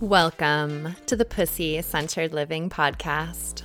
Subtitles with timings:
[0.00, 3.64] Welcome to the Pussy Centered Living Podcast.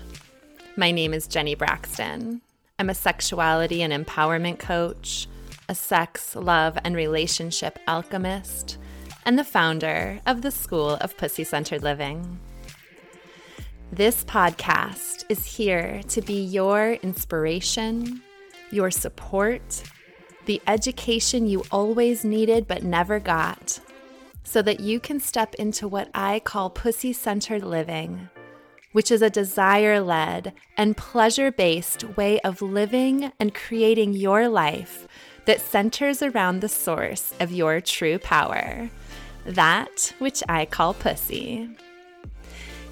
[0.76, 2.42] My name is Jenny Braxton.
[2.78, 5.30] I'm a sexuality and empowerment coach,
[5.70, 8.78] a sex, love, and relationship alchemist,
[9.26, 12.38] and the founder of the School of Pussy Centered Living.
[13.94, 18.22] This podcast is here to be your inspiration,
[18.72, 19.84] your support,
[20.48, 23.80] the education you always needed but never got
[24.46, 28.30] so that you can step into what I call pussy centered living,
[28.94, 35.08] which is a desire led and pleasure based way of living and creating your life
[35.46, 38.90] that centers around the source of your true power,
[39.46, 41.70] that which I call pussy.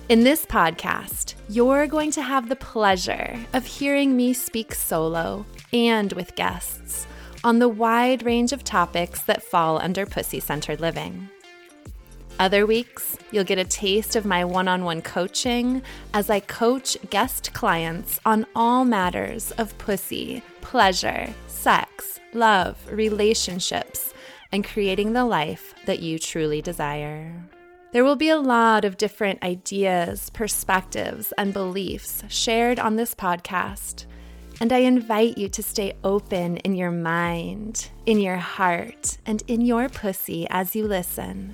[0.10, 6.12] In this podcast, you're going to have the pleasure of hearing me speak solo and
[6.14, 7.08] with guests
[7.44, 11.30] on the wide range of topics that fall under pussy centered living.
[12.40, 15.82] Other weeks, you'll get a taste of my one on one coaching
[16.14, 24.14] as I coach guest clients on all matters of pussy, pleasure, sex, love, relationships,
[24.52, 27.44] and creating the life that you truly desire.
[27.92, 34.06] There will be a lot of different ideas, perspectives, and beliefs shared on this podcast.
[34.60, 39.62] And I invite you to stay open in your mind, in your heart, and in
[39.62, 41.54] your pussy as you listen.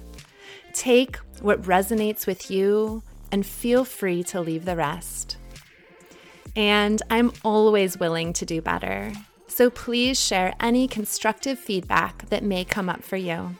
[0.80, 5.36] Take what resonates with you and feel free to leave the rest.
[6.56, 9.12] And I'm always willing to do better.
[9.48, 13.58] So please share any constructive feedback that may come up for you.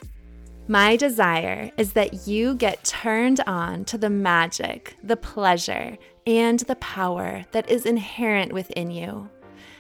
[0.70, 6.78] My desire is that you get turned on to the magic, the pleasure, and the
[6.78, 9.30] power that is inherent within you,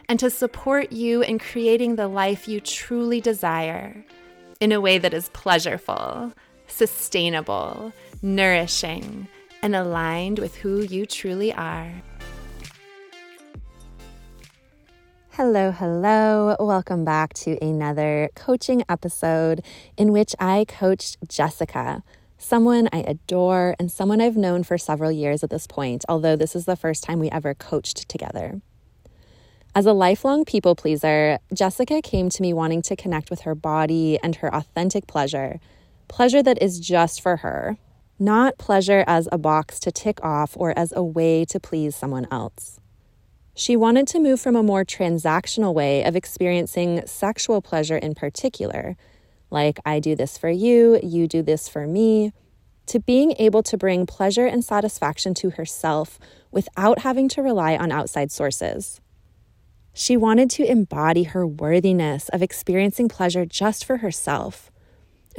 [0.10, 4.04] and to support you in creating the life you truly desire
[4.60, 6.34] in a way that is pleasureful,
[6.70, 9.28] sustainable, nourishing,
[9.62, 11.92] and aligned with who you truly are.
[15.32, 16.55] Hello, hello.
[16.60, 19.64] Welcome back to another coaching episode
[19.98, 22.04] in which I coached Jessica,
[22.38, 26.55] someone I adore and someone I've known for several years at this point, although this
[26.55, 28.61] is the first time we ever coached together.
[29.76, 34.20] As a lifelong people pleaser, Jessica came to me wanting to connect with her body
[34.22, 35.60] and her authentic pleasure
[36.09, 37.77] pleasure that is just for her,
[38.20, 42.27] not pleasure as a box to tick off or as a way to please someone
[42.30, 42.80] else.
[43.55, 48.98] She wanted to move from a more transactional way of experiencing sexual pleasure in particular,
[49.52, 52.33] like I do this for you, you do this for me,
[52.87, 56.19] to being able to bring pleasure and satisfaction to herself
[56.52, 58.99] without having to rely on outside sources.
[59.93, 64.71] She wanted to embody her worthiness of experiencing pleasure just for herself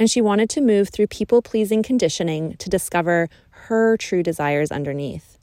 [0.01, 5.37] and she wanted to move through people pleasing conditioning to discover her true desires underneath.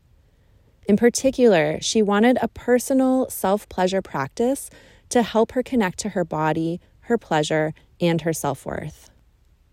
[0.89, 4.69] In particular, she wanted a personal self pleasure practice
[5.11, 9.11] to help her connect to her body, her pleasure, and her self worth.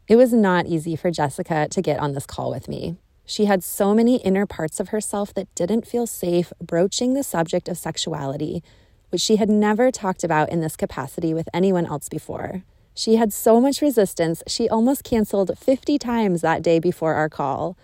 [0.08, 2.96] It was not easy for Jessica to get on this call with me.
[3.26, 7.68] She had so many inner parts of herself that didn't feel safe broaching the subject
[7.68, 8.62] of sexuality,
[9.10, 12.62] which she had never talked about in this capacity with anyone else before.
[12.98, 17.78] She had so much resistance, she almost canceled 50 times that day before our call.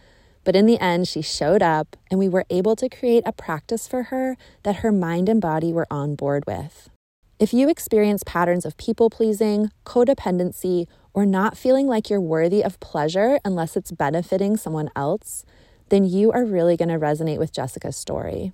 [0.46, 3.88] But in the end, she showed up, and we were able to create a practice
[3.88, 6.90] for her that her mind and body were on board with.
[7.40, 12.80] If you experience patterns of people pleasing, codependency, or not feeling like you're worthy of
[12.80, 15.44] pleasure unless it's benefiting someone else,
[15.90, 18.54] then you are really going to resonate with Jessica's story.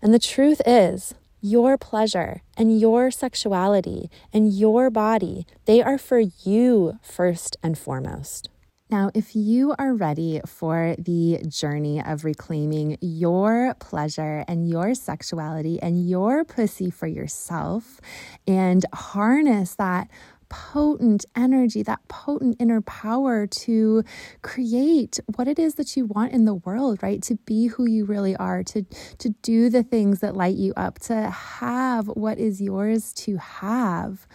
[0.00, 1.14] And the truth is,
[1.46, 8.48] your pleasure and your sexuality and your body, they are for you first and foremost.
[8.88, 15.80] Now, if you are ready for the journey of reclaiming your pleasure and your sexuality
[15.82, 18.00] and your pussy for yourself
[18.46, 20.08] and harness that
[20.48, 24.02] potent energy, that potent inner power to
[24.42, 27.22] create what it is that you want in the world, right?
[27.22, 28.82] To be who you really are, to
[29.18, 34.26] to do the things that light you up, to have what is yours to have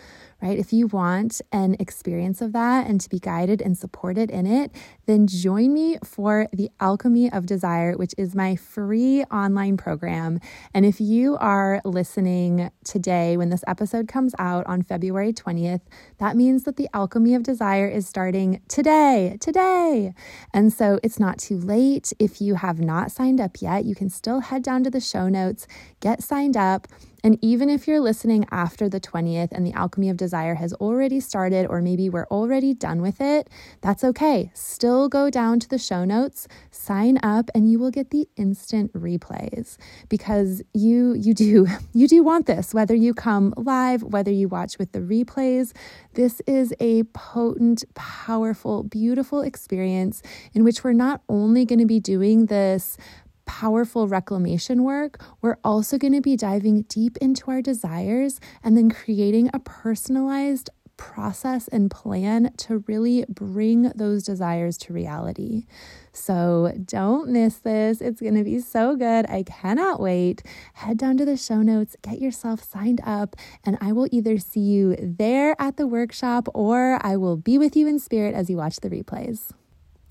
[0.41, 0.57] right?
[0.57, 4.71] If you want an experience of that and to be guided and supported in it,
[5.11, 10.39] then join me for the Alchemy of Desire, which is my free online program.
[10.73, 15.81] And if you are listening today when this episode comes out on February 20th,
[16.19, 20.13] that means that the Alchemy of Desire is starting today, today.
[20.53, 22.13] And so it's not too late.
[22.17, 25.27] If you have not signed up yet, you can still head down to the show
[25.27, 25.67] notes,
[25.99, 26.87] get signed up
[27.23, 31.19] And even if you're listening after the 20th and the Alchemy of Desire has already
[31.19, 33.49] started, or maybe we're already done with it,
[33.81, 34.49] that's okay.
[34.53, 38.91] Still go down to the show notes, sign up, and you will get the instant
[38.93, 39.77] replays
[40.09, 44.77] because you you do you do want this whether you come live, whether you watch
[44.77, 45.73] with the replays.
[46.13, 50.21] This is a potent, powerful, beautiful experience
[50.53, 52.97] in which we're not only going to be doing this
[53.45, 58.89] powerful reclamation work, we're also going to be diving deep into our desires and then
[58.89, 60.69] creating a personalized
[61.01, 65.65] process and plan to really bring those desires to reality.
[66.13, 68.01] So don't miss this.
[68.01, 69.25] It's going to be so good.
[69.27, 70.43] I cannot wait.
[70.75, 74.59] Head down to the show notes, get yourself signed up, and I will either see
[74.59, 78.57] you there at the workshop or I will be with you in spirit as you
[78.57, 79.49] watch the replays.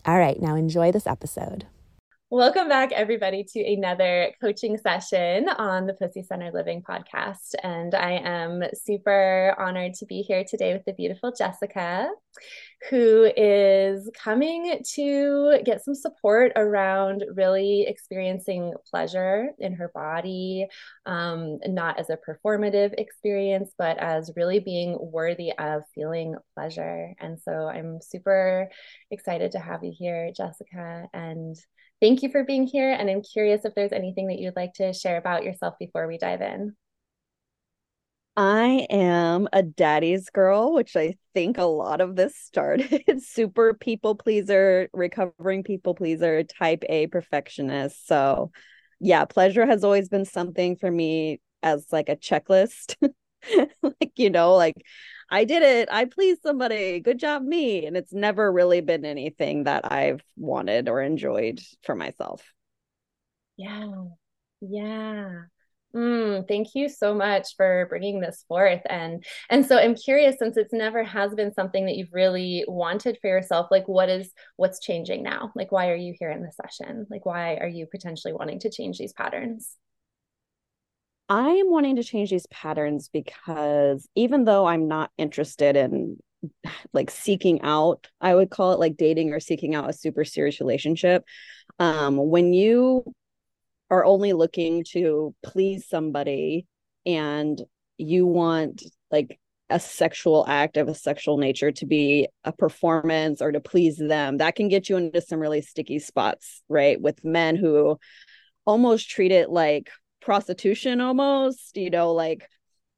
[0.04, 1.66] All right, now enjoy this episode.
[2.32, 7.56] Welcome back, everybody, to another coaching session on the Pussy Centered Living podcast.
[7.60, 12.08] And I am super honored to be here today with the beautiful Jessica,
[12.88, 20.68] who is coming to get some support around really experiencing pleasure in her body,
[21.06, 27.12] um, not as a performative experience, but as really being worthy of feeling pleasure.
[27.18, 28.70] And so I'm super
[29.10, 31.08] excited to have you here, Jessica.
[31.12, 31.56] And
[32.00, 32.92] Thank you for being here.
[32.92, 36.16] And I'm curious if there's anything that you'd like to share about yourself before we
[36.16, 36.74] dive in.
[38.36, 43.04] I am a daddy's girl, which I think a lot of this started.
[43.22, 48.06] Super people pleaser, recovering people pleaser, type A perfectionist.
[48.06, 48.50] So,
[48.98, 52.94] yeah, pleasure has always been something for me as like a checklist.
[53.82, 54.76] like, you know, like
[55.30, 55.88] I did it.
[55.90, 57.00] I pleased somebody.
[57.00, 57.86] Good job, me.
[57.86, 62.42] And it's never really been anything that I've wanted or enjoyed for myself.
[63.56, 63.92] Yeah.
[64.60, 65.42] Yeah.
[65.94, 70.56] Mm, thank you so much for bringing this forth and and so I'm curious since
[70.56, 74.78] it's never has been something that you've really wanted for yourself like what is what's
[74.78, 78.32] changing now like why are you here in the session like why are you potentially
[78.32, 79.74] wanting to change these patterns
[81.30, 86.16] I am wanting to change these patterns because even though I'm not interested in
[86.92, 90.58] like seeking out, I would call it like dating or seeking out a super serious
[90.58, 91.24] relationship.
[91.78, 93.04] Um, when you
[93.90, 96.66] are only looking to please somebody
[97.06, 97.62] and
[97.96, 99.38] you want like
[99.68, 104.38] a sexual act of a sexual nature to be a performance or to please them,
[104.38, 107.00] that can get you into some really sticky spots, right?
[107.00, 108.00] With men who
[108.66, 109.90] almost treat it like
[110.20, 112.48] prostitution almost, you know, like,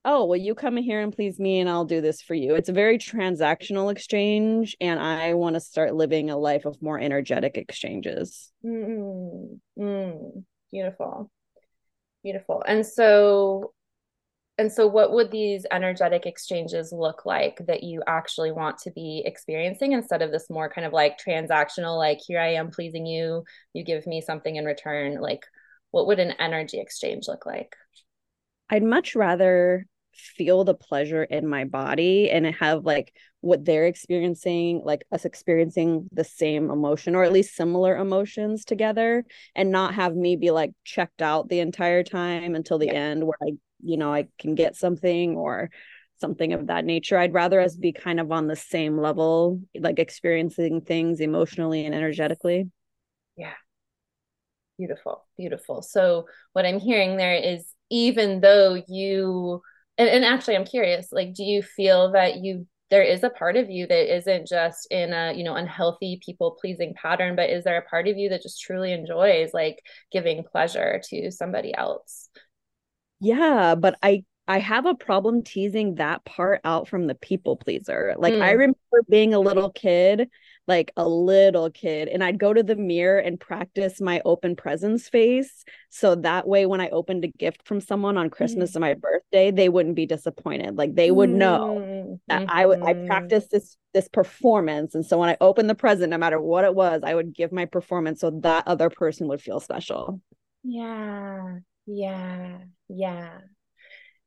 [0.05, 2.55] oh, well, you come here and please me and I'll do this for you.
[2.55, 4.77] It's a very transactional exchange.
[4.81, 8.51] And I want to start living a life of more energetic exchanges.
[8.65, 9.83] Mm-hmm.
[9.83, 11.31] Mm, beautiful.
[12.25, 12.63] Beautiful.
[12.67, 13.73] And so,
[14.59, 19.23] and so what would these energetic exchanges look like that you actually want to be
[19.25, 23.43] experiencing instead of this more kind of like transactional like here i am pleasing you
[23.73, 25.45] you give me something in return like
[25.93, 27.77] what would an energy exchange look like?
[28.69, 34.83] I'd much rather feel the pleasure in my body and have like what they're experiencing,
[34.85, 39.25] like us experiencing the same emotion or at least similar emotions together,
[39.55, 42.95] and not have me be like checked out the entire time until the yeah.
[42.95, 43.53] end where I,
[43.83, 45.71] you know, I can get something or
[46.21, 47.19] something of that nature.
[47.19, 51.95] I'd rather us be kind of on the same level, like experiencing things emotionally and
[51.95, 52.71] energetically.
[53.37, 53.55] Yeah.
[54.83, 55.81] Beautiful, beautiful.
[55.81, 59.63] So what I'm hearing there is even though you
[59.97, 63.57] and, and actually I'm curious, like do you feel that you there is a part
[63.57, 67.63] of you that isn't just in a you know unhealthy people pleasing pattern but is
[67.63, 69.79] there a part of you that just truly enjoys like
[70.11, 72.29] giving pleasure to somebody else
[73.19, 78.15] yeah but i i have a problem teasing that part out from the people pleaser
[78.19, 78.43] like mm.
[78.43, 78.77] i remember
[79.09, 80.29] being a little kid
[80.69, 85.09] like a little kid and I'd go to the mirror and practice my open presents
[85.09, 88.77] face so that way when I opened a gift from someone on Christmas mm.
[88.77, 92.21] and my birthday they wouldn't be disappointed like they would know mm.
[92.29, 93.07] that I would I mm-hmm.
[93.07, 96.75] practiced this this performance and so when I opened the present no matter what it
[96.75, 100.21] was I would give my performance so that other person would feel special
[100.63, 103.39] yeah yeah yeah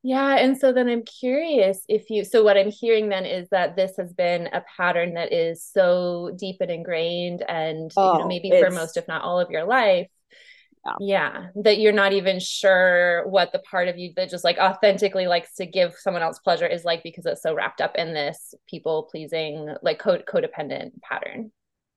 [0.05, 0.35] yeah.
[0.35, 3.97] And so then I'm curious if you, so what I'm hearing then is that this
[3.97, 8.27] has been a pattern that is so deep and ingrained and, oh, you know, oh,
[8.27, 10.07] maybe for most, if not all of your life.
[10.85, 10.93] Yeah.
[10.99, 11.45] yeah.
[11.55, 15.55] That you're not even sure what the part of you that just like authentically likes
[15.55, 19.07] to give someone else pleasure is like because it's so wrapped up in this people
[19.09, 21.51] pleasing, like code codependent pattern.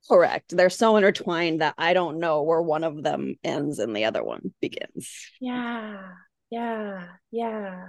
[0.08, 0.56] Correct.
[0.56, 4.24] They're so intertwined that I don't know where one of them ends and the other
[4.24, 5.12] one begins.
[5.42, 5.98] Yeah.
[6.50, 7.04] Yeah.
[7.30, 7.88] Yeah.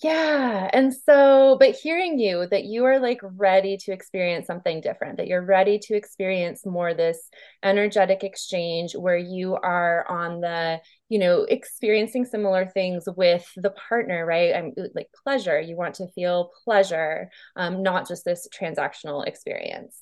[0.00, 0.70] Yeah.
[0.72, 5.26] And so, but hearing you that you are like ready to experience something different, that
[5.26, 7.28] you're ready to experience more this
[7.64, 14.24] energetic exchange where you are on the, you know, experiencing similar things with the partner,
[14.24, 14.54] right?
[14.54, 15.58] I'm like pleasure.
[15.60, 19.96] You want to feel pleasure, um, not just this transactional experience.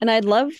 [0.00, 0.50] And I'd love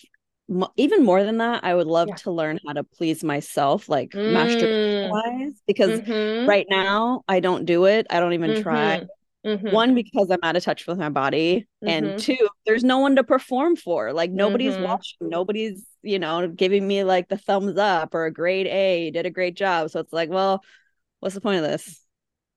[0.77, 2.15] even more than that, I would love yeah.
[2.17, 4.33] to learn how to please myself, like mm.
[4.33, 6.49] masturbation wise, because mm-hmm.
[6.49, 8.07] right now I don't do it.
[8.11, 8.63] I don't even mm-hmm.
[8.63, 9.03] try.
[9.47, 9.71] Mm-hmm.
[9.71, 11.67] One, because I'm out of touch with my body.
[11.81, 12.17] And mm-hmm.
[12.19, 14.13] two, there's no one to perform for.
[14.13, 14.85] Like nobody's mm-hmm.
[14.85, 19.25] watching, nobody's, you know, giving me like the thumbs up or a grade A, did
[19.25, 19.91] a great job.
[19.91, 20.63] So it's like, well,
[21.21, 22.05] what's the point of this?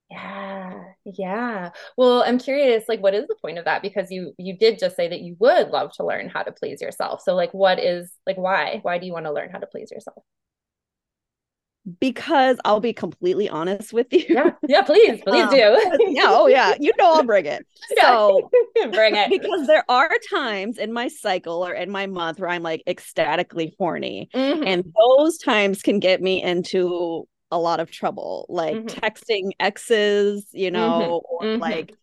[0.09, 0.83] Yeah.
[1.05, 1.69] Yeah.
[1.97, 4.95] Well, I'm curious like what is the point of that because you you did just
[4.95, 7.21] say that you would love to learn how to please yourself.
[7.21, 8.79] So like what is like why?
[8.83, 10.23] Why do you want to learn how to please yourself?
[11.99, 14.23] Because I'll be completely honest with you.
[14.29, 15.97] Yeah, yeah, please, please um, do.
[16.11, 17.65] yeah, oh yeah, you know I'll bring it.
[17.99, 18.49] So
[18.91, 19.29] bring it.
[19.29, 23.75] Because there are times in my cycle or in my month where I'm like ecstatically
[23.77, 24.29] horny.
[24.33, 24.63] Mm-hmm.
[24.65, 28.87] And those times can get me into a lot of trouble, like mm-hmm.
[28.87, 30.75] texting exes, you mm-hmm.
[30.75, 31.35] know, mm-hmm.
[31.35, 31.61] or mm-hmm.
[31.61, 31.93] like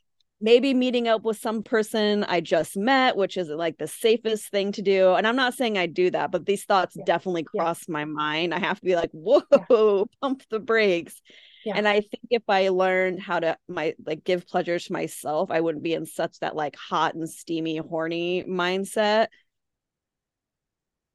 [0.40, 4.72] maybe meeting up with some person I just met, which is like the safest thing
[4.72, 5.14] to do.
[5.14, 7.04] And I'm not saying I do that, but these thoughts yeah.
[7.04, 7.92] definitely cross yeah.
[7.92, 8.54] my mind.
[8.54, 10.04] I have to be like, whoa, yeah.
[10.22, 11.20] pump the brakes.
[11.66, 15.60] And I think if I learned how to my like give pleasure to myself, I
[15.60, 19.26] wouldn't be in such that like hot and steamy, horny mindset.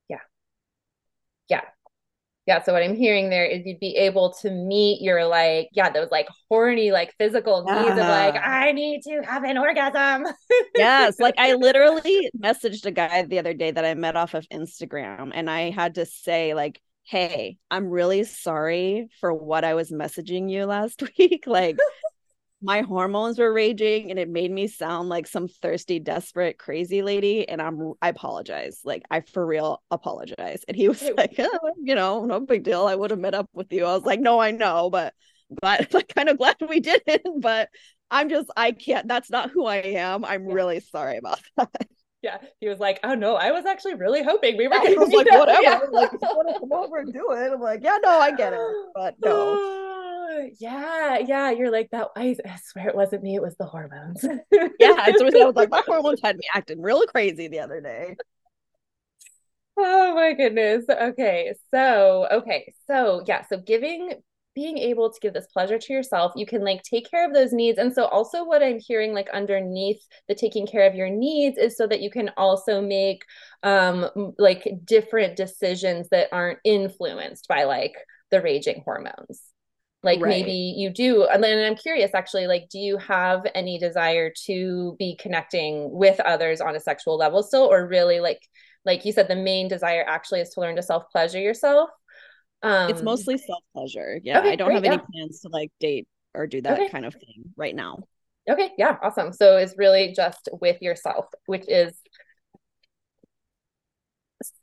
[0.08, 0.20] Yeah.
[1.50, 1.62] Yeah
[2.46, 5.90] yeah so what i'm hearing there is you'd be able to meet your like yeah
[5.90, 10.26] those like horny like physical needs of like i need to have an orgasm.
[10.76, 14.48] Yes like i literally messaged a guy the other day that i met off of
[14.50, 19.92] instagram and i had to say like hey i'm really sorry for what i was
[19.92, 21.78] messaging you last week like
[22.66, 27.48] my hormones were raging and it made me sound like some thirsty desperate crazy lady
[27.48, 28.82] and i'm i apologize.
[28.84, 30.64] Like i for real apologize.
[30.68, 32.88] And he was like oh, you know no big deal.
[32.88, 33.86] I would have met up with you.
[33.86, 35.14] I was like no i know but
[35.62, 37.70] but like kind of glad we didn't but
[38.10, 40.26] i'm just i can't that's not who i am.
[40.26, 40.54] I'm yeah.
[40.54, 41.88] really sorry about that
[42.26, 45.06] yeah he was like oh no i was actually really hoping we were yeah, gonna
[45.06, 45.80] like whatever yeah.
[45.92, 48.60] like want to come over and do it i'm like yeah no i get it
[48.96, 49.84] but no
[50.60, 51.52] yeah, yeah.
[51.52, 52.10] You're like that.
[52.16, 53.36] I, I, swear it wasn't me.
[53.36, 54.24] It was the hormones.
[54.80, 58.16] yeah, I was like, my hormones had me acting really crazy the other day.
[59.78, 60.86] Oh my goodness.
[60.90, 61.54] Okay.
[61.74, 62.74] So, okay.
[62.88, 63.46] So, yeah.
[63.48, 64.14] So, giving,
[64.56, 67.52] being able to give this pleasure to yourself, you can like take care of those
[67.52, 67.78] needs.
[67.78, 71.78] And so, also, what I'm hearing like underneath the taking care of your needs is
[71.78, 73.24] so that you can also make
[73.64, 74.10] um
[74.40, 77.94] like different decisions that aren't influenced by like
[78.32, 79.42] the raging hormones
[80.06, 80.30] like right.
[80.30, 84.96] maybe you do and then i'm curious actually like do you have any desire to
[85.00, 88.42] be connecting with others on a sexual level still or really like
[88.86, 91.90] like you said the main desire actually is to learn to self pleasure yourself
[92.64, 95.02] um it's mostly self pleasure yeah okay, i don't great, have any yeah.
[95.12, 96.90] plans to like date or do that okay.
[96.90, 98.00] kind of thing right now
[98.50, 101.94] okay yeah awesome so it's really just with yourself which is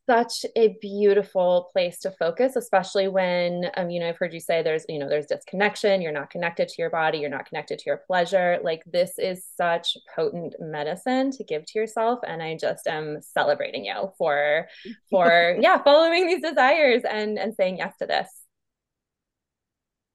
[0.07, 4.61] such a beautiful place to focus especially when um you know i've heard you say
[4.63, 7.85] there's you know there's disconnection you're not connected to your body you're not connected to
[7.87, 8.59] your pleasure.
[8.63, 13.85] Like this is such potent medicine to give to yourself and i just am celebrating
[13.85, 14.67] you for
[15.09, 18.29] for yeah following these desires and and saying yes to this.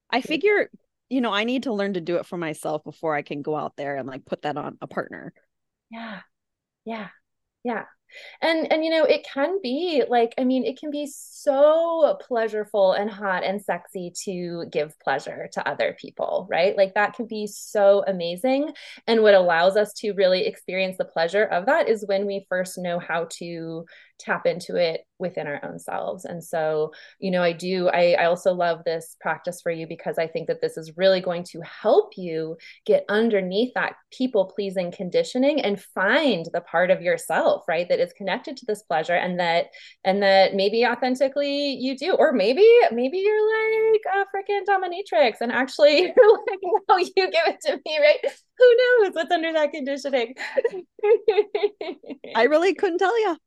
[0.10, 0.70] I figure
[1.10, 3.56] you know i need to learn to do it for myself before i can go
[3.56, 5.34] out there and like put that on a partner.
[5.90, 6.20] Yeah.
[6.84, 7.08] Yeah.
[7.64, 7.84] Yeah
[8.42, 13.00] and and you know it can be like i mean it can be so pleasureful
[13.00, 16.76] and hot and sexy to give pleasure to other people right?
[16.78, 18.72] Like that can be so amazing.
[19.06, 22.78] And what allows us to really experience the pleasure of that is when we first
[22.78, 23.86] know how to
[24.20, 26.26] tap into it within our own selves.
[26.26, 30.18] And so, you know, I do, I, I also love this practice for you because
[30.18, 34.92] I think that this is really going to help you get underneath that people pleasing
[34.92, 39.40] conditioning and find the part of yourself, right, that is connected to this pleasure and
[39.40, 39.68] that,
[40.04, 45.52] and that maybe authentically you do, or maybe, maybe you're like a freaking dominatrix and
[45.52, 46.60] actually you're like,
[46.90, 48.20] no, you give it to me, right?
[48.58, 50.36] Who knows what's under that conditioning?
[52.36, 53.38] I really couldn't tell you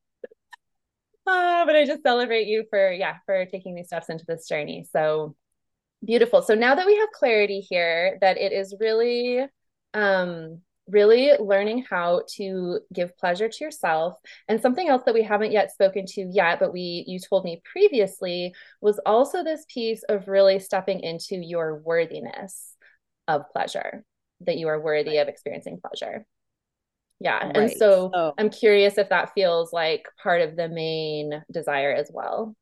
[1.31, 4.87] uh, but I just celebrate you for yeah for taking these steps into this journey.
[4.93, 5.35] So
[6.05, 6.43] beautiful.
[6.43, 9.47] So now that we have clarity here that it is really
[9.95, 14.17] um really learning how to give pleasure to yourself.
[14.49, 17.63] And something else that we haven't yet spoken to yet, but we you told me
[17.65, 22.75] previously was also this piece of really stepping into your worthiness
[23.29, 24.05] of pleasure,
[24.41, 26.27] that you are worthy of experiencing pleasure.
[27.21, 27.47] Yeah.
[27.47, 27.57] Right.
[27.57, 28.33] And so oh.
[28.39, 32.57] I'm curious if that feels like part of the main desire as well.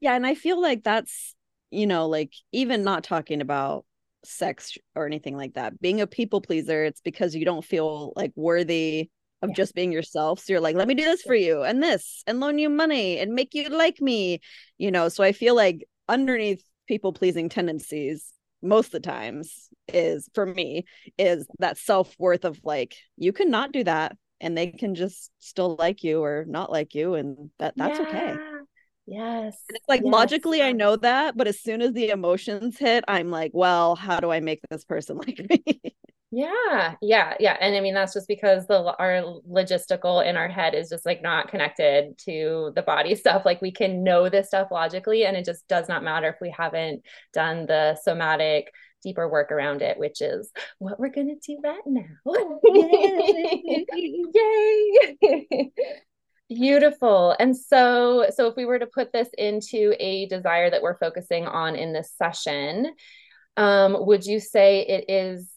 [0.00, 0.14] Yeah.
[0.14, 1.34] And I feel like that's,
[1.70, 3.84] you know, like even not talking about
[4.24, 5.80] sex or anything like that.
[5.80, 9.10] Being a people pleaser, it's because you don't feel like worthy
[9.42, 9.54] of yeah.
[9.54, 10.40] just being yourself.
[10.40, 13.18] So you're like, let me do this for you and this and loan you money
[13.18, 14.40] and make you like me,
[14.78, 15.08] you know.
[15.08, 18.24] So I feel like underneath people pleasing tendencies,
[18.64, 20.84] most of the times is for me,
[21.18, 25.76] is that self worth of like, you cannot do that and they can just still
[25.78, 27.14] like you or not like you.
[27.14, 28.06] And that that's yeah.
[28.06, 28.38] okay.
[29.06, 29.62] Yes.
[29.68, 30.12] And it's like yes.
[30.12, 34.20] logically I know that, but as soon as the emotions hit, I'm like, well, how
[34.20, 35.96] do I make this person like me?
[36.34, 36.96] Yeah.
[37.00, 37.34] Yeah.
[37.38, 37.56] Yeah.
[37.60, 41.22] And I mean that's just because the our logistical in our head is just like
[41.22, 43.44] not connected to the body stuff.
[43.44, 46.50] Like we can know this stuff logically and it just does not matter if we
[46.50, 51.82] haven't done the somatic deeper work around it, which is what we're gonna do right
[51.86, 52.02] now.
[54.34, 55.70] Yay!
[56.48, 57.36] Beautiful.
[57.38, 61.46] And so so if we were to put this into a desire that we're focusing
[61.46, 62.92] on in this session,
[63.56, 65.53] um would you say it is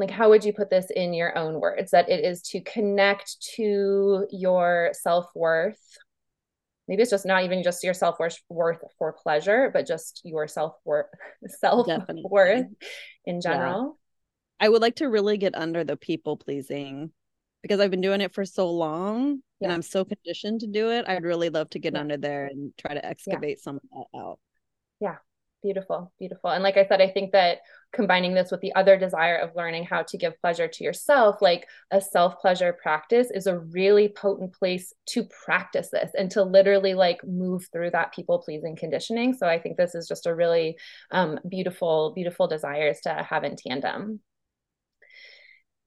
[0.00, 3.40] like how would you put this in your own words that it is to connect
[3.54, 5.78] to your self-worth
[6.88, 11.06] maybe it's just not even just your self-worth worth for pleasure but just your self-worth
[11.46, 12.66] self-worth
[13.26, 13.98] in general
[14.60, 14.66] yeah.
[14.66, 17.10] i would like to really get under the people pleasing
[17.62, 19.66] because i've been doing it for so long yeah.
[19.66, 21.04] and I'm so conditioned to do it.
[21.06, 22.00] I'd really love to get yeah.
[22.00, 24.38] under there and try to excavate some of that out.
[25.00, 25.16] Yeah.
[25.62, 26.48] Beautiful, beautiful.
[26.48, 27.58] And like I said, I think that
[27.92, 31.66] combining this with the other desire of learning how to give pleasure to yourself, like
[31.90, 36.94] a self pleasure practice, is a really potent place to practice this and to literally
[36.94, 39.34] like move through that people pleasing conditioning.
[39.34, 40.78] So I think this is just a really
[41.10, 44.20] um, beautiful, beautiful desires to have in tandem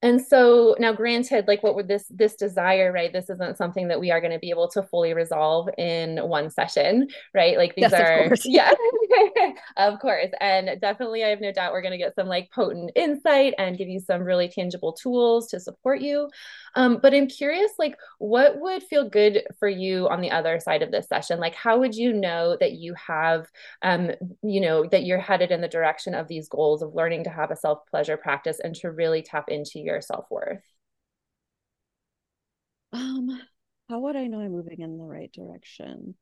[0.04, 3.12] and so now granted like what would this this desire right?
[3.12, 6.50] This isn't something that we are going to be able to fully resolve in one
[6.50, 7.58] session right?
[7.58, 8.72] Like these yes, are of yeah
[9.78, 10.30] of course.
[10.40, 13.78] And definitely i have no doubt we're going to get some like potent insight and
[13.78, 16.30] give you some really tangible tools to support you.
[16.76, 20.82] Um, but i'm curious like what would feel good for you on the other side
[20.82, 21.40] of this session?
[21.40, 23.48] Like how would you know that you have
[23.82, 24.12] um,
[24.42, 27.52] you know that you're headed in the direction of these goals of learning to have
[27.52, 30.64] a self pleasure practice and to really tap into your your self-worth?
[32.92, 33.40] Um,
[33.90, 36.16] how would I know I'm moving in the right direction?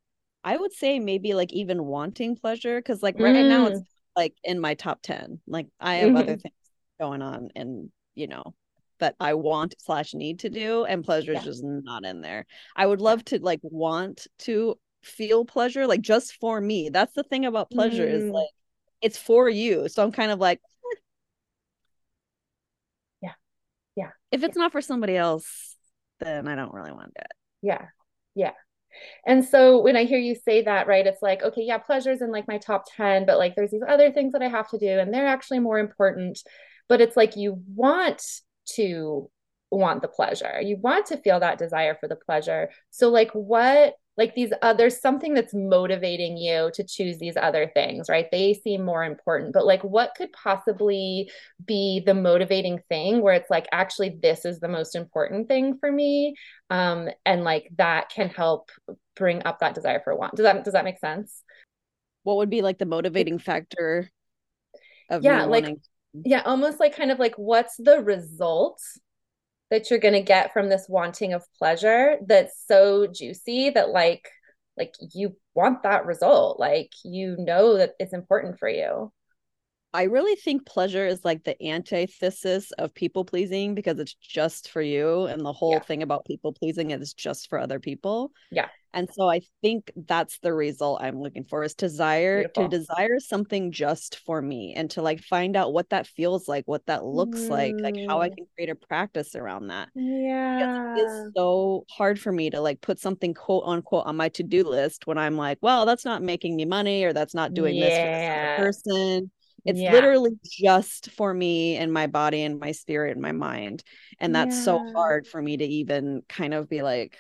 [0.44, 3.50] I would say maybe like even wanting pleasure because like right mm.
[3.50, 3.86] now it's mm.
[4.16, 5.40] like in my top 10.
[5.48, 6.18] Like I have mm-hmm.
[6.18, 6.56] other things
[7.00, 8.54] going on and you know
[9.00, 11.44] that I want slash need to do and pleasure is yeah.
[11.44, 12.46] just not in there.
[12.76, 16.90] I would love to like want to feel pleasure like just for me.
[16.90, 18.14] That's the thing about pleasure mm.
[18.14, 18.50] is like
[19.02, 19.90] it's for you.
[19.90, 20.62] So I'm kind of like
[23.96, 25.76] yeah if it's not for somebody else
[26.20, 27.32] then i don't really want to it.
[27.62, 27.86] Yeah
[28.36, 28.52] yeah.
[29.26, 32.32] And so when i hear you say that right it's like okay yeah pleasure's in
[32.32, 35.00] like my top 10 but like there's these other things that i have to do
[35.00, 36.40] and they're actually more important.
[36.90, 38.22] But it's like you want
[38.76, 39.30] to
[39.70, 40.60] want the pleasure.
[40.62, 42.70] You want to feel that desire for the pleasure.
[42.90, 48.10] So like what like these others something that's motivating you to choose these other things
[48.10, 48.28] right?
[48.32, 51.30] They seem more important but like what could possibly
[51.66, 55.92] be the motivating thing where it's like actually this is the most important thing for
[55.92, 56.36] me
[56.70, 58.70] um and like that can help
[59.16, 60.36] bring up that desire for want.
[60.36, 61.44] Does that does that make sense?
[62.24, 64.10] What would be like the motivating factor
[65.10, 65.82] of yeah like wanting-
[66.26, 68.82] yeah almost like kind of like what's the result
[69.72, 74.30] that you're going to get from this wanting of pleasure that's so juicy that like
[74.78, 76.60] like you want that result.
[76.60, 79.12] Like you know that it's important for you
[79.94, 84.82] I really think pleasure is like the antithesis of people pleasing because it's just for
[84.82, 85.26] you.
[85.26, 85.80] And the whole yeah.
[85.80, 88.32] thing about people pleasing is just for other people.
[88.52, 88.68] Yeah.
[88.94, 92.70] And so I think that's the result I'm looking for is desire Beautiful.
[92.70, 96.66] to desire something just for me and to like find out what that feels like,
[96.68, 97.50] what that looks mm.
[97.50, 98.36] like, like how I mm.
[98.36, 99.90] can create a practice around that.
[99.96, 100.96] Yeah.
[100.98, 105.08] it's so hard for me to like put something quote unquote on my to-do list
[105.08, 107.86] when I'm like, well, that's not making me money or that's not doing yeah.
[107.86, 109.32] this for this person
[109.66, 109.92] it's yeah.
[109.92, 113.84] literally just for me and my body and my spirit and my mind.
[114.20, 114.64] And that's yeah.
[114.64, 117.18] so hard for me to even kind of be like,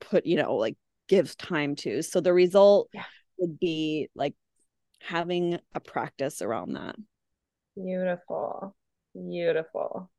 [0.00, 0.76] put, you know, like
[1.08, 2.02] gives time to.
[2.02, 3.04] So the result yeah.
[3.38, 4.34] would be like
[5.00, 6.96] having a practice around that.
[7.76, 8.74] Beautiful.
[9.14, 10.10] Beautiful.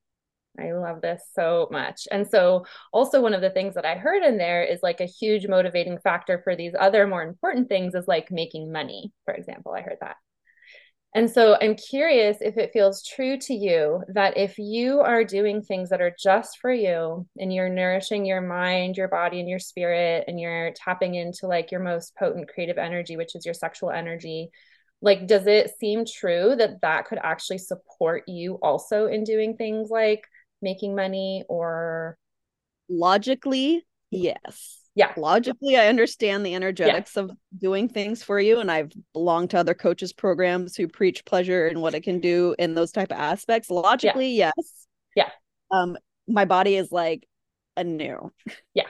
[0.57, 2.07] I love this so much.
[2.11, 5.05] And so, also, one of the things that I heard in there is like a
[5.05, 9.73] huge motivating factor for these other more important things is like making money, for example.
[9.73, 10.17] I heard that.
[11.15, 15.63] And so, I'm curious if it feels true to you that if you are doing
[15.63, 19.57] things that are just for you and you're nourishing your mind, your body, and your
[19.59, 23.89] spirit, and you're tapping into like your most potent creative energy, which is your sexual
[23.89, 24.51] energy,
[25.01, 29.89] like does it seem true that that could actually support you also in doing things
[29.89, 30.25] like
[30.61, 32.17] making money or
[32.89, 35.13] logically yes yeah.
[35.17, 37.23] Logically i understand the energetics yeah.
[37.23, 41.67] of doing things for you and i've belonged to other coaches programs who preach pleasure
[41.67, 43.69] and what it can do in those type of aspects.
[43.69, 44.51] Logically yeah.
[44.57, 44.87] yes.
[45.15, 45.29] Yeah.
[45.71, 45.97] Um
[46.27, 47.27] my body is like
[47.77, 48.31] a new.
[48.73, 48.87] Yeah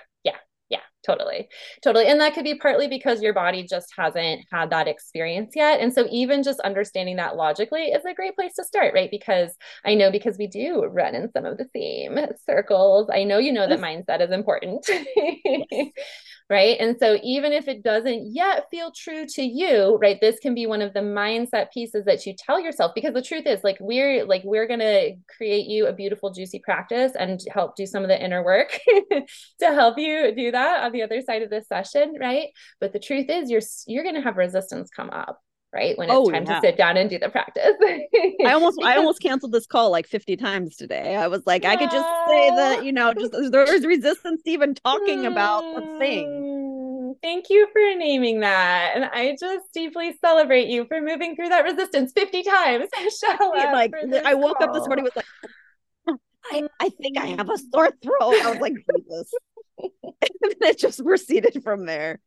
[1.09, 1.47] totally.
[1.83, 2.07] Totally.
[2.07, 5.79] And that could be partly because your body just hasn't had that experience yet.
[5.79, 9.09] And so even just understanding that logically is a great place to start right?
[9.11, 9.51] Because
[9.85, 13.09] i know because we do run in some of the same circles.
[13.13, 14.85] I know you know that mindset is important.
[14.87, 15.89] Yes.
[16.49, 16.77] right?
[16.79, 20.65] And so even if it doesn't yet feel true to you right this can be
[20.65, 24.25] one of the mindset pieces that you tell yourself because the truth is like we're
[24.25, 28.09] like we're going to create you a beautiful juicy practice and help do some of
[28.09, 28.79] the inner work
[29.59, 32.47] to help you do that on the other side of this session right?
[32.79, 35.39] But the truth is you're you're going to have resistance come up
[35.73, 36.55] right when it's oh, time yeah.
[36.55, 37.73] to sit down and do the practice
[38.45, 38.91] i almost because...
[38.91, 42.07] i almost canceled this call like 50 times today i was like i could just
[42.27, 47.49] say that you know just there's resistance to even talking about the thing mm, thank
[47.49, 52.11] you for naming that and i just deeply celebrate you for moving through that resistance
[52.13, 52.89] 50 times
[53.41, 53.93] like
[54.25, 54.69] i woke call.
[54.69, 55.25] up this morning with like
[56.51, 58.33] I, I think I have a sore throat.
[58.41, 59.31] I was like, Jesus.
[59.77, 62.19] and it just proceeded from there.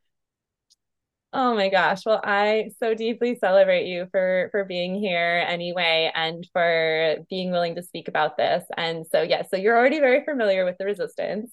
[1.34, 2.04] Oh my gosh.
[2.04, 7.74] Well, I so deeply celebrate you for for being here anyway and for being willing
[7.76, 8.64] to speak about this.
[8.76, 11.50] And so yeah, so you're already very familiar with the resistance.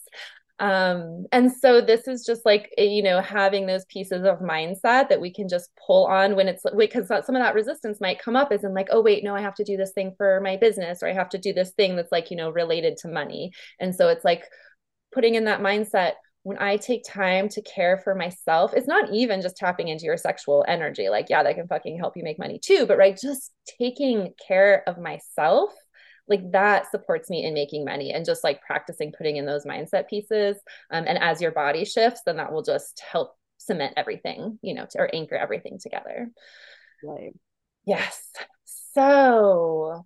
[0.59, 5.07] Um and so this is just like eh, you know having those pieces of mindset
[5.07, 8.35] that we can just pull on when it's because some of that resistance might come
[8.35, 10.57] up as in like oh wait no I have to do this thing for my
[10.57, 13.53] business or I have to do this thing that's like you know related to money.
[13.79, 14.43] And so it's like
[15.11, 19.41] putting in that mindset when I take time to care for myself, it's not even
[19.41, 21.09] just tapping into your sexual energy.
[21.09, 22.85] Like, yeah, that can fucking help you make money too.
[22.85, 25.71] But right, just taking care of myself,
[26.27, 30.07] like that supports me in making money and just like practicing putting in those mindset
[30.07, 30.57] pieces.
[30.91, 34.85] Um, and as your body shifts, then that will just help cement everything, you know,
[34.91, 36.29] to, or anchor everything together.
[37.03, 37.33] Right.
[37.85, 38.21] Yes.
[38.93, 40.05] So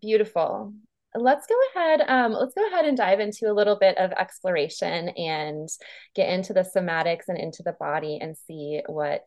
[0.00, 0.74] beautiful
[1.14, 5.08] let's go ahead um, let's go ahead and dive into a little bit of exploration
[5.10, 5.68] and
[6.14, 9.26] get into the somatics and into the body and see what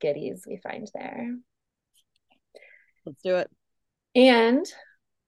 [0.00, 1.36] goodies we find there.
[3.04, 3.50] Let's do it.
[4.14, 4.64] And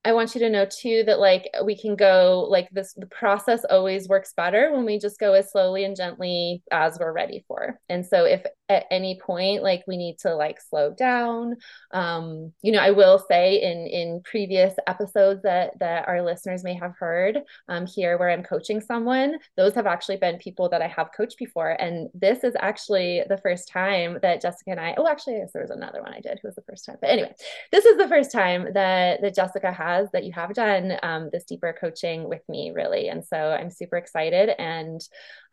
[0.04, 3.64] I want you to know too that like we can go like this the process
[3.70, 7.80] always works better when we just go as slowly and gently as we're ready for.
[7.88, 11.54] And so if at any point like we need to like slow down
[11.92, 16.72] um you know i will say in in previous episodes that that our listeners may
[16.72, 20.86] have heard um here where i'm coaching someone those have actually been people that i
[20.86, 25.06] have coached before and this is actually the first time that jessica and i oh
[25.06, 27.34] actually yes, there was another one i did who was the first time but anyway
[27.70, 31.44] this is the first time that that jessica has that you have done um, this
[31.44, 35.00] deeper coaching with me really and so i'm super excited and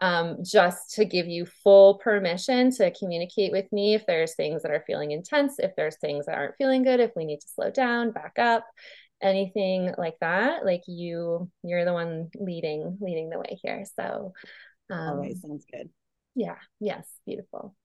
[0.02, 4.72] um, just to give you full permission to communicate with me if there's things that
[4.72, 7.70] are feeling intense, if there's things that aren't feeling good, if we need to slow
[7.70, 8.66] down, back up,
[9.22, 10.66] anything like that.
[10.66, 13.84] Like you, you're the one leading, leading the way here.
[13.96, 14.34] So,
[14.90, 15.90] um, all right, sounds good.
[16.36, 16.58] Yeah.
[16.80, 17.08] Yes.
[17.26, 17.76] Beautiful.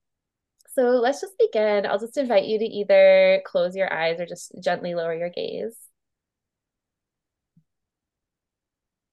[0.75, 1.87] So let's just begin.
[1.87, 5.77] I'll just invite you to either close your eyes or just gently lower your gaze.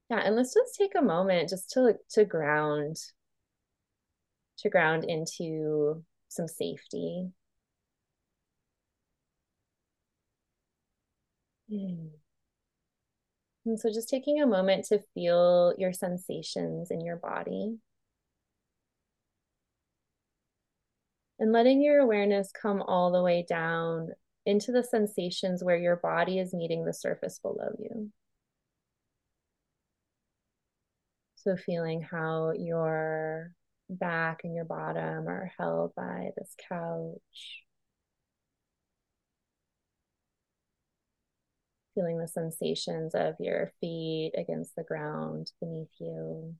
[0.09, 2.97] Yeah, and let's just take a moment just to to ground
[4.59, 7.31] to ground into some safety.
[11.69, 12.07] Hmm.
[13.65, 17.77] And so just taking a moment to feel your sensations in your body.
[21.39, 24.09] And letting your awareness come all the way down
[24.45, 28.11] into the sensations where your body is meeting the surface below you.
[31.43, 33.51] So feeling how your
[33.89, 37.63] back and your bottom are held by this couch.
[41.95, 46.55] Feeling the sensations of your feet against the ground beneath you.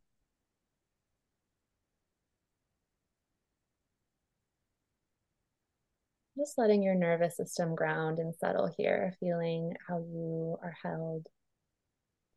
[6.38, 11.28] Just letting your nervous system ground and settle here, feeling how you are held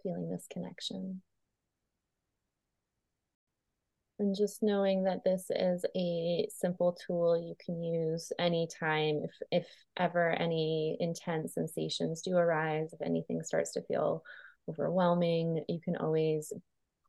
[0.02, 1.22] feeling this connection.
[4.18, 9.68] And just knowing that this is a simple tool you can use anytime if if
[9.98, 14.22] ever any intense sensations do arise, if anything starts to feel
[14.70, 16.50] overwhelming, you can always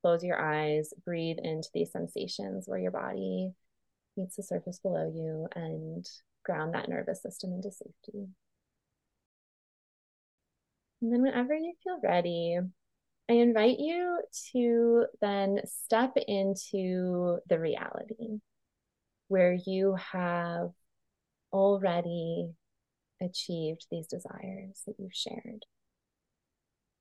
[0.01, 3.51] close your eyes, breathe into these sensations where your body
[4.17, 6.05] meets the surface below you and
[6.43, 8.27] ground that nervous system into safety.
[11.01, 12.59] And then, whenever you feel ready,
[13.29, 14.21] I invite you
[14.53, 18.39] to then step into the reality
[19.27, 20.69] where you have
[21.51, 22.51] already
[23.21, 25.65] achieved these desires that you've shared,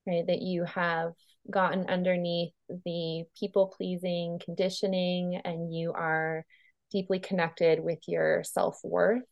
[0.05, 0.27] right?
[0.27, 1.13] That you have
[1.49, 6.45] gotten underneath the people pleasing conditioning and you are
[6.91, 9.23] deeply connected with your self worth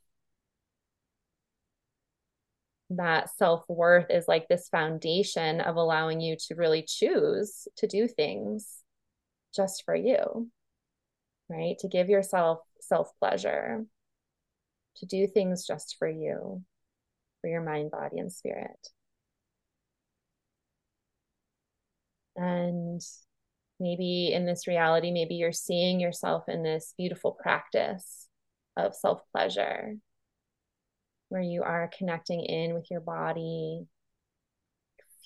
[2.91, 8.07] that self worth is like this foundation of allowing you to really choose to do
[8.07, 8.79] things
[9.55, 10.51] just for you,
[11.49, 11.77] right?
[11.81, 13.85] To give yourself self pleasure,
[14.97, 16.63] to do things just for you,
[17.41, 18.89] for your mind, body, and spirit.
[22.37, 23.01] And
[23.81, 28.29] maybe in this reality, maybe you're seeing yourself in this beautiful practice
[28.77, 29.95] of self pleasure
[31.35, 33.89] where you are connecting in with your body,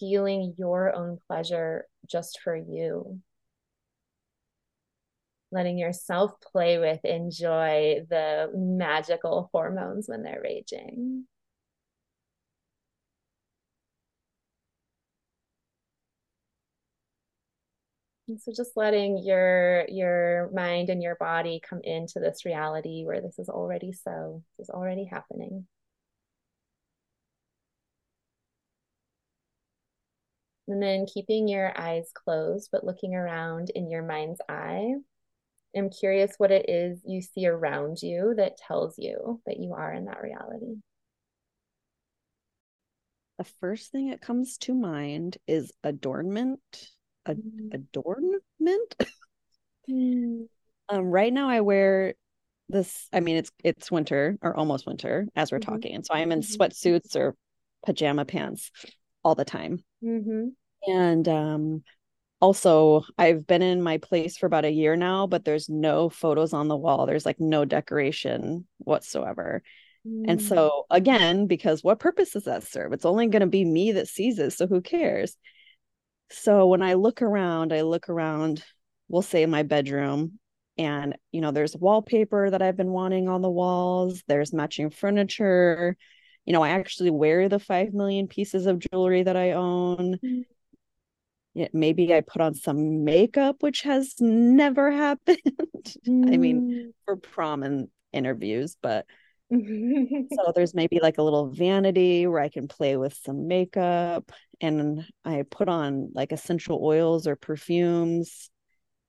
[0.00, 3.20] feeling your own pleasure just for you.
[5.52, 11.26] Letting yourself play with, enjoy the magical hormones when they're raging.
[18.28, 23.20] And so just letting your your mind and your body come into this reality where
[23.20, 25.66] this is already so, this is already happening.
[30.68, 34.94] And then keeping your eyes closed, but looking around in your mind's eye.
[35.76, 39.92] I'm curious what it is you see around you that tells you that you are
[39.92, 40.76] in that reality.
[43.38, 46.60] The first thing that comes to mind is adornment.
[47.24, 47.72] Ad- mm.
[47.72, 48.42] Adornment.
[49.90, 50.46] mm.
[50.88, 52.14] um, right now, I wear
[52.68, 53.08] this.
[53.12, 55.72] I mean, it's it's winter or almost winter as we're mm-hmm.
[55.72, 56.62] talking, and so I am in mm-hmm.
[56.62, 57.36] sweatsuits or
[57.86, 58.70] pajama pants
[59.22, 59.84] all the time.
[60.04, 60.48] Mm-hmm.
[60.90, 61.82] And um,
[62.40, 66.52] also, I've been in my place for about a year now, but there's no photos
[66.52, 67.06] on the wall.
[67.06, 69.62] There's like no decoration whatsoever.
[70.06, 70.24] Mm.
[70.28, 72.92] And so, again, because what purpose does that serve?
[72.92, 74.52] It's only going to be me that sees it.
[74.52, 75.36] So, who cares?
[76.30, 78.62] So, when I look around, I look around,
[79.08, 80.38] we'll say my bedroom,
[80.76, 85.96] and you know, there's wallpaper that I've been wanting on the walls, there's matching furniture
[86.48, 90.18] you know, I actually wear the 5 million pieces of jewelry that I own.
[90.24, 90.44] Mm.
[91.52, 95.38] Yeah, maybe I put on some makeup, which has never happened.
[96.06, 96.32] Mm.
[96.32, 96.92] I mean, mm.
[97.04, 99.04] for prom and interviews, but
[99.50, 105.04] so there's maybe like a little vanity where I can play with some makeup and
[105.26, 108.48] I put on like essential oils or perfumes,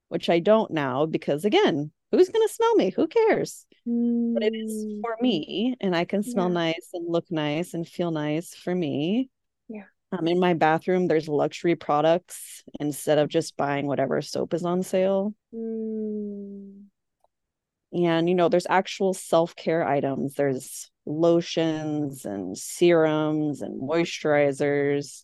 [0.10, 2.90] which I don't now because again, who's going to smell me?
[2.92, 3.66] Who cares?
[3.88, 4.34] Mm.
[4.34, 5.02] But it is mm.
[5.02, 6.54] for me, and I can smell yeah.
[6.54, 9.30] nice and look nice and feel nice for me.
[9.68, 9.86] Yeah.
[10.12, 14.84] Um, in my bathroom, there's luxury products instead of just buying whatever soap is on
[14.84, 15.34] sale.
[15.54, 16.86] Mm.
[17.92, 20.36] And, you know, there's actual self care items.
[20.36, 25.24] There's lotions and serums and moisturizers.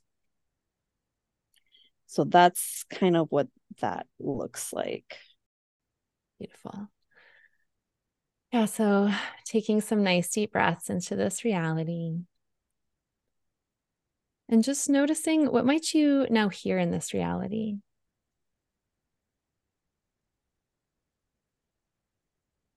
[2.07, 3.47] So that's kind of what
[3.81, 5.17] that looks like.
[6.39, 6.89] Beautiful.
[8.51, 9.11] Yeah, so
[9.45, 12.19] taking some nice deep breaths into this reality.
[14.47, 17.77] And just noticing what might you now hear in this reality?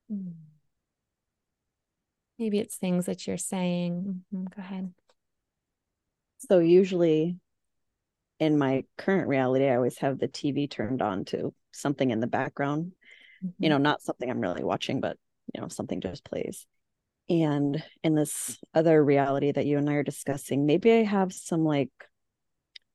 [0.08, 0.30] Hmm.
[2.38, 4.24] Maybe it's things that you're saying.
[4.34, 4.44] Mm-hmm.
[4.44, 4.92] Go ahead.
[6.38, 7.36] So, usually
[8.38, 12.26] in my current reality, I always have the TV turned on to something in the
[12.26, 12.92] background
[13.44, 13.64] mm-hmm.
[13.64, 15.16] you know not something i'm really watching but
[15.54, 16.66] you know something just plays
[17.28, 21.64] and in this other reality that you and i are discussing maybe i have some
[21.64, 21.90] like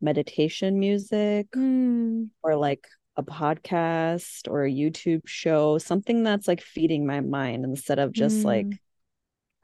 [0.02, 2.28] meditation music mm.
[2.42, 8.00] or like a podcast or a youtube show something that's like feeding my mind instead
[8.00, 8.46] of just mm.
[8.46, 8.68] like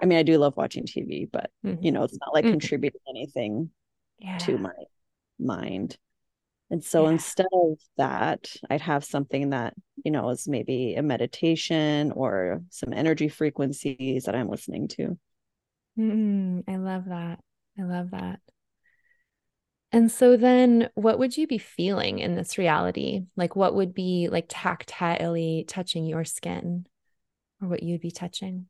[0.01, 1.83] i mean i do love watching tv but mm-hmm.
[1.83, 2.53] you know it's not like mm-hmm.
[2.53, 3.69] contributing anything
[4.19, 4.37] yeah.
[4.37, 4.71] to my
[5.39, 5.97] mind
[6.71, 7.11] and so yeah.
[7.11, 12.93] instead of that, I'd have something that, you know, is maybe a meditation or some
[12.93, 15.17] energy frequencies that I'm listening to.
[15.97, 16.71] Mm-hmm.
[16.71, 17.39] I love that.
[17.77, 18.39] I love that.
[19.91, 23.23] And so then what would you be feeling in this reality?
[23.35, 26.85] Like what would be like tactilely touching your skin
[27.59, 28.67] or what you'd be touching?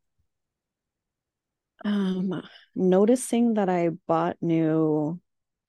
[1.83, 2.41] Um
[2.75, 5.19] noticing that I bought new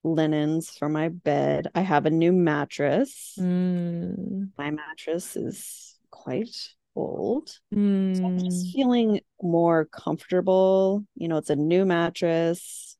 [0.03, 1.67] linens for my bed.
[1.75, 3.35] I have a new mattress.
[3.39, 4.49] Mm.
[4.57, 6.55] My mattress is quite
[6.95, 7.49] old.
[7.73, 8.17] Mm.
[8.17, 11.05] So I'm just feeling more comfortable.
[11.15, 12.97] You know, it's a new mattress.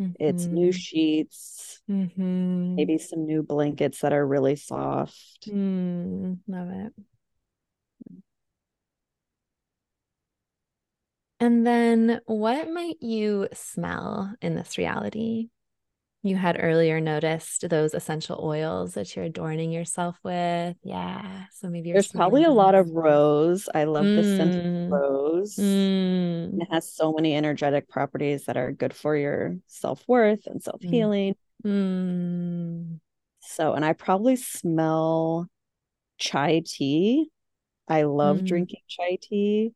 [0.00, 0.12] Mm-hmm.
[0.18, 0.78] It's new mm-hmm.
[0.78, 1.80] sheets.
[1.90, 2.74] Mm-hmm.
[2.76, 5.48] Maybe some new blankets that are really soft.
[5.48, 6.92] Mm, love it.
[11.40, 15.48] And then what might you smell in this reality?
[16.24, 20.76] You had earlier noticed those essential oils that you're adorning yourself with.
[20.84, 21.46] Yeah.
[21.50, 23.68] So maybe there's probably a lot of rose.
[23.74, 24.16] I love mm.
[24.16, 24.90] the scent of mm.
[24.90, 25.56] rose.
[25.56, 26.62] Mm.
[26.62, 30.80] It has so many energetic properties that are good for your self worth and self
[30.80, 31.34] healing.
[31.64, 33.00] Mm.
[33.40, 35.48] So, and I probably smell
[36.18, 37.30] chai tea.
[37.88, 38.46] I love mm.
[38.46, 39.72] drinking chai tea.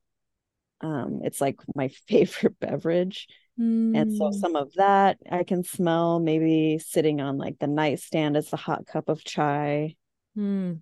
[0.81, 3.27] Um, it's like my favorite beverage.
[3.59, 3.97] Mm.
[3.97, 8.53] And so some of that I can smell maybe sitting on like the nightstand as
[8.53, 9.97] a hot cup of chai.
[10.37, 10.81] Mm.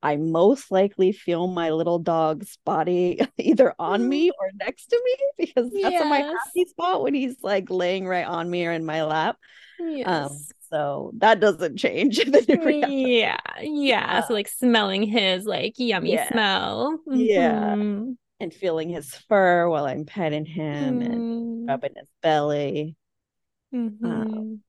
[0.00, 5.14] I most likely feel my little dog's body either on me or next to me
[5.46, 6.04] because that's yes.
[6.04, 9.36] my happy spot when he's like laying right on me or in my lap.
[9.80, 10.30] Um, yes.
[10.30, 10.38] Um,
[10.70, 12.18] so that doesn't change.
[12.48, 13.38] yeah.
[13.60, 14.20] Yeah.
[14.24, 16.28] So like smelling his like yummy yeah.
[16.28, 17.00] smell.
[17.08, 17.20] Mm-hmm.
[17.20, 21.06] Yeah and feeling his fur while I'm petting him mm.
[21.06, 22.96] and rubbing his belly.
[23.74, 24.06] Mm-hmm.
[24.06, 24.60] Um,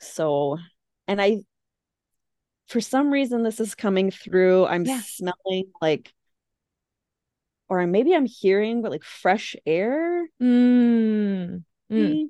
[0.00, 0.58] so,
[1.08, 1.40] and I,
[2.68, 4.66] for some reason, this is coming through.
[4.66, 5.00] I'm yeah.
[5.04, 6.12] smelling like,
[7.68, 10.28] or maybe I'm hearing, but like fresh air.
[10.40, 11.64] Mm.
[11.90, 12.28] Mm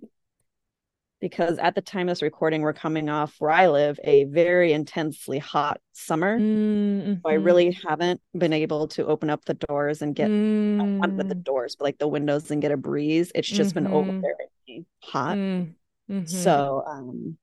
[1.21, 4.73] because at the time of this recording, we're coming off where I live a very
[4.73, 6.39] intensely hot summer.
[6.39, 7.15] Mm-hmm.
[7.15, 10.99] So I really haven't been able to open up the doors and get mm-hmm.
[10.99, 13.33] not the doors, but like the windows and get a breeze.
[13.35, 13.85] It's just mm-hmm.
[13.85, 15.37] been overbearingly hot.
[15.37, 16.27] Mm-hmm.
[16.27, 17.39] So um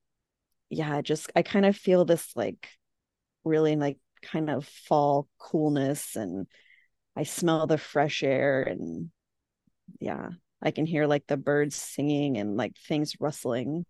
[0.70, 2.68] yeah, just I kind of feel this like
[3.44, 6.48] really like kind of fall coolness and
[7.16, 9.10] I smell the fresh air and
[10.00, 10.30] yeah,
[10.63, 13.86] I can hear like the birds singing and like things rustling.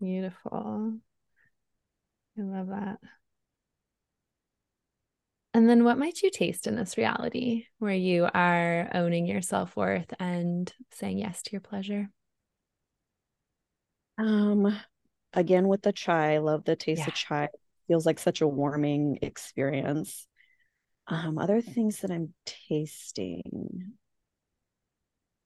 [0.00, 0.98] Beautiful.
[2.36, 2.98] I love that.
[5.54, 9.76] And then what might you taste in this reality where you are owning your self
[9.76, 12.10] worth and saying yes to your pleasure?
[14.18, 14.76] Um,
[15.32, 17.08] again, with the chai, I love the taste yeah.
[17.08, 17.48] of chai.
[17.86, 20.26] feels like such a warming experience.
[21.06, 23.92] Um, other things that I'm tasting.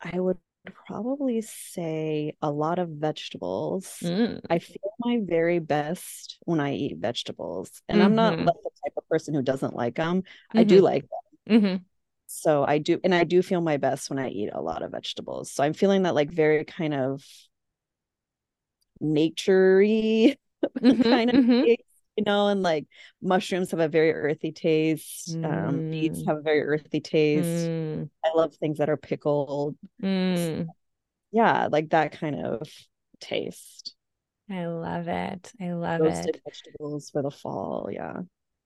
[0.01, 0.39] I would
[0.87, 3.99] probably say a lot of vegetables.
[4.03, 4.41] Mm.
[4.51, 7.83] I feel my very best when I eat vegetables.
[7.89, 8.07] And mm-hmm.
[8.07, 8.45] I'm not mm-hmm.
[8.47, 10.23] the type of person who doesn't like them.
[10.23, 10.59] Mm-hmm.
[10.59, 10.85] I do mm-hmm.
[10.85, 11.05] like
[11.47, 11.63] them.
[11.63, 11.77] Mm-hmm.
[12.27, 14.93] So I do, and I do feel my best when I eat a lot of
[14.93, 15.51] vegetables.
[15.51, 17.25] So I'm feeling that like very kind of
[19.03, 20.37] naturey
[20.79, 21.03] mm-hmm.
[21.03, 21.45] kind of
[22.19, 22.87] you know, and like
[23.23, 25.37] mushrooms have a very earthy taste.
[25.37, 25.69] Mm.
[25.69, 27.47] Um, beets have a very earthy taste.
[27.47, 28.11] Mm.
[28.25, 29.77] I love things that are pickled.
[30.03, 30.67] Mm.
[30.67, 30.73] So,
[31.31, 32.69] yeah, like that kind of
[33.21, 33.95] taste.
[34.51, 35.53] I love it.
[35.61, 36.43] I love Roasted it.
[36.45, 37.89] vegetables for the fall.
[37.93, 38.23] Yeah.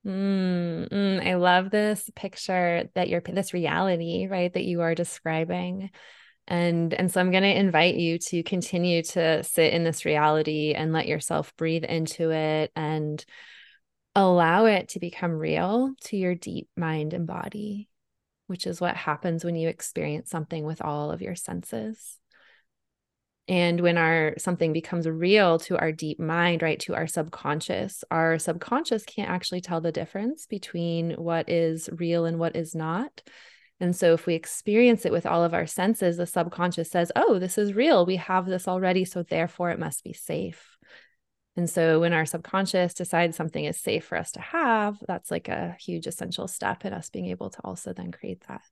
[0.06, 4.52] Mm, mm, I love this picture that you're this reality, right?
[4.52, 5.90] That you are describing.
[6.48, 10.74] And and so I'm going to invite you to continue to sit in this reality
[10.74, 13.24] and let yourself breathe into it and
[14.14, 17.88] allow it to become real to your deep mind and body,
[18.46, 22.18] which is what happens when you experience something with all of your senses.
[23.48, 28.38] And when our something becomes real to our deep mind, right, to our subconscious, our
[28.38, 33.22] subconscious can't actually tell the difference between what is real and what is not.
[33.82, 37.40] And so, if we experience it with all of our senses, the subconscious says, Oh,
[37.40, 38.06] this is real.
[38.06, 39.04] We have this already.
[39.04, 40.78] So, therefore, it must be safe.
[41.56, 45.48] And so, when our subconscious decides something is safe for us to have, that's like
[45.48, 48.62] a huge essential step in us being able to also then create that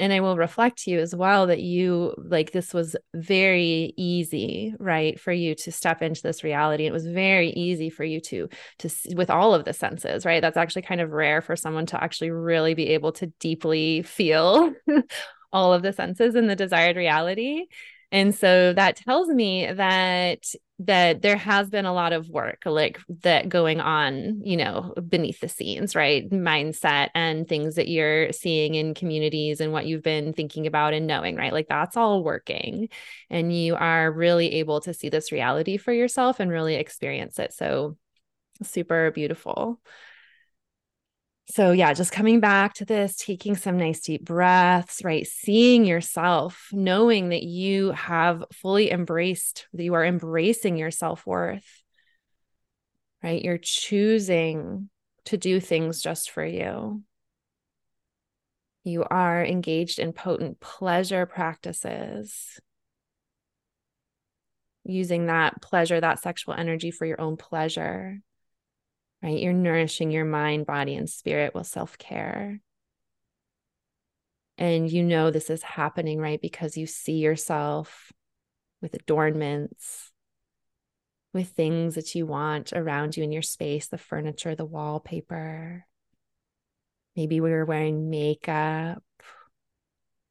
[0.00, 4.74] and I will reflect to you as well that you like this was very easy,
[4.78, 6.86] right, for you to step into this reality.
[6.86, 8.48] It was very easy for you to
[8.78, 10.40] to with all of the senses, right?
[10.40, 14.72] That's actually kind of rare for someone to actually really be able to deeply feel
[15.52, 17.66] all of the senses in the desired reality.
[18.10, 20.44] And so that tells me that
[20.80, 25.40] that there has been a lot of work like that going on, you know, beneath
[25.40, 26.30] the scenes, right?
[26.30, 31.08] Mindset and things that you're seeing in communities and what you've been thinking about and
[31.08, 31.52] knowing, right?
[31.52, 32.90] Like that's all working.
[33.28, 37.52] And you are really able to see this reality for yourself and really experience it.
[37.54, 37.96] So
[38.62, 39.80] super beautiful.
[41.50, 45.26] So, yeah, just coming back to this, taking some nice deep breaths, right?
[45.26, 51.82] Seeing yourself, knowing that you have fully embraced, that you are embracing your self worth,
[53.22, 53.42] right?
[53.42, 54.90] You're choosing
[55.24, 57.02] to do things just for you.
[58.84, 62.60] You are engaged in potent pleasure practices,
[64.84, 68.20] using that pleasure, that sexual energy for your own pleasure
[69.22, 69.38] right?
[69.38, 72.60] You're nourishing your mind, body, and spirit with self care.
[74.56, 76.40] And you know this is happening, right?
[76.40, 78.12] Because you see yourself
[78.82, 80.10] with adornments,
[81.32, 85.84] with things that you want around you in your space the furniture, the wallpaper.
[87.14, 89.02] Maybe we were wearing makeup.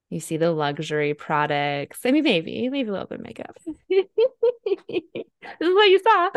[0.09, 1.99] You see the luxury products.
[2.05, 3.57] I mean, maybe, maybe a little bit of makeup.
[3.89, 4.05] this
[5.59, 6.29] is what you saw.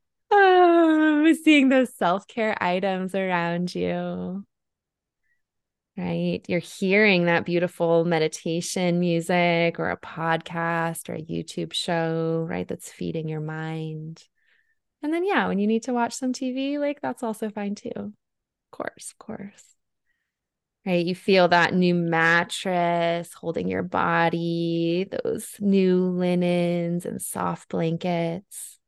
[0.30, 4.44] oh, seeing those self care items around you.
[5.96, 6.42] Right.
[6.46, 12.68] You're hearing that beautiful meditation music or a podcast or a YouTube show, right?
[12.68, 14.22] That's feeding your mind.
[15.02, 17.90] And then, yeah, when you need to watch some TV, like that's also fine too.
[17.96, 18.12] Of
[18.70, 19.77] course, of course
[20.88, 21.04] right?
[21.04, 28.78] You feel that new mattress holding your body, those new linens and soft blankets.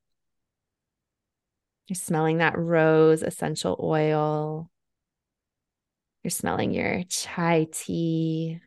[1.87, 4.71] You're smelling that rose essential oil.
[6.25, 8.61] You're smelling your chai tea,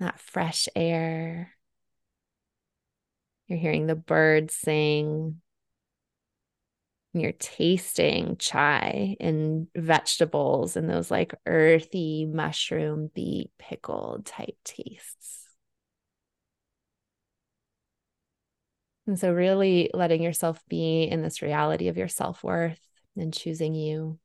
[0.00, 1.52] that fresh air.
[3.46, 5.42] You're hearing the birds sing
[7.20, 15.48] you're tasting chai and vegetables and those like earthy mushroom beet pickled type tastes.
[19.06, 22.80] And so, really letting yourself be in this reality of your self worth
[23.16, 24.18] and choosing you.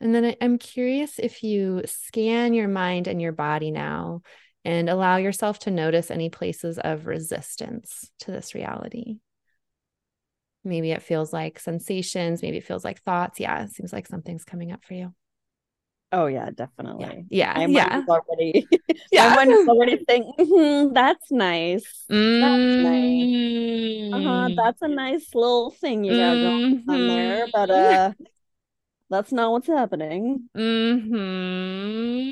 [0.00, 4.22] And then I'm curious if you scan your mind and your body now
[4.66, 9.20] and allow yourself to notice any places of resistance to this reality.
[10.64, 13.38] Maybe it feels like sensations, maybe it feels like thoughts.
[13.38, 15.14] Yeah, it seems like something's coming up for you.
[16.10, 17.26] Oh yeah, definitely.
[17.30, 17.66] Yeah, yeah.
[17.68, 18.02] yeah.
[18.08, 18.66] already,
[19.12, 19.36] yeah.
[19.36, 22.04] My mind's already thinking, mm-hmm, "That's nice.
[22.10, 24.10] Mm-hmm.
[24.10, 24.12] That's nice.
[24.12, 24.48] Uh huh.
[24.56, 26.86] That's a nice little thing you got mm-hmm.
[26.86, 28.12] going on there." But uh,
[29.10, 30.48] that's not what's happening.
[30.56, 32.30] Hmm.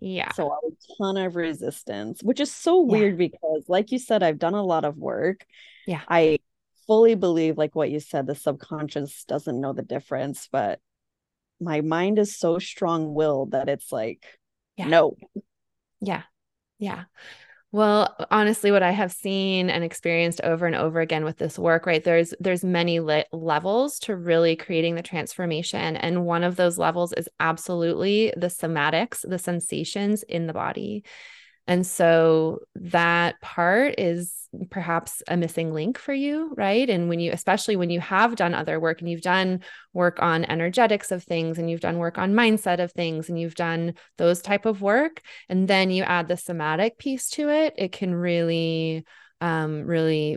[0.00, 0.32] Yeah.
[0.32, 3.28] So a ton of resistance, which is so weird yeah.
[3.28, 5.46] because, like you said, I've done a lot of work.
[5.86, 6.02] Yeah.
[6.08, 6.38] I
[6.86, 10.80] fully believe, like what you said, the subconscious doesn't know the difference, but
[11.60, 14.24] my mind is so strong willed that it's like,
[14.76, 14.88] yeah.
[14.88, 15.16] no.
[16.00, 16.22] Yeah.
[16.78, 17.04] Yeah.
[17.74, 21.86] Well, honestly, what I have seen and experienced over and over again with this work,
[21.86, 22.04] right?
[22.04, 27.12] There's there's many le- levels to really creating the transformation, and one of those levels
[27.14, 31.02] is absolutely the somatics, the sensations in the body.
[31.66, 36.88] And so that part is perhaps a missing link for you, right?
[36.88, 39.60] And when you, especially when you have done other work and you've done
[39.94, 43.54] work on energetics of things and you've done work on mindset of things and you've
[43.54, 47.92] done those type of work, and then you add the somatic piece to it, it
[47.92, 49.04] can really,
[49.40, 50.36] um, really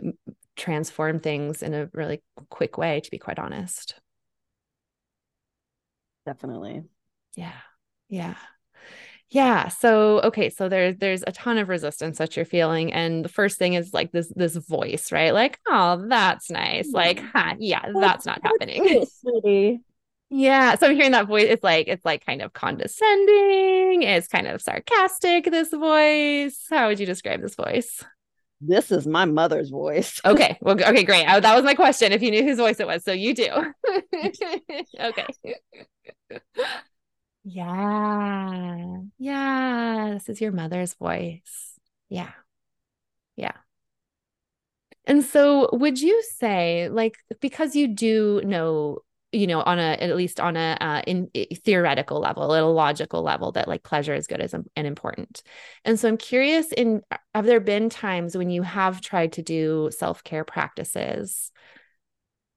[0.56, 3.94] transform things in a really quick way, to be quite honest.
[6.26, 6.84] Definitely.
[7.36, 7.60] Yeah.
[8.08, 8.34] Yeah.
[9.30, 9.68] Yeah.
[9.68, 12.92] So okay, so there's there's a ton of resistance that you're feeling.
[12.92, 15.34] And the first thing is like this this voice, right?
[15.34, 16.90] Like, oh, that's nice.
[16.92, 19.06] Like, huh, yeah, that's not happening.
[20.30, 20.74] Yeah.
[20.74, 21.46] So I'm hearing that voice.
[21.48, 24.02] It's like, it's like kind of condescending.
[24.02, 26.66] It's kind of sarcastic, this voice.
[26.70, 28.04] How would you describe this voice?
[28.60, 30.20] This is my mother's voice.
[30.24, 30.58] okay.
[30.60, 31.26] Well, okay, great.
[31.26, 32.12] I, that was my question.
[32.12, 33.04] If you knew whose voice it was.
[33.04, 33.48] So you do.
[35.00, 35.26] okay.
[37.50, 39.00] Yeah.
[39.18, 40.10] Yeah.
[40.12, 41.78] This is your mother's voice.
[42.10, 42.32] Yeah.
[43.36, 43.54] Yeah.
[45.06, 48.98] And so would you say like because you do know
[49.32, 51.30] you know on a at least on a uh, in,
[51.64, 55.42] theoretical level at a logical level that like pleasure is good as and important
[55.84, 57.02] and so i'm curious in
[57.34, 61.52] have there been times when you have tried to do self-care practices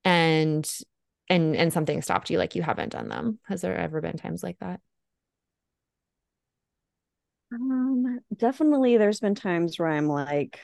[0.06, 0.70] and
[1.32, 3.39] and and something stopped you like you haven't done them.
[3.47, 4.82] Has there ever been times like that?
[7.51, 10.59] Um definitely there's been times where i'm like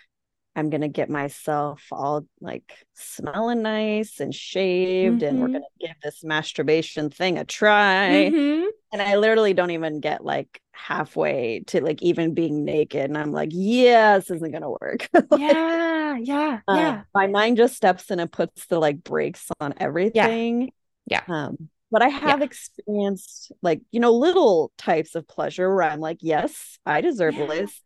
[0.57, 5.27] i'm gonna get myself all like smelling nice and shaved mm-hmm.
[5.27, 5.53] and we're mm-hmm.
[5.53, 8.65] gonna give this masturbation thing a try mm-hmm.
[8.91, 13.31] and i literally don't even get like halfway to like even being naked and i'm
[13.31, 18.09] like yeah this isn't gonna work like, yeah yeah uh, yeah my mind just steps
[18.09, 20.71] in and puts the like brakes on everything
[21.05, 21.45] yeah, yeah.
[21.45, 22.45] um but i have yeah.
[22.45, 27.45] experienced like you know little types of pleasure where i'm like yes i deserve yeah.
[27.45, 27.81] this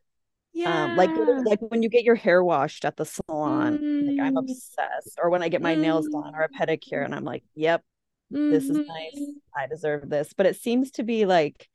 [0.54, 0.86] yeah.
[0.86, 1.10] Um, like
[1.45, 4.08] like when you get your hair washed at the salon, mm.
[4.10, 4.39] like I'm mm.
[4.39, 5.20] obsessed.
[5.22, 5.80] Or when I get my mm.
[5.80, 7.84] nails done or a pedicure, and I'm like, "Yep,
[8.34, 8.52] mm-hmm.
[8.52, 9.16] this is nice.
[9.16, 9.32] Mm-hmm.
[9.56, 11.70] I deserve this." But it seems to be like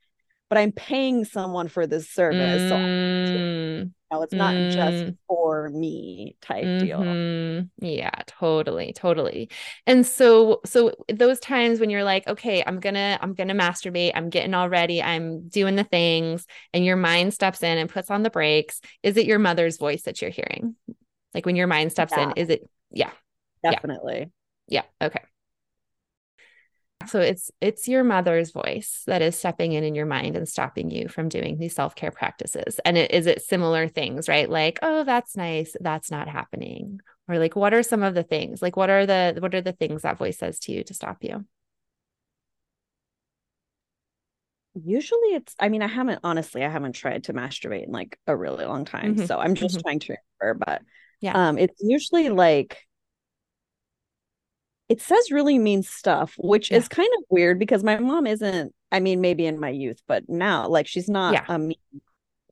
[0.49, 2.61] but I'm paying someone for this service.
[2.61, 2.69] Mm.
[2.69, 4.71] So you it's not mm.
[4.71, 6.85] just for me type mm-hmm.
[6.85, 7.67] deal.
[7.79, 9.49] Yeah, totally, totally.
[9.85, 14.29] And so so those times when you're like, okay, I'm gonna, I'm gonna masturbate, I'm
[14.29, 18.23] getting all ready, I'm doing the things, and your mind steps in and puts on
[18.23, 20.75] the brakes, is it your mother's voice that you're hearing?
[21.33, 22.23] Like when your mind steps yeah.
[22.23, 23.11] in, is it yeah.
[23.63, 24.31] Definitely.
[24.67, 24.83] Yeah.
[25.01, 25.07] yeah.
[25.07, 25.21] Okay
[27.07, 30.89] so it's it's your mother's voice that is stepping in in your mind and stopping
[30.91, 32.79] you from doing these self-care practices.
[32.85, 34.49] And it, is it similar things right?
[34.49, 35.75] Like oh that's nice.
[35.79, 36.99] That's not happening.
[37.27, 38.61] Or like what are some of the things?
[38.61, 41.17] Like what are the what are the things that voice says to you to stop
[41.21, 41.45] you?
[44.75, 48.35] Usually it's i mean i haven't honestly i haven't tried to masturbate in like a
[48.35, 49.15] really long time.
[49.15, 49.25] Mm-hmm.
[49.25, 49.81] so i'm just mm-hmm.
[49.81, 50.81] trying to remember but
[51.19, 51.49] yeah.
[51.49, 52.86] um it's usually like
[54.89, 56.77] it says really mean stuff, which yeah.
[56.77, 60.29] is kind of weird because my mom isn't, I mean, maybe in my youth, but
[60.29, 61.45] now, like, she's not yeah.
[61.49, 61.75] a mean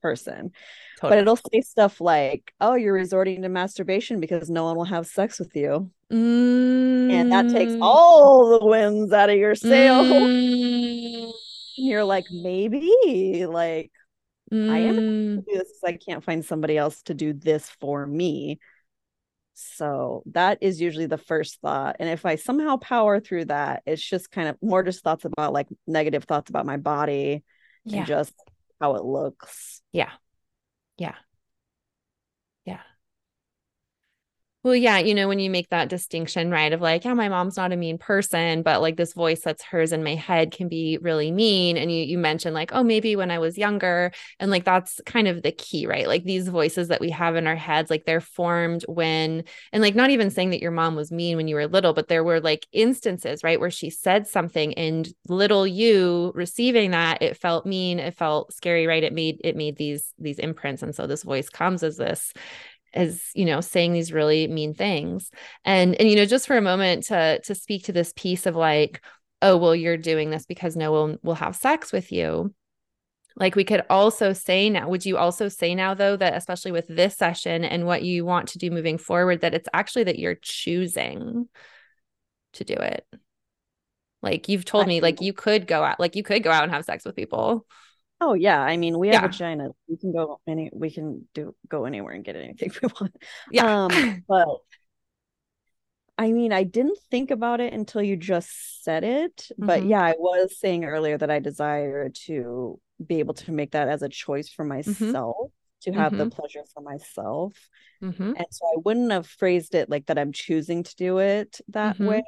[0.02, 0.52] person.
[1.00, 1.10] Totally.
[1.10, 5.08] But it'll say stuff like, oh, you're resorting to masturbation because no one will have
[5.08, 5.92] sex with you.
[6.12, 7.12] Mm.
[7.12, 7.80] And that takes mm.
[7.82, 10.04] all the winds out of your sail.
[10.04, 11.32] Mm.
[11.78, 13.92] you're like, maybe, like,
[14.52, 14.70] mm.
[14.70, 15.36] I am mm.
[15.46, 18.60] do this I can't find somebody else to do this for me.
[19.56, 21.96] So that is usually the first thought.
[22.00, 25.54] And if I somehow power through that, it's just kind of more just thoughts about
[25.54, 27.44] like negative thoughts about my body
[27.86, 28.00] yeah.
[28.00, 28.34] and just
[28.82, 29.82] how it looks.
[29.94, 30.12] Yeah.
[30.98, 31.16] Yeah.
[34.66, 37.56] Well, yeah, you know, when you make that distinction, right, of like, yeah, my mom's
[37.56, 40.98] not a mean person, but like this voice that's hers in my head can be
[41.00, 41.78] really mean.
[41.78, 44.12] And you you mentioned like, oh, maybe when I was younger.
[44.40, 46.08] And like that's kind of the key, right?
[46.08, 49.94] Like these voices that we have in our heads, like they're formed when, and like
[49.94, 52.40] not even saying that your mom was mean when you were little, but there were
[52.40, 58.00] like instances, right, where she said something and little you receiving that, it felt mean,
[58.00, 59.04] it felt scary, right?
[59.04, 60.82] It made it made these these imprints.
[60.82, 62.34] And so this voice comes as this
[62.96, 65.30] as you know saying these really mean things.
[65.64, 68.56] And and you know just for a moment to to speak to this piece of
[68.56, 69.02] like
[69.42, 72.54] oh well you're doing this because no one will have sex with you.
[73.38, 76.88] Like we could also say now would you also say now though that especially with
[76.88, 80.36] this session and what you want to do moving forward that it's actually that you're
[80.42, 81.50] choosing
[82.54, 83.06] to do it?
[84.22, 86.72] Like you've told me like you could go out like you could go out and
[86.72, 87.66] have sex with people
[88.22, 89.28] Oh yeah, I mean we have yeah.
[89.28, 89.70] vagina.
[89.88, 90.70] We can go any.
[90.74, 93.16] We can do go anywhere and get anything we want.
[93.52, 93.86] Yeah.
[93.86, 94.48] Um, but
[96.18, 99.36] I mean, I didn't think about it until you just said it.
[99.38, 99.66] Mm-hmm.
[99.66, 103.90] But yeah, I was saying earlier that I desire to be able to make that
[103.90, 105.04] as a choice for mm-hmm.
[105.04, 105.92] myself, mm-hmm.
[105.92, 106.30] to have mm-hmm.
[106.30, 107.54] the pleasure for myself.
[108.02, 108.34] Mm-hmm.
[108.38, 110.18] And so I wouldn't have phrased it like that.
[110.18, 112.08] I'm choosing to do it that mm-hmm.
[112.08, 112.24] way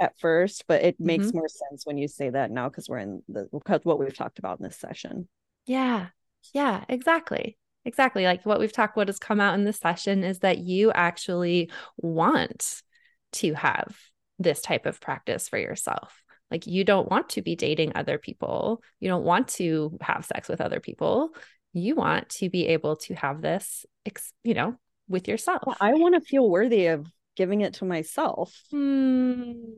[0.00, 1.38] at first, but it makes mm-hmm.
[1.38, 4.38] more sense when you say that now because we're in the because what we've talked
[4.38, 5.28] about in this session.
[5.66, 6.08] Yeah.
[6.54, 7.58] Yeah, exactly.
[7.84, 8.24] Exactly.
[8.24, 11.70] Like what we've talked what has come out in this session is that you actually
[11.98, 12.82] want
[13.32, 13.96] to have
[14.38, 16.22] this type of practice for yourself.
[16.50, 18.82] Like you don't want to be dating other people.
[18.98, 21.30] You don't want to have sex with other people.
[21.72, 23.86] You want to be able to have this,
[24.42, 24.76] you know,
[25.08, 25.76] with yourself.
[25.80, 28.58] I want to feel worthy of giving it to myself.
[28.72, 29.74] Mm,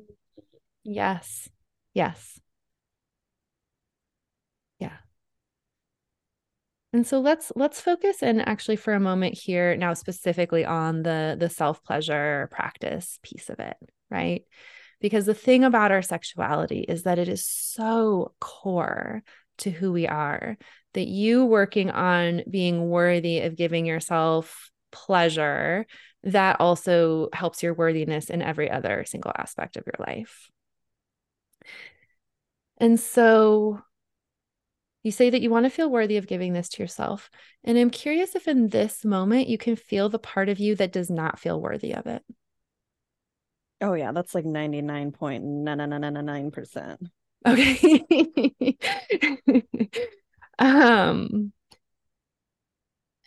[0.85, 1.49] yes.
[1.95, 2.41] Yes.
[4.79, 4.97] Yeah.
[6.93, 11.37] And so let's let's focus in actually for a moment here now specifically on the
[11.39, 13.77] the self-pleasure practice piece of it,
[14.11, 14.43] right?
[15.01, 19.23] Because the thing about our sexuality is that it is so core
[19.59, 20.59] to who we are
[20.95, 25.87] that you working on being worthy of giving yourself pleasure
[26.23, 30.51] that also helps your worthiness in every other single aspect of your life.
[32.79, 33.83] And so
[35.03, 37.31] you say that you want to feel worthy of giving this to yourself.
[37.65, 40.93] And I'm curious if in this moment you can feel the part of you that
[40.93, 42.23] does not feel worthy of it.
[43.81, 47.11] Oh yeah, that's like 99.999%.
[47.45, 48.05] Okay.
[50.63, 51.53] um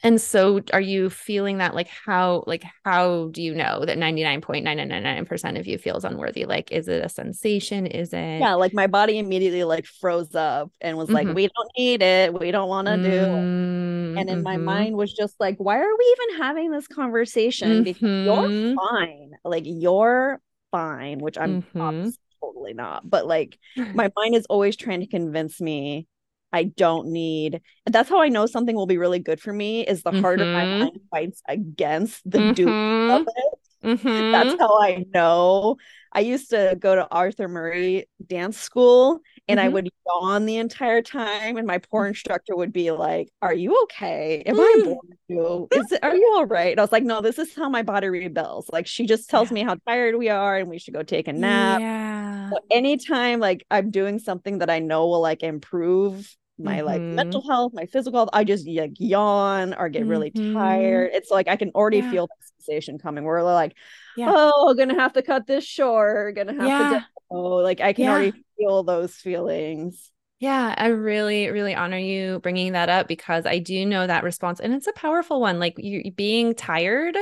[0.06, 5.58] and so are you feeling that like how like how do you know that 99.999%
[5.58, 6.46] of you feels unworthy?
[6.46, 7.88] Like is it a sensation?
[7.88, 11.36] Is it Yeah, like my body immediately like froze up and was like, Mhm.
[11.36, 12.34] we don't need it.
[12.38, 13.10] We don't want to do.
[13.10, 13.46] it."
[13.86, 16.88] Mm, And in my mhm, mind was just like, why are we even having this
[16.88, 17.84] conversation?
[17.84, 19.34] Because you're mhm, fine.
[19.46, 20.42] Like you're
[20.72, 22.14] fine, which I'm mhm.
[22.42, 23.10] totally not.
[23.10, 23.60] But like
[23.94, 26.08] my mind is always trying to convince me
[26.54, 27.62] I don't need.
[27.86, 30.46] And that's how I know something will be really good for me is the harder
[30.54, 30.80] my Mhm.
[30.80, 32.76] mind fights against the doing
[33.08, 33.60] of it.
[33.84, 34.32] mhm.
[34.32, 35.78] That's how I know.
[36.12, 39.74] I used to go to Arthur Murray dance school and I Mhm.
[39.74, 44.44] would yawn the entire time and my poor instructor would be like, "Are you okay?
[44.46, 45.68] Am I boring you?
[45.74, 47.84] Is it are you all right?" And I was like, "No, this is how my
[47.84, 48.70] body rebels.
[48.74, 49.56] Like she just tells Yeah.
[49.56, 52.50] me how tired we are and we should go take a nap." Yeah.
[52.52, 57.16] So anytime like I'm doing something that I know will like improve my like Mhm.
[57.16, 60.54] mental health, my physical health, I just like yawn or get really Mhm.
[60.54, 61.12] tired.
[61.14, 62.10] It's like I can already Yeah.
[62.10, 63.76] feel the sensation coming they're like,
[64.16, 64.32] Yeah.
[64.36, 66.90] oh, gonna have to cut this short, gonna have Yeah.
[66.90, 67.36] to go.
[67.58, 70.12] Like I can already feel those feelings.
[70.40, 74.60] Yeah, I really, really honor you bringing that up because I do know that response,
[74.60, 75.60] and it's a powerful one.
[75.60, 77.18] Like you being tired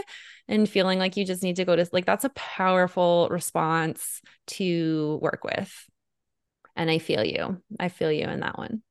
[0.48, 5.20] and feeling like you just need to go to like that's a powerful response to
[5.22, 5.72] work with.
[6.76, 7.62] And I feel you.
[7.80, 8.82] I feel you in that one.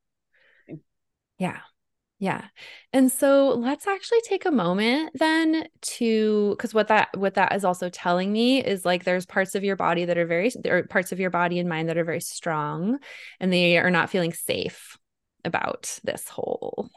[1.39, 1.61] Yeah.
[2.23, 2.45] Yeah.
[2.93, 5.67] And so let's actually take a moment then
[5.97, 9.65] to cuz what that what that is also telling me is like there's parts of
[9.65, 12.05] your body that are very there are parts of your body and mind that are
[12.05, 13.01] very strong
[13.41, 14.97] and they are not feeling safe
[15.45, 16.89] about this whole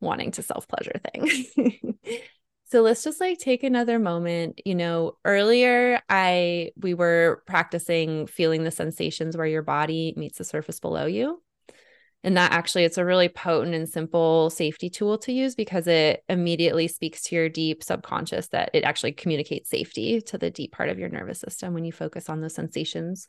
[0.00, 1.96] wanting to self-pleasure thing.
[2.66, 8.64] so let's just like take another moment, you know, earlier I we were practicing feeling
[8.64, 11.40] the sensations where your body meets the surface below you.
[12.24, 16.22] And that actually, it's a really potent and simple safety tool to use because it
[16.28, 20.88] immediately speaks to your deep subconscious that it actually communicates safety to the deep part
[20.88, 23.26] of your nervous system when you focus on those sensations.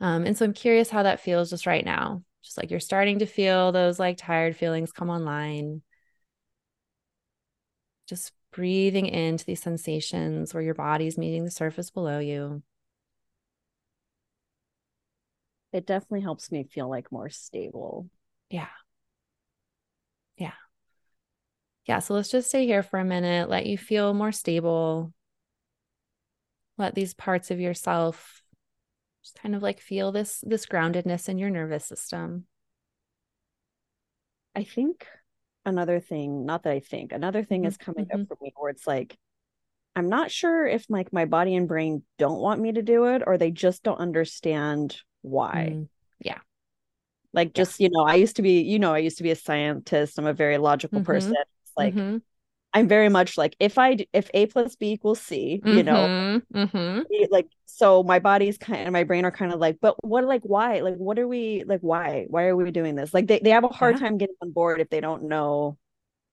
[0.00, 2.22] Um, and so I'm curious how that feels just right now.
[2.42, 5.82] Just like you're starting to feel those like tired feelings come online.
[8.08, 12.62] Just breathing into these sensations where your body's meeting the surface below you.
[15.72, 18.08] It definitely helps me feel like more stable.
[18.50, 18.68] Yeah.
[20.36, 20.52] Yeah.
[21.86, 21.98] Yeah.
[21.98, 25.12] So let's just stay here for a minute, let you feel more stable.
[26.78, 28.42] Let these parts of yourself
[29.22, 32.46] just kind of like feel this this groundedness in your nervous system.
[34.54, 35.06] I think
[35.66, 38.24] another thing, not that I think, another thing is coming up mm-hmm.
[38.24, 39.16] for me where it's like
[39.94, 43.22] I'm not sure if like my body and brain don't want me to do it
[43.26, 45.78] or they just don't understand why.
[45.78, 45.88] Mm,
[46.20, 46.38] yeah.
[47.32, 47.64] Like Yeah.
[47.64, 50.18] just, you know, I used to be, you know, I used to be a scientist.
[50.18, 51.02] I'm a very logical Mhm.
[51.02, 51.36] person.
[51.64, 52.22] It's like Mhm.
[52.74, 56.42] I'm very much like if I if A plus B equals C, you know, Mhm.
[56.52, 57.06] Mhm.
[57.30, 60.42] like so my body's kind and my brain are kind of like, but what like
[60.42, 60.80] why?
[60.80, 62.26] Like what are we like why?
[62.28, 63.14] Why are we doing this?
[63.14, 63.98] Like they, they have a hard Yeah.
[63.98, 65.78] time getting on board if they don't know,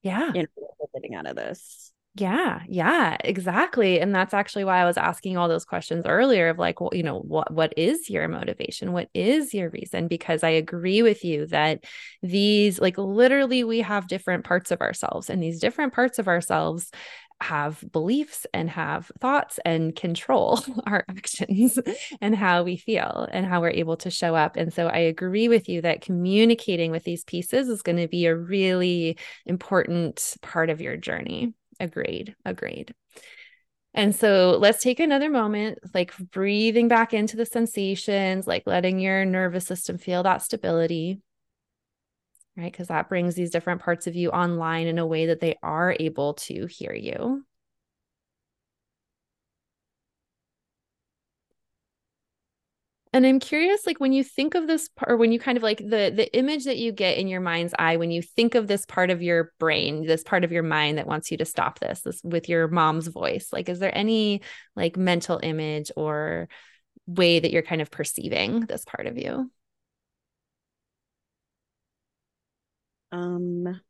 [0.03, 0.33] Yeah.
[0.33, 1.84] you know, what they're getting out of this.
[2.17, 3.99] Yeah, yeah, exactly.
[3.99, 7.03] And that's actually why I was asking all those questions earlier of like, well, you
[7.03, 8.93] know, what what is your motivation?
[8.93, 10.07] What is your reason?
[10.07, 11.83] Because I agree with you that
[12.23, 16.89] these like literally we have different parts of ourselves and these different parts of ourselves
[17.41, 21.77] have beliefs and have thoughts and control our actions
[22.21, 24.55] and how we feel and how we're able to show up.
[24.55, 28.25] And so I agree with you that communicating with these pieces is going to be
[28.25, 31.53] a really important part of your journey.
[31.79, 32.35] Agreed.
[32.45, 32.93] Agreed.
[33.93, 39.23] And so let's take another moment, like breathing back into the sensations, like letting your
[39.23, 41.21] nervous system feel that stability,
[42.57, 42.71] right?
[42.71, 45.95] Because that brings these different parts of you online in a way that they are
[45.97, 47.45] able to hear you.
[53.15, 55.63] And I'm curious, like when you think of this part, or when you kind of
[55.63, 58.67] like the the image that you get in your mind's eye when you think of
[58.67, 61.79] this part of your brain, this part of your mind that wants you to stop
[61.79, 63.47] this, this with your mom's voice.
[63.53, 64.41] Like, is there any
[64.75, 66.49] like mental image or
[67.07, 69.49] way that you're kind of perceiving this part of you?
[73.11, 73.81] Um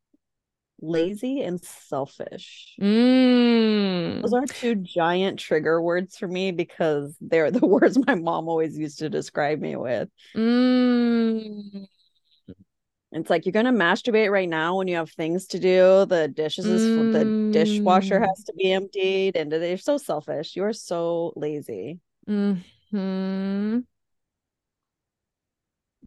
[0.80, 2.74] lazy and selfish.
[2.80, 4.22] Mm.
[4.22, 8.76] Those are two giant trigger words for me because they're the words my mom always
[8.78, 10.08] used to describe me with.
[10.36, 11.86] Mm.
[13.12, 16.04] It's like you're gonna masturbate right now when you have things to do.
[16.06, 18.26] The dishes is the dishwasher Mm.
[18.28, 20.54] has to be emptied, and they're so selfish.
[20.56, 22.00] You're so lazy.
[22.28, 23.78] Mm-hmm.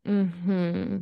[0.05, 0.97] Mm-hmm.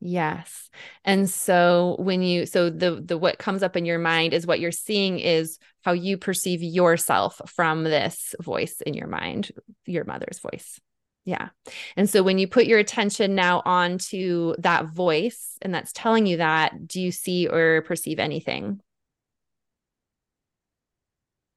[0.00, 0.68] Yes.
[1.04, 4.60] And so when you so the the what comes up in your mind is what
[4.60, 9.50] you're seeing is how you perceive yourself from this voice in your mind,
[9.86, 10.78] your mother's voice.
[11.24, 11.48] Yeah.
[11.96, 16.36] And so when you put your attention now onto that voice and that's telling you
[16.36, 18.80] that, do you see or perceive anything?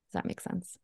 [0.07, 0.77] Does that make sense?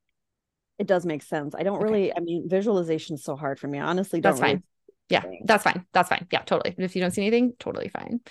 [0.78, 1.56] It does make sense.
[1.58, 1.86] I don't okay.
[1.86, 3.80] really, I mean, visualization is so hard for me.
[3.80, 4.64] I honestly don't That's really fine.
[5.10, 5.86] Yeah, that's fine.
[5.94, 6.28] That's fine.
[6.32, 6.76] Yeah, totally.
[6.78, 8.22] If you don't see anything, totally fine.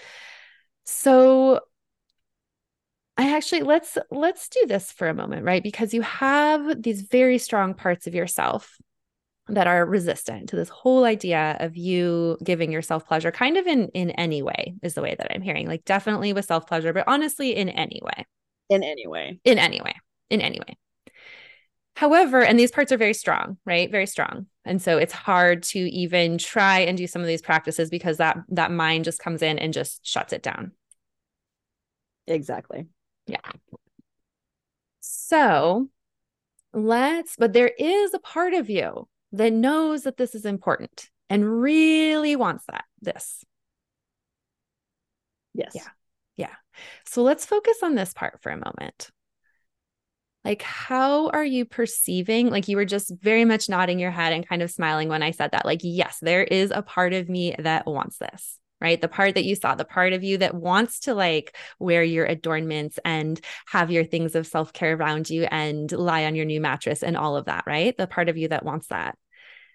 [0.84, 1.60] So
[3.16, 5.62] I actually let's let's do this for a moment, right?
[5.62, 8.76] Because you have these very strong parts of yourself
[9.48, 13.88] that are resistant to this whole idea of you giving yourself pleasure kind of in
[13.88, 15.68] in any way is the way that I'm hearing.
[15.68, 18.26] Like definitely with self pleasure, but honestly in any way.
[18.68, 19.38] In any way.
[19.44, 19.94] In any way.
[20.30, 20.76] In any way.
[21.94, 23.88] However, and these parts are very strong, right?
[23.90, 24.46] Very strong.
[24.64, 28.38] And so it's hard to even try and do some of these practices because that
[28.48, 30.72] that mind just comes in and just shuts it down.
[32.26, 32.86] Exactly.
[33.26, 33.40] Yeah.
[35.00, 35.88] So,
[36.72, 41.60] let's but there is a part of you that knows that this is important and
[41.60, 43.44] really wants that this.
[45.54, 45.72] Yes.
[45.74, 45.88] Yeah.
[46.36, 46.54] Yeah.
[47.04, 49.10] So let's focus on this part for a moment
[50.44, 54.48] like how are you perceiving like you were just very much nodding your head and
[54.48, 57.54] kind of smiling when i said that like yes there is a part of me
[57.58, 59.00] that wants this right?
[59.00, 62.26] The part that you saw the part of you that wants to like wear your
[62.26, 67.02] adornments and have your things of self-care around you and lie on your new mattress
[67.02, 67.96] and all of that right?
[67.96, 69.16] The part of you that wants that.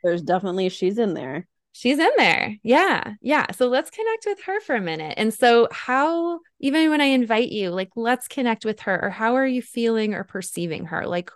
[0.03, 2.55] There's definitely she's in there She's in there.
[2.63, 3.13] Yeah.
[3.21, 3.51] Yeah.
[3.51, 5.13] So let's connect with her for a minute.
[5.17, 9.35] And so, how, even when I invite you, like, let's connect with her, or how
[9.35, 11.05] are you feeling or perceiving her?
[11.05, 11.31] Like,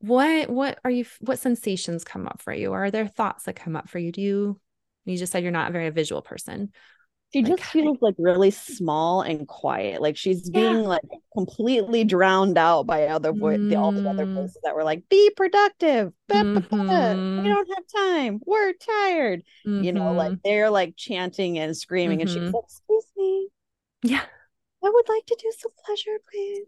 [0.00, 2.72] what, what are you, what sensations come up for you?
[2.72, 4.12] Are there thoughts that come up for you?
[4.12, 4.60] Do you,
[5.04, 6.72] you just said you're not a very visual person.
[7.32, 10.02] She like, just feels like really small and quiet.
[10.02, 10.88] Like she's being yeah.
[10.88, 11.02] like
[11.32, 13.78] completely drowned out by other voice, mm.
[13.78, 14.34] all the other mm.
[14.34, 16.12] voices that were like, "Be productive.
[16.28, 17.42] Mm-hmm.
[17.42, 18.40] We don't have time.
[18.44, 19.84] We're tired." Mm-hmm.
[19.84, 20.40] You know, like mm-hmm.
[20.42, 22.36] they're like chanting and screaming, mm-hmm.
[22.36, 23.48] and she's like, "Excuse me,
[24.02, 24.24] yeah,
[24.84, 26.66] I would like to do some pleasure, please."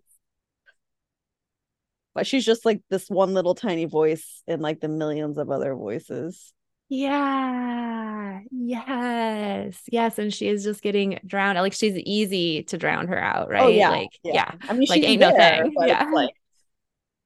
[2.14, 5.74] But she's just like this one little tiny voice in like the millions of other
[5.74, 6.52] voices.
[6.95, 8.40] Yeah.
[8.51, 9.80] Yes.
[9.90, 10.18] Yes.
[10.18, 11.57] And she is just getting drowned.
[11.59, 13.62] Like she's easy to drown her out, oh, right?
[13.62, 13.88] Oh, yeah.
[13.88, 14.32] Like, yeah.
[14.34, 14.68] yeah.
[14.68, 15.74] I mean, like ain't there, no thing.
[15.86, 16.11] Yeah.
[16.12, 16.34] Like...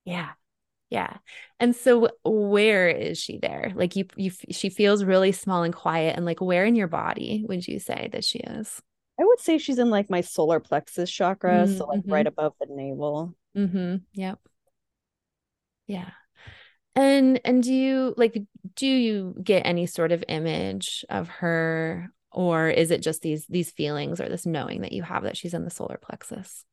[0.04, 0.28] yeah.
[0.88, 1.16] Yeah.
[1.58, 3.72] And so where is she there?
[3.74, 6.14] Like you, you, she feels really small and quiet.
[6.16, 8.80] And like, where in your body would you say that she is?
[9.18, 11.64] I would say she's in like my solar plexus chakra.
[11.64, 11.76] Mm-hmm.
[11.76, 12.28] So like right mm-hmm.
[12.28, 13.34] above the navel.
[13.56, 13.96] Mm-hmm.
[14.12, 14.38] Yep.
[15.88, 16.10] Yeah.
[16.96, 18.42] And and do you like
[18.74, 23.70] do you get any sort of image of her or is it just these these
[23.70, 26.64] feelings or this knowing that you have that she's in the solar plexus?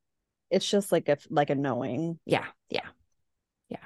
[0.49, 2.19] It's just like a like a knowing.
[2.25, 2.45] Yeah.
[2.69, 2.87] Yeah.
[3.67, 3.77] Yeah.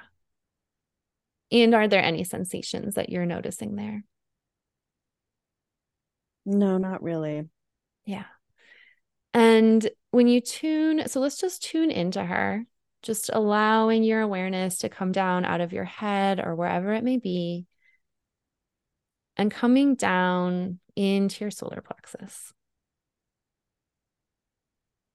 [1.50, 4.04] And are there any sensations that you're noticing there?
[6.46, 7.48] No, not really.
[8.06, 8.24] Yeah.
[9.34, 12.64] And when you tune, so let's just tune into her
[13.02, 17.16] just allowing your awareness to come down out of your head or wherever it may
[17.16, 17.66] be
[19.36, 22.52] and coming down into your solar plexus.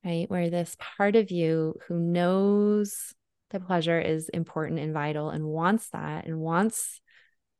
[0.04, 0.30] Right?
[0.30, 3.14] Where this part of you who knows
[3.52, 7.02] that pleasure is important and vital and wants that and wants,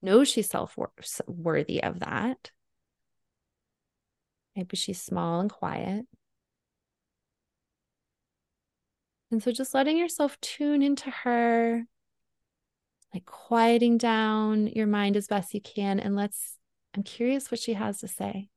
[0.02, 0.76] knows she's self
[1.28, 2.52] worthy of that.
[4.56, 6.06] Maybe she's small and quiet.
[9.34, 11.86] And so just letting yourself tune into her,
[13.16, 16.00] like quieting down your mind as best you can.
[16.00, 16.60] And let's,
[16.94, 18.50] I'm curious what she has to say.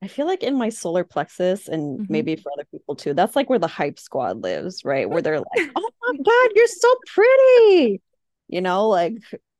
[0.00, 2.12] I feel like in my solar plexus, and mm-hmm.
[2.12, 5.10] maybe for other people too, that's like where the hype squad lives, right?
[5.10, 8.00] Where they're like, oh my God, you're so pretty.
[8.46, 9.14] You know, like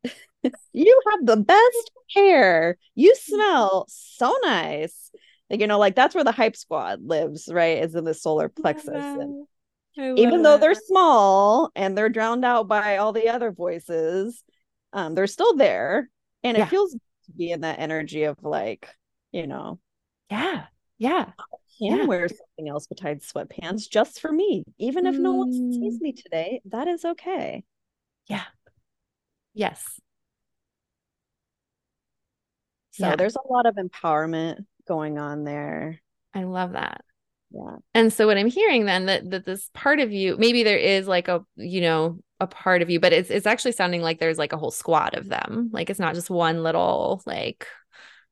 [0.73, 2.79] you have the best hair.
[2.95, 5.11] You smell so nice
[5.51, 7.83] like, you know, like that's where the hype squad lives, right?
[7.83, 8.89] Is in the solar plexus.
[8.95, 9.47] And
[9.97, 14.43] even though they're small and they're drowned out by all the other voices,
[14.93, 16.09] um, they're still there.
[16.43, 16.65] And yeah.
[16.65, 18.89] it feels to be in that energy of like,
[19.33, 19.79] you know,
[20.31, 20.65] yeah,
[20.99, 21.27] yeah.
[21.39, 22.05] I can yeah.
[22.07, 24.65] wear something else besides sweatpants just for me.
[24.79, 25.21] Even if mm.
[25.21, 27.65] no one sees me today, that is okay.
[28.29, 28.45] Yeah.
[29.53, 30.01] Yes.
[32.93, 33.17] So yeah.
[33.17, 36.01] there's a lot of empowerment going on there.
[36.35, 37.05] I love that.
[37.51, 37.77] Yeah.
[37.95, 41.07] And so what I'm hearing then that that this part of you, maybe there is
[41.07, 44.39] like a, you know, a part of you, but it's it's actually sounding like there's
[44.39, 45.71] like a whole squad of them.
[45.73, 47.67] Like it's not just one little like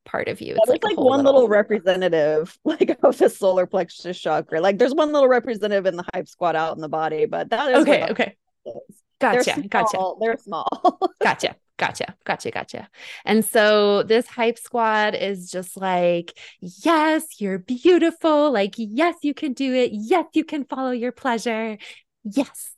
[0.04, 0.56] part of you.
[0.56, 4.60] It's Yeah, like, like one little representative like of the solar plexus chakra.
[4.60, 7.70] Like there's one little representative in the hype squad out in the body, but that
[7.72, 8.36] is Okay, okay.
[8.66, 9.02] is.
[9.20, 9.54] Gotcha.
[9.54, 10.12] They're Gotcha.
[10.20, 10.98] They're small.
[11.22, 11.56] Gotcha.
[11.82, 12.14] Gotcha.
[12.24, 12.52] Gotcha.
[12.52, 12.88] Gotcha.
[13.24, 18.52] And so this hype squad is just like, yes, you're beautiful.
[18.52, 19.90] Like, yes, you can do it.
[19.92, 21.76] Yes, you can follow your pleasure.
[22.22, 22.70] Yes.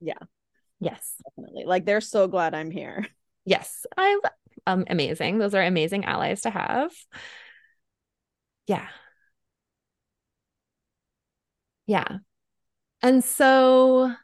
[0.00, 0.18] Yeah.
[0.80, 1.14] Yes.
[1.24, 1.66] Definitely.
[1.66, 3.06] Like they're so glad I'm here.
[3.44, 3.86] Yes.
[3.96, 4.20] I
[4.66, 5.38] um amazing.
[5.38, 6.90] Those are amazing allies to have.
[8.66, 8.88] Yeah.
[11.86, 12.18] Yeah.
[13.02, 14.14] And so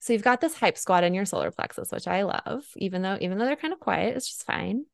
[0.00, 3.18] so you've got this hype squad in your solar plexus, which I love, even though
[3.20, 4.84] even though they're kind of quiet, it's just fine.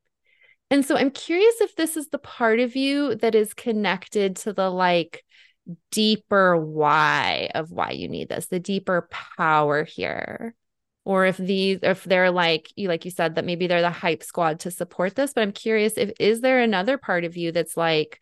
[0.71, 4.53] And so I'm curious if this is the part of you that is connected to
[4.53, 5.25] the like
[5.93, 10.55] deeper why of why you need this, the deeper power here.
[11.05, 14.25] Or if these if they're like you like you said that maybe they're the hype
[14.25, 17.77] squad to support this, but I'm curious if is there another part of you that's
[17.77, 18.21] like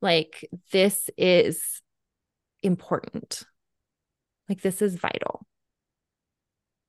[0.00, 1.82] like this is
[2.62, 3.42] important.
[4.48, 5.46] Like this is vital.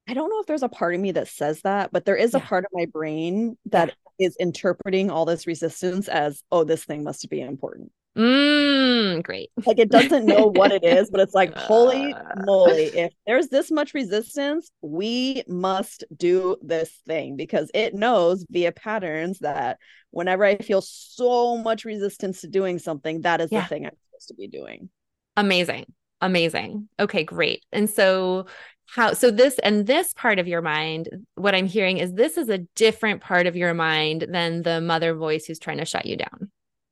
[0.09, 2.33] I don't know if there's a part of me that says that, but there is
[2.33, 7.03] a part of my brain that is interpreting all this resistance as, oh, this thing
[7.03, 7.91] must be important.
[8.17, 9.51] Mm, great.
[9.67, 12.23] Like it doesn't know what it is, but it's like, holy Uh.
[12.37, 18.71] moly, if there's this much resistance, we must do this thing because it knows via
[18.71, 19.77] patterns that
[20.09, 23.61] whenever I feel so much resistance to doing something, that is Yeah.
[23.61, 24.89] the thing I'm supposed to be doing.
[25.37, 25.85] Amazing.
[26.19, 26.89] Amazing.
[26.99, 27.63] Okay, great.
[27.71, 28.47] And so
[28.95, 32.49] how so this and this part of your mind, what I'm hearing is this is
[32.49, 36.17] a different part of your mind than the mother voice who's trying to shut you
[36.17, 36.51] down.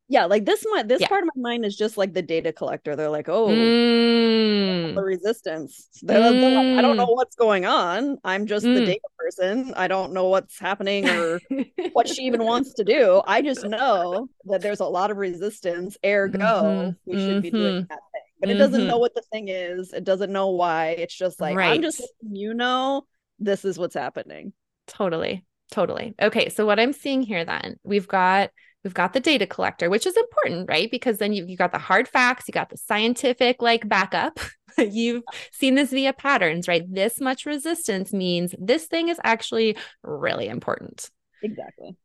[0.10, 1.08] Yeah, like this one, this Yeah.
[1.10, 2.96] part of my mind is just like the data collector.
[2.96, 5.90] They're like, oh, Mm, the resistance.
[6.02, 6.98] They're, they're like, I don't Mm.
[6.98, 8.18] know what's going on.
[8.24, 8.86] I'm just the Mm.
[8.86, 9.74] data person.
[9.76, 11.42] I don't know what's happening or
[11.94, 13.22] what she even wants to do.
[13.26, 15.98] I just know that there's a lot of resistance.
[16.06, 18.22] Ergo, Mhm, we should be doing mhm, that thing.
[18.40, 18.88] But it doesn't mhm.
[18.88, 19.94] know what the thing is.
[19.94, 20.90] It doesn't know why.
[20.90, 23.06] It's just like I'm just you know
[23.40, 24.54] this is what's happening.
[24.88, 25.46] Totally.
[25.72, 26.16] Totally.
[26.22, 28.52] Okay, so what I'm seeing here then, we've got
[28.84, 30.90] we've got the data collector, which is important, right?
[30.90, 34.40] Because then you you got the hard facts, you got the scientific like backup.
[34.78, 36.84] You've seen this via patterns, right?
[36.88, 41.10] This much resistance means this thing is actually really important.
[41.44, 41.98] Exactly.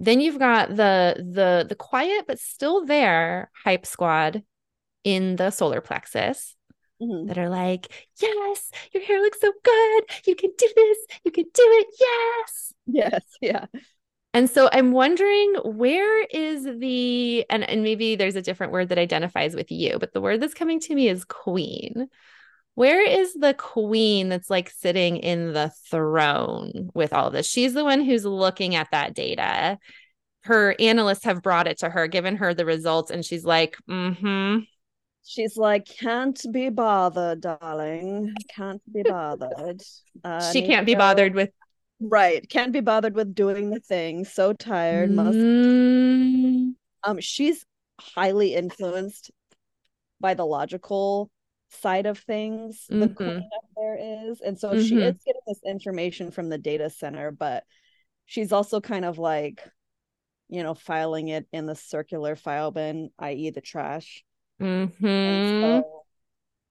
[0.00, 4.42] Then you've got the the the quiet but still there hype squad
[5.04, 6.56] in the solar plexus
[7.00, 7.28] Mhm.
[7.28, 7.88] that are like,
[8.20, 10.04] "Yes, your hair looks so good.
[10.26, 10.98] You can do this.
[11.24, 11.86] You can do it.
[12.00, 13.24] Yes." Yes.
[13.40, 13.66] Yeah.
[14.32, 18.98] And so I'm wondering where is the and and maybe there's a different word that
[18.98, 22.08] identifies with you, but the word that's coming to me is queen.
[22.74, 27.48] Where is the queen that's like sitting in the throne with all of this?
[27.48, 29.78] She's the one who's looking at that data.
[30.42, 34.58] Her analysts have brought it to her, given her the results, and she's like, mm-hmm.
[35.24, 38.34] She's like, can't be bothered, darling.
[38.54, 39.82] Can't be bothered.
[40.22, 41.50] Uh, she can't be bothered with
[42.00, 42.46] Right.
[42.48, 44.24] Can't be bothered with doing the thing.
[44.24, 45.10] So tired.
[45.10, 47.64] Must Mm, um she's
[48.00, 49.30] highly influenced
[50.20, 51.30] by the logical
[51.70, 53.14] side of things the Mhm.
[53.14, 53.96] queen up there
[54.30, 55.08] is and so she Mhm.
[55.08, 57.64] is getting this information from the data center but
[58.26, 59.68] she's also kind of like
[60.48, 64.24] you know filing it in the circular file bin i.e the trash
[64.60, 65.50] mhm.
[65.60, 66.04] so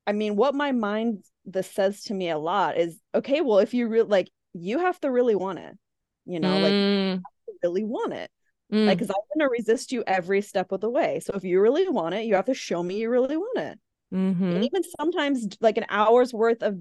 [0.08, 3.74] i mean what my mind this says to me a lot is okay well if
[3.74, 5.78] you really like you have to really want it
[6.26, 8.30] you know like Mm, you really want it
[8.72, 8.88] mm.
[8.88, 11.60] like because i'm going to resist you every step of the way so if you
[11.62, 13.80] really want it you have to show me you really want it
[14.12, 14.56] Mhm.
[14.56, 16.80] and even sometimes like an hour's worth of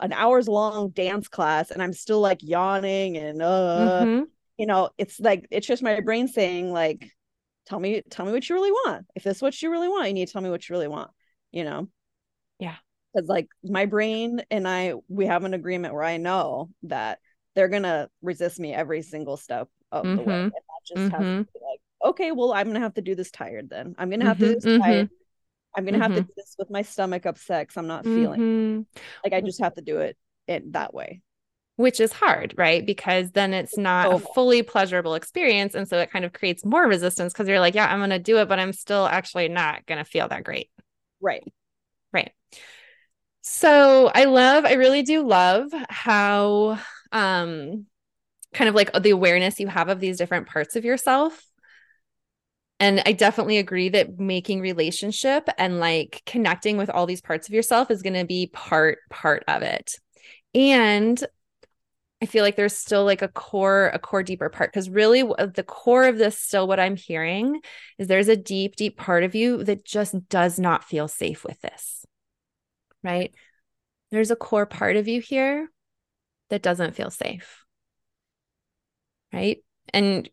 [0.00, 4.26] an hour's long dance class and i'm still like yawning and uh Mhm.
[4.58, 7.10] you know it's like it's just my brain saying like
[7.66, 9.06] tell me tell me what you really want.
[9.14, 10.88] If this is what you really want you need to tell me what you really
[10.88, 11.10] want
[11.52, 11.88] you know?
[12.58, 12.76] Yeah.
[13.12, 17.18] because like my brain and i we have an agreement where i know that
[17.54, 20.36] they're gonna resist me every single step of the way.
[20.36, 20.42] Mhm.
[20.44, 21.46] and that just has to Mhm.
[21.54, 23.94] be like okay well i'm gonna have to do this tired then.
[23.98, 25.08] I'm gonna have to do Mhm, this tired.
[25.76, 28.42] I'm gonna have to do this with my stomach upset because i'm not feeling
[29.24, 30.16] like i just have to do it
[30.48, 31.20] it that way
[31.80, 32.84] Which is hard, right?
[32.84, 35.74] Because then it's not a fully pleasurable experience.
[35.74, 38.18] And so it kind of creates more resistance because you're like, yeah, I'm going to
[38.18, 40.70] do it, but I'm still actually not going to feel that great.
[41.20, 41.42] right
[42.12, 42.32] Right.
[43.40, 46.78] So I love, I really do love how,
[47.12, 47.86] um,
[48.52, 51.42] kind of like the awareness you have of these different parts of yourself.
[52.78, 57.54] and I definitely agree that making relationship and like connecting with all these parts of
[57.54, 59.94] yourself is going to be part part of it.
[60.54, 61.22] And
[62.22, 65.64] I feel like there's still like a core, a core deeper part because really the
[65.66, 67.60] core of this, still what I'm hearing
[67.98, 71.60] is there's a deep, deep part of you that just does not feel safe with
[71.62, 72.04] this.
[73.02, 73.34] Right.
[74.10, 75.70] There's a core part of you here
[76.50, 77.64] that doesn't feel safe.
[79.32, 79.64] Right.
[79.94, 80.28] And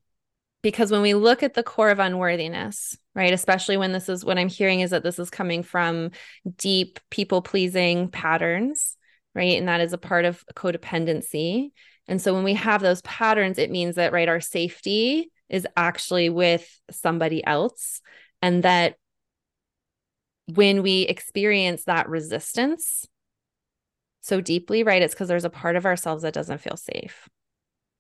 [0.61, 4.37] because when we look at the core of unworthiness, right, especially when this is what
[4.37, 6.11] I'm hearing is that this is coming from
[6.57, 8.96] deep people pleasing patterns,
[9.37, 9.57] right?
[9.57, 11.69] And that is a part of codependency.
[12.07, 16.29] And so when we have those patterns, it means that, right, our safety is actually
[16.29, 18.01] with somebody else.
[18.41, 18.95] And that
[20.47, 23.05] when we experience that resistance
[24.21, 27.29] so deeply, right, it's because there's a part of ourselves that doesn't feel safe.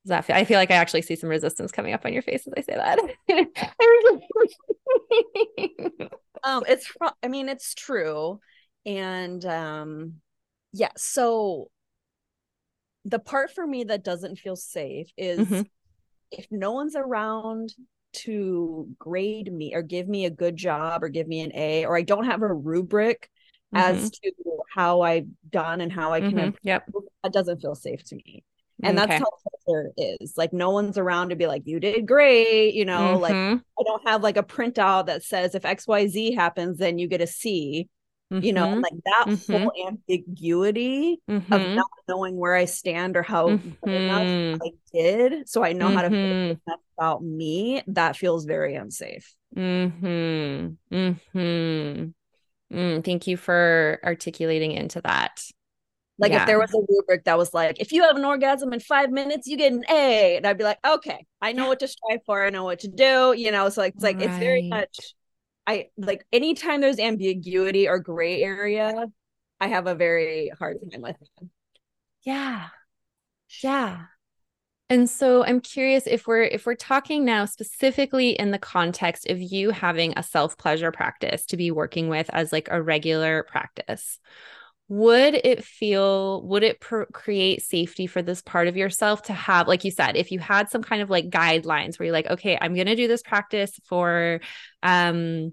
[0.03, 0.35] Does that feel?
[0.37, 2.61] I feel like I actually see some resistance coming up on your face as I
[2.61, 2.99] say that.
[6.43, 6.91] um, it's.
[7.21, 8.39] I mean, it's true,
[8.85, 10.21] and um,
[10.73, 10.91] yeah.
[10.97, 11.69] So
[13.05, 15.61] the part for me that doesn't feel safe is mm-hmm.
[16.31, 17.73] if no one's around
[18.13, 21.97] to grade me or give me a good job or give me an A, or
[21.97, 23.29] I don't have a rubric
[23.73, 23.85] mm-hmm.
[23.85, 24.31] as to
[24.73, 26.33] how I've done and how I can.
[26.33, 26.49] Mm-hmm.
[26.63, 26.89] Yep.
[27.23, 28.43] That doesn't feel safe to me
[28.83, 29.07] and okay.
[29.07, 29.29] that's how
[29.65, 33.21] culture is like no one's around to be like you did great you know mm-hmm.
[33.21, 37.21] like i don't have like a printout that says if xyz happens then you get
[37.21, 37.89] a c
[38.31, 38.43] mm-hmm.
[38.43, 38.81] you know mm-hmm.
[38.81, 39.53] like that mm-hmm.
[39.53, 41.75] whole ambiguity of mm-hmm.
[41.75, 44.61] not knowing where i stand or how mm-hmm.
[44.61, 50.95] i did so i know how to feel about me that feels very unsafe mm-hmm.
[50.95, 52.05] Mm-hmm.
[52.69, 55.41] Mm, thank you for articulating into that
[56.19, 56.41] like yeah.
[56.41, 59.11] if there was a rubric that was like, if you have an orgasm in five
[59.11, 62.21] minutes, you get an A, and I'd be like, okay, I know what to strive
[62.25, 63.69] for, I know what to do, you know.
[63.69, 64.27] So like, it's like right.
[64.27, 64.97] it's very much.
[65.67, 69.05] I like anytime there's ambiguity or gray area,
[69.59, 71.47] I have a very hard time with it.
[72.23, 72.67] Yeah,
[73.61, 74.05] yeah.
[74.89, 79.41] And so I'm curious if we're if we're talking now specifically in the context of
[79.41, 84.19] you having a self-pleasure practice to be working with as like a regular practice
[84.89, 89.67] would it feel would it pr- create safety for this part of yourself to have
[89.67, 92.57] like you said if you had some kind of like guidelines where you're like okay
[92.61, 94.39] i'm going to do this practice for
[94.83, 95.51] um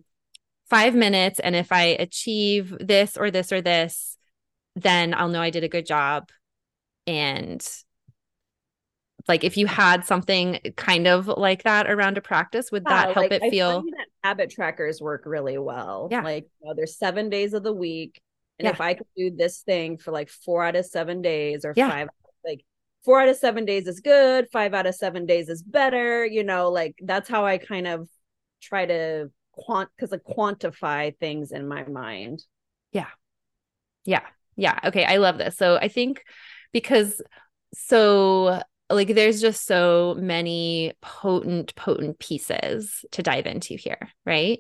[0.71, 4.17] 5 minutes and if i achieve this or this or this
[4.77, 6.31] then i'll know i did a good job
[7.07, 7.67] and
[9.27, 13.31] like if you had something kind of like that around a practice would that help
[13.31, 13.83] like, it feel?
[13.83, 16.09] that habit trackers work really well.
[16.11, 16.23] Yeah.
[16.23, 18.21] Like you know, there's seven days of the week
[18.59, 18.73] and yeah.
[18.73, 21.91] if I could do this thing for like four out of seven days or yeah.
[21.91, 22.09] five,
[22.45, 22.65] like
[23.05, 26.45] four out of seven days is good, five out of seven days is better, you
[26.45, 28.09] know, like that's how I kind of
[28.63, 32.45] try to quant because I quantify things in my mind.
[32.93, 33.09] Yeah.
[34.05, 34.27] Yeah.
[34.57, 34.79] Yeah.
[34.85, 35.05] Okay.
[35.05, 35.57] I love this.
[35.57, 36.23] So I think
[36.73, 37.21] because
[37.75, 44.59] so like there's just so many potent potent pieces to dive into here right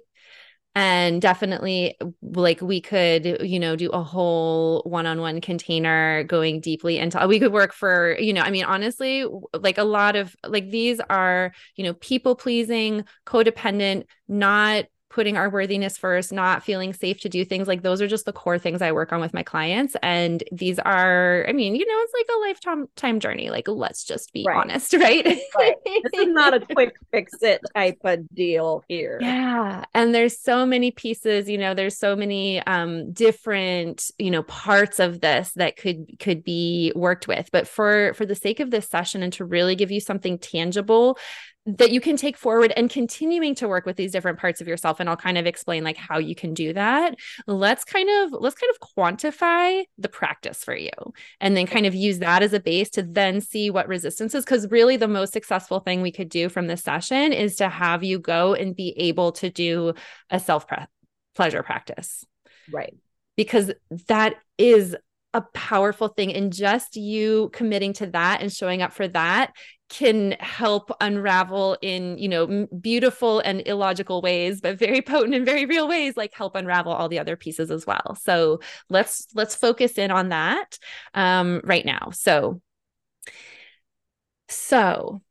[0.74, 7.24] and definitely like we could you know do a whole one-on-one container going deeply into
[7.28, 9.24] we could work for you know i mean honestly
[9.60, 15.48] like a lot of like these are you know people pleasing codependent not putting our
[15.48, 18.82] worthiness first, not feeling safe to do things like those are just the core things
[18.82, 19.94] I work on with my clients.
[20.02, 23.48] And these are, I mean, you know, it's like a lifetime time journey.
[23.48, 24.56] Like, let's just be right.
[24.56, 25.24] honest, right?
[25.24, 25.76] right?
[25.84, 29.20] This is not a quick fix it type of deal here.
[29.22, 29.84] Yeah.
[29.94, 34.98] And there's so many pieces, you know, there's so many um different, you know, parts
[34.98, 37.50] of this that could could be worked with.
[37.52, 41.18] But for for the sake of this session and to really give you something tangible
[41.66, 45.00] that you can take forward and continuing to work with these different parts of yourself
[45.00, 47.14] and I'll kind of explain like how you can do that.
[47.46, 50.90] Let's kind of let's kind of quantify the practice for you
[51.40, 54.44] and then kind of use that as a base to then see what resistance is
[54.44, 58.04] cuz really the most successful thing we could do from this session is to have
[58.04, 59.94] you go and be able to do
[60.30, 60.66] a self
[61.34, 62.24] pleasure practice.
[62.70, 62.94] Right.
[63.36, 63.72] Because
[64.08, 64.96] that is
[65.34, 69.52] a powerful thing and just you committing to that and showing up for that
[69.90, 75.66] can help unravel in you know beautiful and illogical ways but very potent and very
[75.66, 78.16] real ways like help unravel all the other pieces as well.
[78.20, 80.78] So let's let's focus in on that
[81.14, 82.10] um, right now.
[82.12, 82.60] So
[84.48, 85.22] so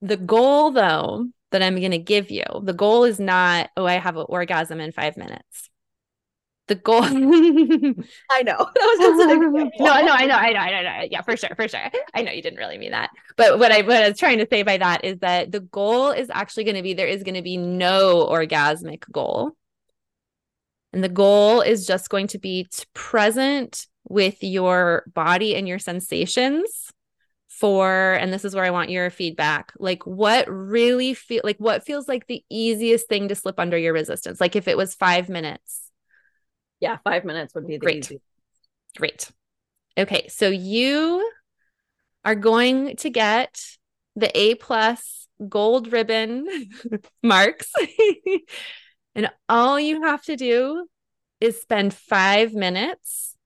[0.00, 3.94] the goal though that i'm going to give you the goal is not oh i
[3.94, 5.67] have an orgasm in five minutes
[6.68, 7.02] the goal
[8.30, 8.56] I know.
[8.74, 9.86] That was just an example.
[9.86, 11.08] no, no, I know, I know, I know, I know.
[11.10, 11.90] Yeah, for sure, for sure.
[12.14, 13.10] I know you didn't really mean that.
[13.36, 16.10] But what I what I was trying to say by that is that the goal
[16.10, 19.52] is actually going to be there is going to be no orgasmic goal.
[20.92, 25.78] And the goal is just going to be to present with your body and your
[25.78, 26.92] sensations
[27.48, 29.72] for and this is where I want your feedback.
[29.78, 33.92] Like what really feel like what feels like the easiest thing to slip under your
[33.92, 34.40] resistance?
[34.40, 35.87] Like if it was 5 minutes.
[36.80, 38.04] Yeah, 5 minutes would be the Great.
[38.04, 38.24] easiest.
[38.96, 39.30] Great.
[39.96, 41.28] Okay, so you
[42.24, 43.60] are going to get
[44.16, 46.46] the A plus gold ribbon
[47.22, 47.72] marks.
[49.14, 50.86] and all you have to do
[51.40, 53.36] is spend five minutes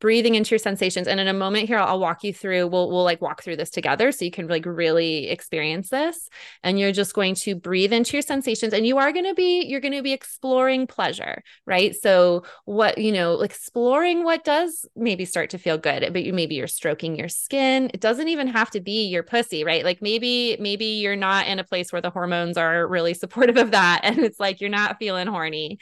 [0.00, 1.08] breathing into your sensations.
[1.08, 3.70] And in a moment here I'll, walk you through we'll we'll like walk through this
[3.70, 6.28] together so you can like really experience this.
[6.62, 9.64] And you're just going to breathe into your sensations and you are going to be
[9.64, 11.94] you're going to be exploring pleasure right?
[11.94, 16.56] So what you know exploring what does maybe start to feel good but you maybe
[16.56, 17.90] you're stroking your skin.
[17.94, 19.84] It doesn't even have to be your pussy right?
[19.84, 23.70] Like maybe maybe you're not in a place where the hormones are really supportive of
[23.70, 25.78] that and it's like you're not feeling horny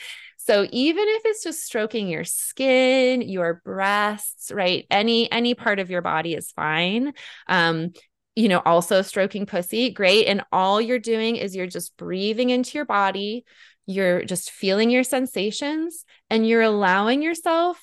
[0.46, 4.86] so even if it's just stroking your skin, your breasts, right?
[4.90, 7.14] Any any part of your body is fine.
[7.48, 7.94] Um,
[8.36, 10.26] you know, also stroking pussy, great.
[10.26, 13.46] And all you're doing is you're just breathing into your body,
[13.86, 17.80] you're just feeling your sensations, and you're allowing yourself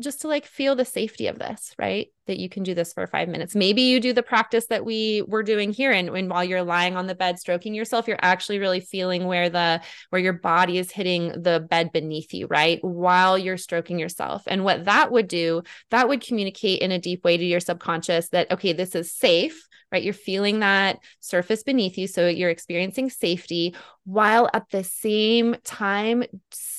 [0.00, 2.08] just to like feel the safety of this, right?
[2.26, 3.54] That you can do this for five minutes.
[3.54, 5.92] Maybe you do the practice that we were doing here.
[5.92, 9.50] And, and while you're lying on the bed stroking yourself, you're actually really feeling where
[9.50, 9.80] the
[10.10, 12.78] where your body is hitting the bed beneath you, right?
[12.82, 14.42] While you're stroking yourself.
[14.46, 18.28] And what that would do, that would communicate in a deep way to your subconscious
[18.30, 20.02] that, okay, this is safe right?
[20.02, 22.06] You're feeling that surface beneath you.
[22.06, 26.24] So you're experiencing safety while at the same time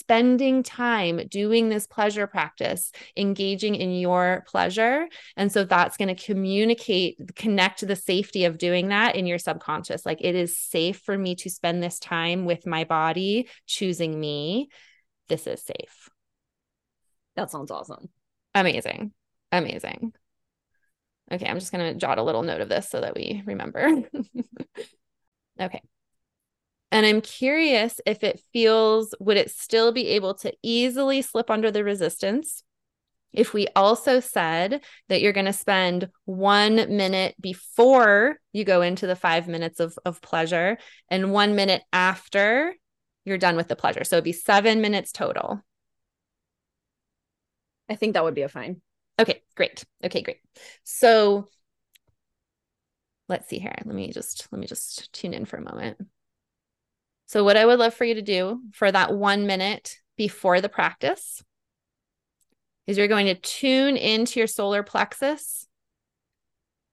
[0.03, 5.07] spending time doing this pleasure practice, engaging in your pleasure.
[5.37, 10.05] And so that's going to communicate, connect the safety of doing that in your subconscious.
[10.05, 14.67] Like it is safe for me to spend this time with my body, choosing me.
[15.29, 16.09] This is safe.
[17.37, 18.09] That sounds awesome.
[18.53, 19.13] Amazing.
[19.53, 20.11] Amazing.
[21.31, 23.87] Okay, I'm just going to jot a little note of this so that we remember.
[25.61, 25.81] okay.
[26.93, 31.71] And I'm curious if it feels, would it still be able to easily slip under
[31.71, 32.61] the resistance?
[33.33, 39.07] If we also said that you're going to spend one minute before you go into
[39.07, 40.77] the five minutes of, of pleasure
[41.09, 42.75] and one minute after
[43.25, 44.03] you're done with the pleasure.
[44.03, 45.63] So it'd be seven minutes total.
[47.89, 48.83] I think that would be a fine.
[49.19, 49.83] Okay, great.
[50.05, 50.41] Okay, great.
[50.83, 51.47] So
[53.29, 53.73] let's see here.
[53.83, 55.97] Let me just let me just tune in for a moment.
[57.33, 60.69] So what I would love for you to do for that 1 minute before the
[60.69, 61.43] practice
[62.85, 65.65] is you're going to tune into your solar plexus,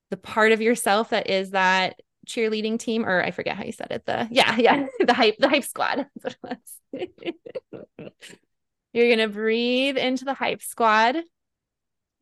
[0.08, 3.88] the part of yourself that is that cheerleading team or I forget how you said
[3.90, 6.06] it the yeah yeah the hype the hype squad.
[8.94, 11.18] You're going to breathe into the hype squad.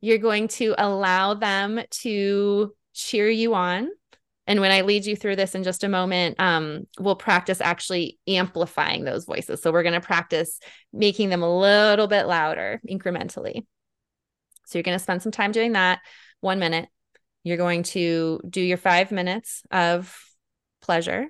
[0.01, 3.87] You're going to allow them to cheer you on.
[4.49, 8.17] And when I lead you through this in just a moment, um, we'll practice actually
[8.27, 9.61] amplifying those voices.
[9.61, 10.59] So we're going to practice
[10.91, 13.67] making them a little bit louder incrementally.
[14.65, 15.99] So you're going to spend some time doing that,
[16.41, 16.89] one minute.
[17.43, 20.17] You're going to do your five minutes of
[20.81, 21.27] pleasure.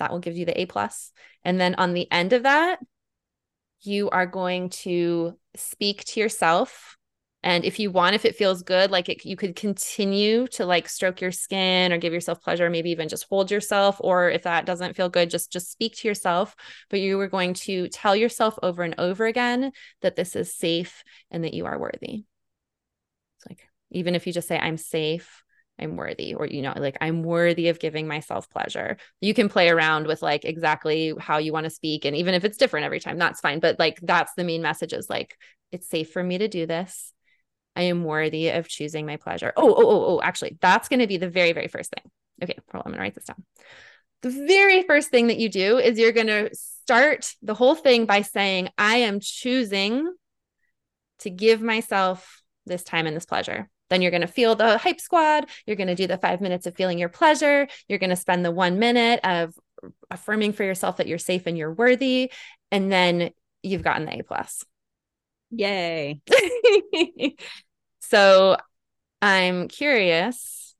[0.00, 1.12] That will give you the A plus.
[1.42, 2.78] And then on the end of that,
[3.80, 6.98] you are going to speak to yourself
[7.42, 10.88] and if you want if it feels good like it, you could continue to like
[10.88, 14.66] stroke your skin or give yourself pleasure maybe even just hold yourself or if that
[14.66, 16.54] doesn't feel good just just speak to yourself
[16.88, 19.72] but you are going to tell yourself over and over again
[20.02, 22.24] that this is safe and that you are worthy
[23.36, 25.42] it's like even if you just say i'm safe
[25.82, 28.98] I'm worthy, or, you know, like I'm worthy of giving myself pleasure.
[29.22, 32.04] You can play around with like exactly how you want to speak.
[32.04, 33.60] And even if it's different every time, that's fine.
[33.60, 35.38] But like that's the main message is like,
[35.72, 37.14] it's safe for me to do this.
[37.76, 39.52] I am worthy of choosing my pleasure.
[39.56, 42.10] Oh, oh, oh, oh, actually, that's going to be the very, very first thing.
[42.42, 43.44] Okay, well, I'm going to write this down.
[44.22, 48.06] The very first thing that you do is you're going to start the whole thing
[48.06, 50.12] by saying, I am choosing
[51.20, 53.68] to give myself this time and this pleasure.
[53.88, 55.46] Then you're going to feel the hype squad.
[55.66, 57.66] You're going to do the five minutes of feeling your pleasure.
[57.88, 59.54] You're going to spend the one minute of
[60.10, 62.30] affirming for yourself that you're safe and you're worthy.
[62.70, 63.30] And then
[63.62, 64.64] you've gotten the A plus.
[65.50, 66.20] Yay.
[68.00, 68.56] so
[69.22, 70.74] I'm curious,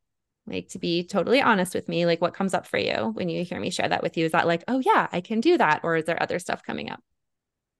[0.47, 3.45] like to be totally honest with me, like what comes up for you when you
[3.45, 4.27] hear me share that with you?
[4.27, 5.81] Is that like, oh yeah, I can do that?
[5.83, 7.01] Or is there other stuff coming up?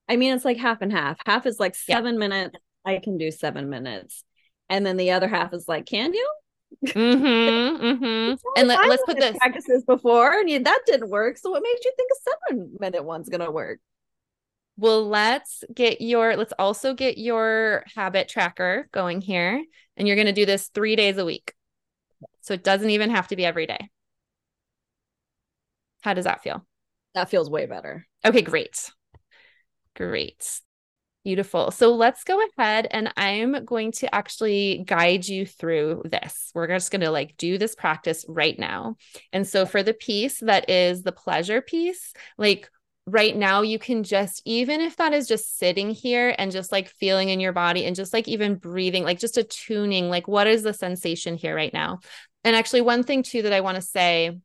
[0.09, 1.19] I mean, it's like half and half.
[1.25, 1.97] Half is like Yeah.
[1.97, 2.57] seven minutes.
[2.85, 4.25] I can do seven minutes.
[4.69, 6.29] And then the other half is like, can you?
[6.87, 8.35] Mm-hmm, mm-hmm.
[8.57, 9.37] And let, let's put this.
[9.39, 11.37] practices before and you, that didn't work.
[11.39, 13.81] So what makes you think a seven minute one's gonna work?
[14.81, 19.63] Well, let's get your, let's also get your habit tracker going here.
[19.99, 21.53] And you're going to do this three days a week.
[22.41, 23.91] So it doesn't even have to be every day.
[26.01, 26.67] How does that feel?
[27.15, 28.07] That feels way better.
[28.25, 28.91] Okay, great.
[29.95, 30.63] Great.
[31.25, 31.71] Beautiful.
[31.73, 36.53] So let's go ahead and I'm going to actually guide you through this.
[36.55, 38.97] We're just going to like do this practice right now.
[39.31, 42.71] And so for the piece that is the pleasure piece, like
[43.07, 46.89] right now you can just even if that is just sitting here and just like
[46.89, 50.63] feeling in your body and just like even breathing, like just attuning, like what is
[50.63, 51.99] the sensation here right now?
[52.45, 54.39] And actually one thing too that I want to say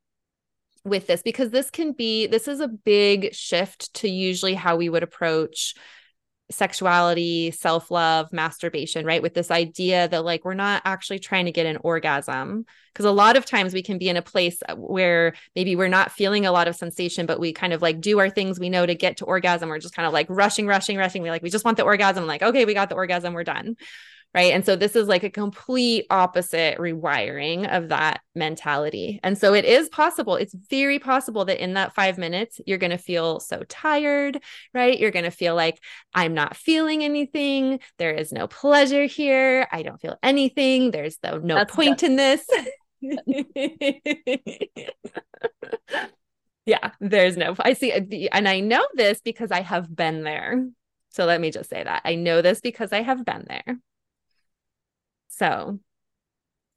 [0.84, 4.88] with this because this can be this is a big shift to usually how we
[4.88, 5.74] would approach
[6.52, 9.22] sexuality, self love, masturbation, right?
[9.22, 12.66] With this idea that like we're not actually trying to get an orgasm.
[12.94, 15.90] Because a lot of times we can be in a place uh, where maybe we're
[15.90, 18.70] not feeling a lot of sensation, but we kind of like do our things we
[18.70, 19.70] know to get to orgasm.
[19.70, 21.22] We're just kind of like rushing, rushing, rushing.
[21.22, 22.26] We like, we just want the orgasm.
[22.26, 23.76] Like, okay, we got the orgasm, we're done.
[24.36, 24.52] Right.
[24.52, 29.22] And so this is like a complete opposite rewiring of that mentality.
[29.24, 32.92] And so it is possible, it's very possible that in that five minutes, you're going
[32.92, 34.42] to feel so tired,
[34.74, 35.00] right?
[35.00, 35.80] You're going to feel like,
[36.14, 37.80] I'm not feeling anything.
[37.98, 39.70] There is no pleasure here.
[39.72, 40.92] I don't feel anything.
[40.92, 42.46] There's no, no That's point in this.
[46.66, 50.68] yeah, there's no, I see, and I know this because I have been there.
[51.12, 53.78] So let me just say that I know this because I have been there.
[55.38, 55.80] So,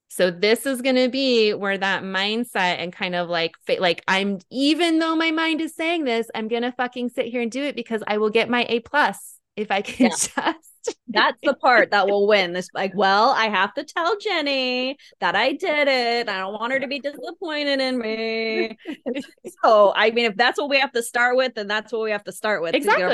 [0.08, 4.40] so this is going to be where that mindset and kind of like, like I'm,
[4.50, 7.62] even though my mind is saying this, I'm going to fucking sit here and do
[7.62, 10.10] it because I will get my A plus if I can Yeah.
[10.16, 10.98] just.
[11.08, 12.52] That's the part that will win.
[12.52, 16.28] This like, well, I have to tell Jenny that I did it.
[16.28, 18.76] I don't want her to be disappointed in me.
[19.64, 22.10] so, I mean, if that's what we have to start with, then that's what we
[22.10, 22.74] have to start with.
[22.88, 23.10] our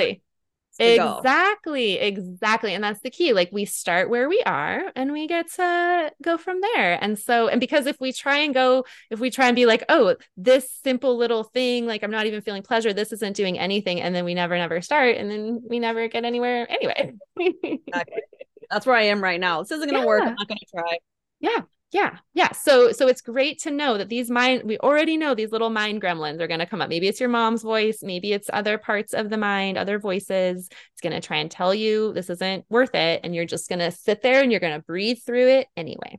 [0.79, 1.97] Exactly.
[1.97, 2.03] go.
[2.03, 2.75] Exactly.
[2.75, 3.33] And that's the key.
[3.33, 7.03] Like we start where we are and we get to go from there.
[7.03, 9.85] And so, and because if we try and go, if we try and be like,
[9.89, 14.01] oh, this simple little thing, like I'm not even feeling pleasure, this isn't doing anything.
[14.01, 15.17] And then we never, never start.
[15.17, 17.15] And then we never get anywhere anyway.
[17.87, 18.23] Exactly.
[18.71, 19.63] That's where I am right now.
[19.63, 20.27] This isn't going to work.
[20.27, 20.99] I'm not going to try.
[21.41, 21.61] yeah.
[21.95, 22.19] Yeah.
[22.35, 22.51] Yeah.
[22.51, 26.03] So so it's great to know that these mind we already know these little mind
[26.03, 26.89] gremlins are going to come up.
[26.89, 30.69] Maybe it's your mom's voice, maybe it's other parts of the mind, other voices.
[30.93, 33.79] It's going to try and tell you this isn't worth it and you're just going
[33.79, 36.19] to sit there and you're going to breathe through it anyway.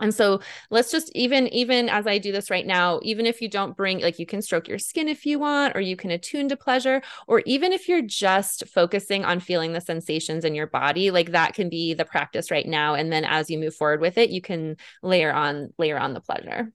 [0.00, 3.48] And so let's just even even as I do this right now, even if you
[3.48, 6.48] don't bring like you can stroke your skin if you want or you can attune
[6.50, 11.10] to pleasure or even if you're just focusing on feeling the sensations in your body,
[11.10, 14.18] like that can be the practice right now and then as you move forward with
[14.18, 16.72] it, you can layer on layer on the pleasure.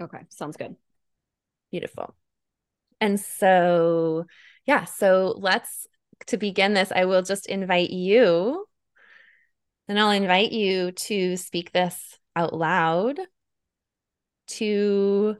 [0.00, 0.20] Okay.
[0.28, 0.76] Sounds good.
[1.72, 2.14] Beautiful.
[3.00, 4.26] And so
[4.66, 5.88] yeah, so let's
[6.28, 8.66] to begin this, I will just invite you
[9.88, 13.18] and I'll invite you to speak this out loud
[14.46, 15.36] to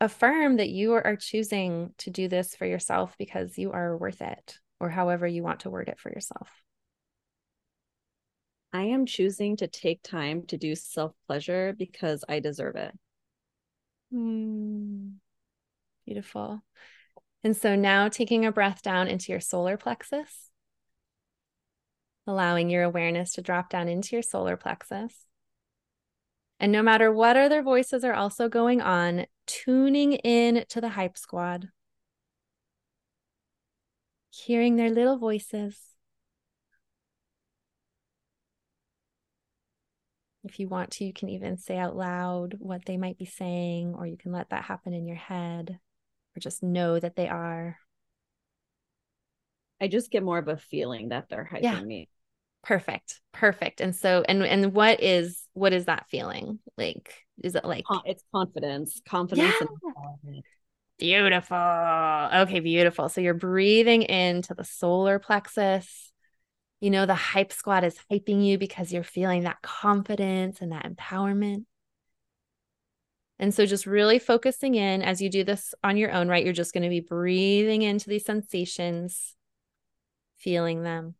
[0.00, 4.58] affirm that you are choosing to do this for yourself because you are worth it,
[4.78, 6.48] or however you want to word it for yourself.
[8.72, 12.92] I am choosing to take time to do self pleasure because I deserve it.
[14.12, 15.10] Hmm.
[16.06, 16.62] Beautiful.
[17.42, 20.49] And so now taking a breath down into your solar plexus,
[22.30, 25.26] allowing your awareness to drop down into your solar plexus.
[26.58, 31.16] And no matter what other voices are also going on, tuning in to the hype
[31.16, 31.68] squad,
[34.30, 35.78] hearing their little voices.
[40.44, 43.94] If you want to, you can even say out loud what they might be saying,
[43.94, 45.78] or you can let that happen in your head,
[46.36, 47.78] or just know that they are.
[49.80, 51.80] I just get more of a feeling that they're hyping Yeah.
[51.80, 52.08] me.
[52.62, 53.20] Perfect.
[53.32, 53.80] Perfect.
[53.80, 56.58] And so and and what is what is that feeling?
[56.76, 59.54] Like is it like It's confidence, confidence.
[59.60, 59.68] Yeah.
[60.98, 61.58] beautiful?
[61.58, 63.08] Okay, beautiful.
[63.08, 66.12] So you're breathing into the solar plexus.
[66.80, 70.84] You know the hype squad is hyping you because you're feeling that confidence and that
[70.84, 71.64] empowerment.
[73.38, 76.44] And so just really focusing in as you do this on your own, right?
[76.44, 79.34] You're just going to be breathing into these sensations,
[80.36, 81.14] feeling them.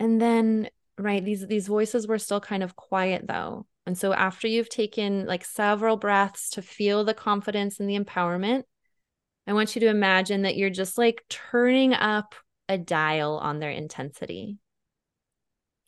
[0.00, 3.66] And then, right, these these voices were still kind of quiet though.
[3.86, 8.64] And so after you've taken like several breaths to feel the confidence and the empowerment,
[9.46, 12.34] I want you to imagine that you're just like turning up
[12.68, 14.58] a dial on their intensity.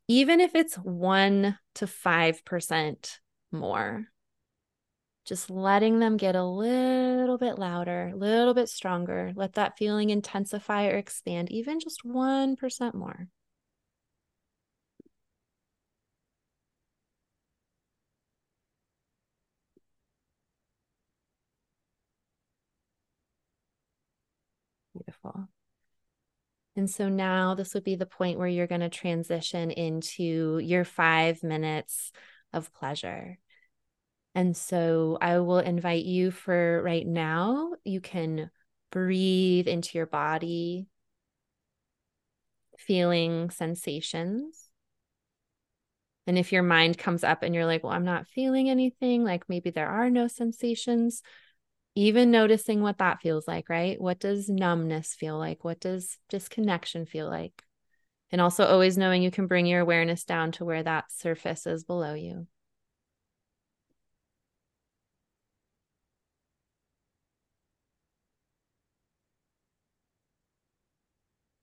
[0.08, 3.20] Even if it's 1 to 5%
[3.50, 4.06] more.
[5.24, 9.32] Just letting them get a little bit louder, a little bit stronger.
[9.36, 13.28] Let that feeling intensify or expand even just 1% more.
[26.74, 30.84] And so now this would be the point where you're going to transition into your
[30.84, 32.12] five minutes
[32.52, 33.38] of pleasure.
[34.34, 38.50] And so I will invite you for right now, you can
[38.90, 40.86] breathe into your body,
[42.78, 44.70] feeling sensations.
[46.26, 49.48] And if your mind comes up and you're like, well, I'm not feeling anything, like
[49.48, 51.22] maybe there are no sensations,
[51.94, 54.00] even noticing what that feels like, right?
[54.00, 55.64] What does numbness feel like?
[55.64, 57.62] What does disconnection feel like?
[58.30, 61.84] And also always knowing you can bring your awareness down to where that surface is
[61.84, 62.46] below you.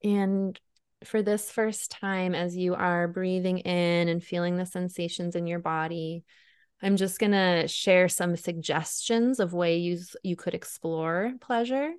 [0.04, 0.60] And
[1.04, 5.60] for this first time, as you are breathing in and feeling the sensations in your
[5.60, 6.24] body,
[6.82, 11.92] I'm just going to share some suggestions of ways you could explore pleasure.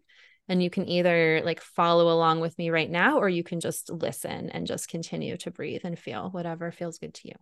[0.48, 3.90] And you can either like follow along with me right now, or you can just
[3.90, 7.35] listen and just continue to breathe and feel whatever feels good to you.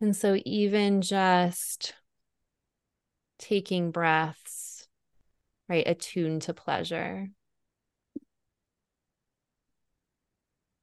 [0.00, 1.94] And so, even just
[3.38, 4.86] taking breaths,
[5.68, 7.28] right, attuned to pleasure,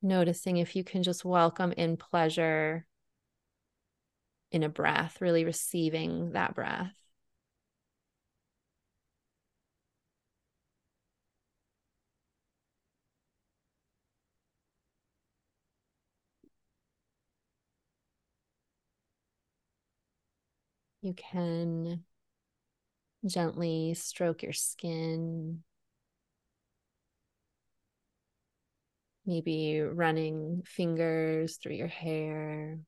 [0.04, 2.86] noticing if you can just welcome in pleasure
[4.52, 6.94] in a breath, really receiving that breath.
[21.02, 22.06] You can
[23.26, 25.64] gently stroke your skin
[29.26, 32.80] maybe running fingers through your hair.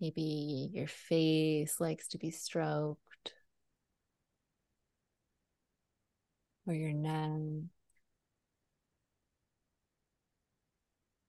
[0.00, 3.34] Maybe your face likes to be stroked,
[6.66, 7.68] or your neck,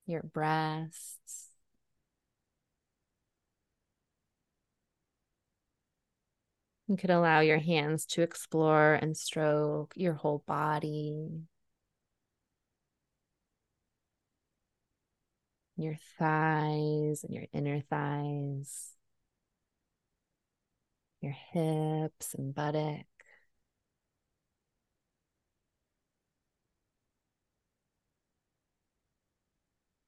[0.05, 1.48] your breasts.
[6.89, 11.45] You could allow your hands to explore and stroke your whole body,
[15.77, 18.93] your thighs and your inner thighs,
[21.21, 23.05] your hips and buttock.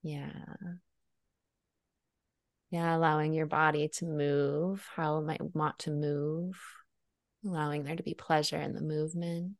[0.02, 0.74] Yeah.
[2.72, 6.58] Yeah, allowing your body to move how it might want to move,
[7.44, 9.56] allowing there to be pleasure in the movement.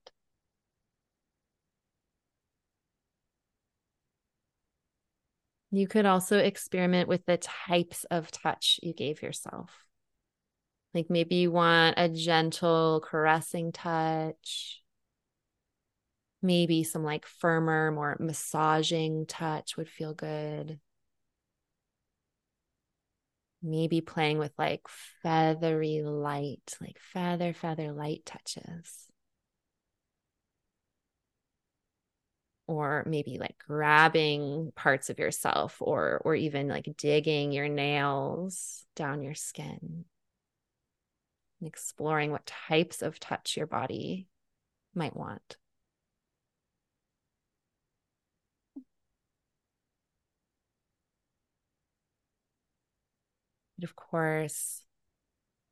[5.71, 9.85] You could also experiment with the types of touch you gave yourself.
[10.95, 14.83] Like maybe you want a gentle, caressing touch.
[16.41, 20.81] Maybe some like firmer, more massaging touch would feel good
[23.63, 24.83] maybe playing with like
[25.23, 29.09] feathery light, like feather, feather light touches.
[32.67, 39.23] Or maybe like grabbing parts of yourself or or even like digging your nails down
[39.23, 40.05] your skin.
[41.61, 44.29] And exploring what types of touch your body
[44.95, 45.57] might want.
[53.83, 54.85] But of course,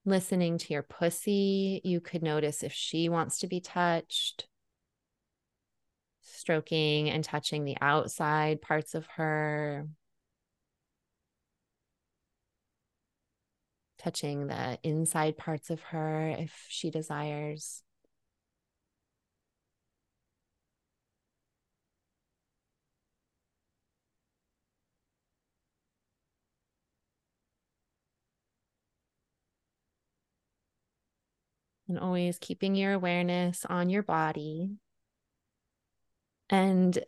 [0.05, 4.49] listening to your pussy, you could notice if she wants to be touched,
[6.20, 9.87] stroking and touching the outside parts of her,
[13.97, 17.85] touching the inside parts of her if she desires.
[31.91, 34.71] And always keeping your awareness on your body.
[36.49, 36.99] And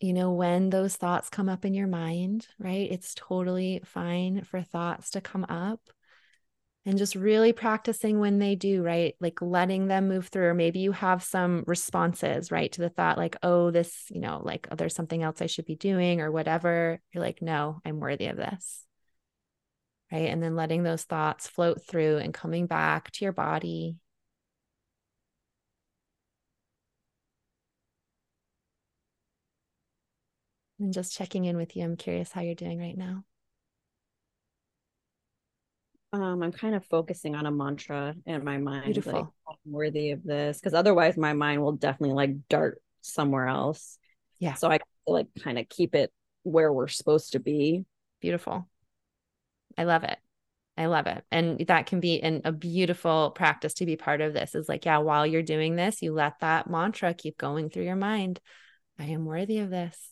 [0.00, 2.90] you know, when those thoughts come up in your mind, right?
[2.90, 5.80] It's totally fine for thoughts to come up
[6.84, 9.14] and just really practicing when they do, right?
[9.20, 10.46] Like letting them move through.
[10.46, 14.42] Or maybe you have some responses, right, to the thought, like, oh, this, you know,
[14.42, 17.00] like, oh, there's something else I should be doing or whatever.
[17.12, 18.84] You're like, no, I'm worthy of this.
[20.10, 20.28] Right.
[20.28, 23.96] And then letting those thoughts float through and coming back to your body
[30.82, 31.84] and just checking in with you.
[31.84, 33.24] I'm curious how you're doing right now.
[36.12, 38.84] Um, I'm kind of focusing on a mantra in my mind.
[38.84, 39.12] Beautiful.
[39.12, 40.60] Like, I'm worthy of this.
[40.60, 43.98] Because otherwise my mind will definitely like dart somewhere else.
[44.38, 44.54] Yeah.
[44.54, 47.86] So I like kind of keep it where we're supposed to be.
[48.20, 48.68] Beautiful.
[49.78, 50.18] I love it.
[50.76, 51.24] I love it.
[51.30, 54.84] And that can be an, a beautiful practice to be part of this is like,
[54.84, 58.40] yeah, while you're doing this, you let that mantra keep going through your mind.
[58.98, 60.11] I am worthy of this.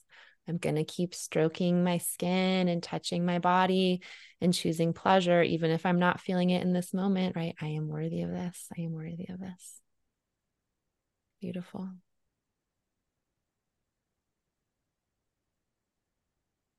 [0.50, 4.02] I'm going to keep stroking my skin and touching my body
[4.40, 7.54] and choosing pleasure, even if I'm not feeling it in this moment, right?
[7.60, 8.66] I am worthy of this.
[8.76, 9.80] I am worthy of this.
[11.40, 11.88] Beautiful.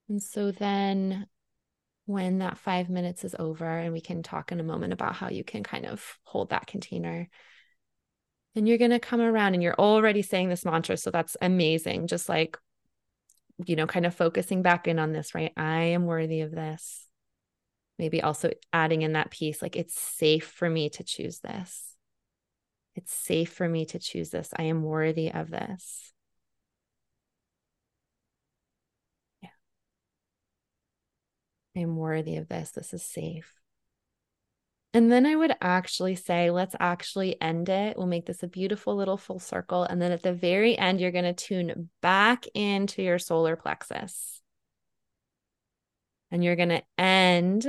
[0.10, 1.28] And so then
[2.06, 5.30] when that five minutes is over, and we can talk in a moment about how
[5.30, 7.30] you can kind of hold that container.
[8.54, 10.98] And you're going to come around and you're already saying this mantra.
[10.98, 12.08] So that's amazing.
[12.08, 12.58] Just like
[13.66, 15.52] you know, kind of focusing back in on this, right?
[15.58, 17.08] I am worthy of this.
[18.00, 21.96] Maybe also adding in that piece, like it's safe for me to choose this.
[22.96, 24.50] It's safe for me to choose this.
[24.58, 26.12] I am worthy of this.
[29.42, 29.50] Yeah.
[31.76, 32.72] I am worthy of this.
[32.72, 33.61] This is safe.
[34.94, 37.98] And then I would actually say, let's actually end it.
[37.98, 39.84] We'll make this a beautiful little full circle.
[39.84, 44.42] And then at the very end, you're going to tune back into your solar plexus.
[46.30, 47.68] And you're going to end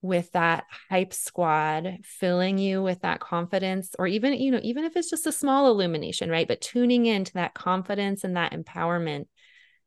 [0.00, 4.96] with that hype squad filling you with that confidence or even you know even if
[4.96, 9.26] it's just a small illumination right but tuning into that confidence and that empowerment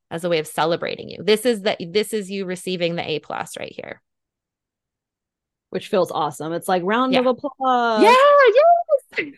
[0.09, 3.19] as a way of celebrating you this is that this is you receiving the a
[3.19, 4.01] plus right here
[5.71, 6.53] which feels awesome.
[6.53, 7.21] It's like round yeah.
[7.21, 8.03] of applause.
[8.03, 8.15] Yeah,
[9.17, 9.33] yes.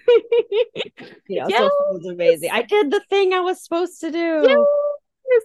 [1.28, 1.60] you know, yes.
[1.60, 2.50] so it's amazing.
[2.52, 4.44] I did the thing I was supposed to do.
[4.48, 5.44] Yes,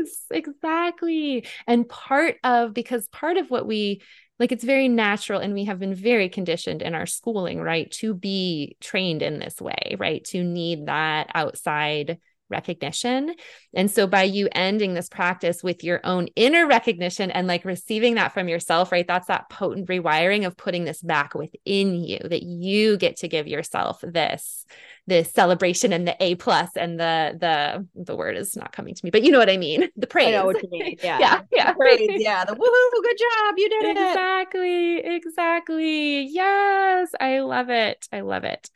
[0.00, 1.46] yes, exactly.
[1.66, 4.02] And part of because part of what we
[4.38, 8.14] like it's very natural and we have been very conditioned in our schooling, right, to
[8.14, 10.22] be trained in this way, right?
[10.26, 12.18] To need that outside
[12.50, 13.34] recognition.
[13.74, 18.14] And so by you ending this practice with your own inner recognition and like receiving
[18.14, 19.06] that from yourself, right?
[19.06, 23.46] That's that potent rewiring of putting this back within you that you get to give
[23.46, 24.64] yourself this
[25.06, 29.04] this celebration and the A plus and the the the word is not coming to
[29.04, 29.88] me, but you know what I mean.
[29.96, 30.28] The praise.
[30.28, 30.96] I know what you mean.
[31.02, 31.18] Yeah.
[31.18, 31.40] yeah.
[31.52, 31.72] Yeah.
[31.72, 32.08] praise.
[32.10, 32.44] Yeah.
[32.44, 33.54] The woohoo, good job.
[33.56, 35.14] You did exactly, it.
[35.14, 35.48] Exactly.
[35.68, 36.26] Exactly.
[36.26, 37.10] Yes.
[37.20, 38.06] I love it.
[38.12, 38.70] I love it.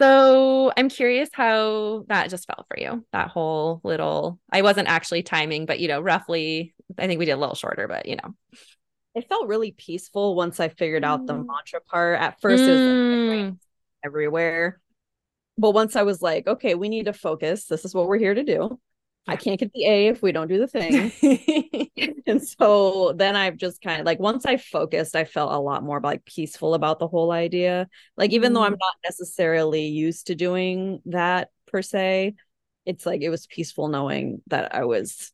[0.00, 3.04] So I'm curious how that just felt for you.
[3.12, 7.32] That whole little, I wasn't actually timing, but you know, roughly, I think we did
[7.32, 8.34] a little shorter, but you know.
[9.14, 11.46] It felt really peaceful once I figured out the mm.
[11.46, 12.20] mantra part.
[12.20, 12.68] At first, mm.
[12.68, 13.54] it was like
[14.04, 14.80] everywhere.
[15.56, 17.64] But once I was like, okay, we need to focus.
[17.64, 18.78] This is what we're here to do.
[19.28, 21.12] I can't get the A if we don't do the thing.
[22.26, 25.84] and so then I've just kind of like once I focused, I felt a lot
[25.84, 27.88] more like peaceful about the whole idea.
[28.16, 28.54] Like even mm.
[28.56, 28.80] though I'm mm.
[28.80, 32.36] not necessarily used to doing that per se,
[32.86, 35.30] it's like it was peaceful knowing that I was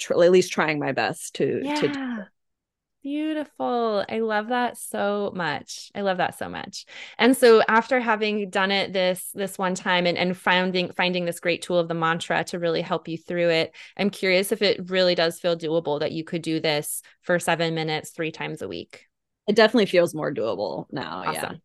[0.00, 1.80] tr- at least trying my best to yeah.
[1.80, 2.28] to
[3.06, 4.04] Beautiful.
[4.08, 5.92] I love that so much.
[5.94, 6.86] I love that so much.
[7.18, 11.38] And so after having done it this this one time and, and finding finding this
[11.38, 14.90] great tool of the mantra to really help you through it, I'm curious if it
[14.90, 18.66] really does feel doable that you could do this for seven minutes three times a
[18.66, 19.06] week.
[19.46, 21.22] It definitely feels more doable now.
[21.24, 21.52] Awesome.
[21.52, 21.58] Yeah.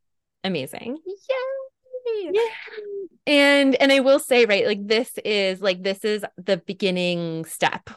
[0.43, 0.99] Amazing.
[1.07, 2.29] Yay.
[2.33, 2.41] Yeah.
[3.25, 7.89] And and I will say, right, like this is like this is the beginning step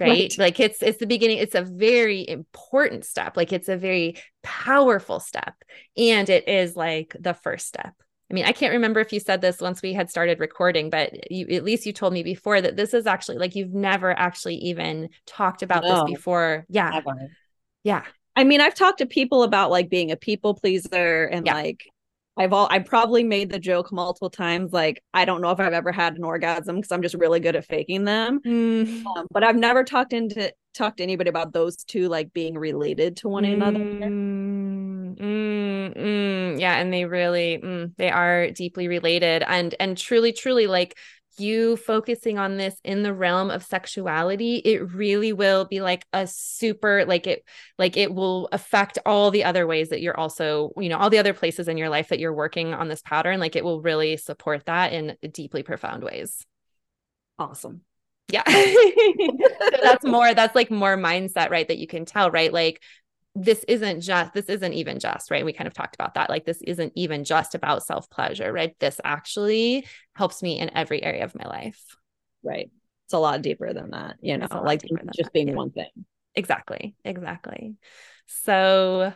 [0.00, 0.08] right?
[0.08, 0.38] right?
[0.38, 1.38] Like it's it's the beginning.
[1.38, 3.36] It's a very important step.
[3.36, 5.54] Like it's a very powerful step,
[5.96, 7.94] and it is like the first step.
[8.30, 11.30] I mean, I can't remember if you said this once we had started recording, but
[11.30, 14.56] you at least you told me before that this is actually like you've never actually
[14.56, 16.66] even talked about no, this before.
[16.68, 16.90] Yeah.
[16.90, 17.30] Never.
[17.84, 18.02] Yeah.
[18.36, 21.54] I mean, I've talked to people about like being a people pleaser and yeah.
[21.54, 21.84] like
[22.38, 25.72] I've all I probably made the joke multiple times like I don't know if I've
[25.72, 28.40] ever had an orgasm because I'm just really good at faking them.
[28.40, 29.04] Mm.
[29.04, 33.16] Um, but I've never talked into talked to anybody about those two like being related
[33.18, 33.54] to one mm.
[33.54, 33.78] another.
[35.20, 40.66] Mm, mm, yeah, and they really mm, they are deeply related and and truly truly
[40.66, 40.96] like
[41.40, 46.26] you focusing on this in the realm of sexuality, it really will be like a
[46.26, 47.44] super like it
[47.78, 51.18] like it will affect all the other ways that you're also, you know, all the
[51.18, 54.16] other places in your life that you're working on this pattern, like it will really
[54.16, 56.46] support that in deeply profound ways.
[57.38, 57.82] Awesome.
[58.30, 58.44] Yeah.
[58.50, 61.66] so that's more that's like more mindset, right?
[61.66, 62.52] That you can tell, right?
[62.52, 62.82] Like
[63.40, 65.44] this isn't just this isn't even just right?
[65.44, 66.28] We kind of talked about that.
[66.28, 68.74] Like this isn't even just about self pleasure right?
[68.80, 71.80] This actually helps me in every area of my life.
[72.42, 72.70] Right.
[73.06, 74.82] It's a lot deeper than that you know like
[75.16, 75.54] just being yeah.
[75.54, 75.90] one thing.
[76.34, 77.76] Exactly exactly.
[78.26, 79.12] So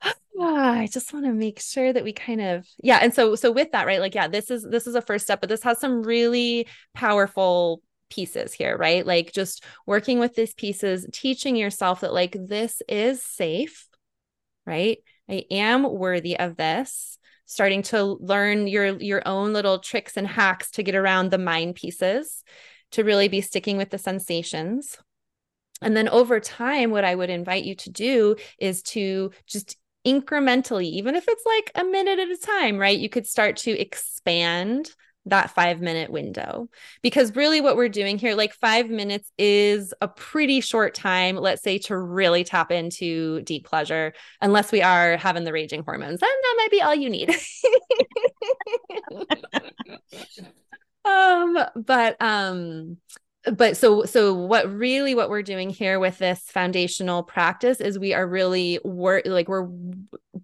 [0.40, 3.72] I just want to make sure that we kind of yeah and so so with
[3.72, 6.02] that right like yeah this is this is a first step but this has some
[6.02, 9.06] really powerful pieces here, right?
[9.06, 13.88] Like just working with these pieces, teaching yourself that like this is safe,
[14.66, 14.98] right?
[15.28, 17.18] I am worthy of this.
[17.46, 21.76] Starting to learn your your own little tricks and hacks to get around the mind
[21.76, 22.44] pieces,
[22.90, 24.98] to really be sticking with the sensations.
[25.80, 30.84] And then over time, what I would invite you to do is to just incrementally,
[30.84, 32.98] even if it's like a minute at a time, right?
[32.98, 34.90] You could start to expand
[35.30, 36.68] that five minute window.
[37.02, 41.62] Because really, what we're doing here, like five minutes is a pretty short time, let's
[41.62, 46.20] say, to really tap into deep pleasure, unless we are having the raging hormones.
[46.20, 47.34] Then that might be all you need.
[51.04, 52.98] um, but um,
[53.52, 58.12] but so so what really what we're doing here with this foundational practice is we
[58.12, 59.68] are really work like we're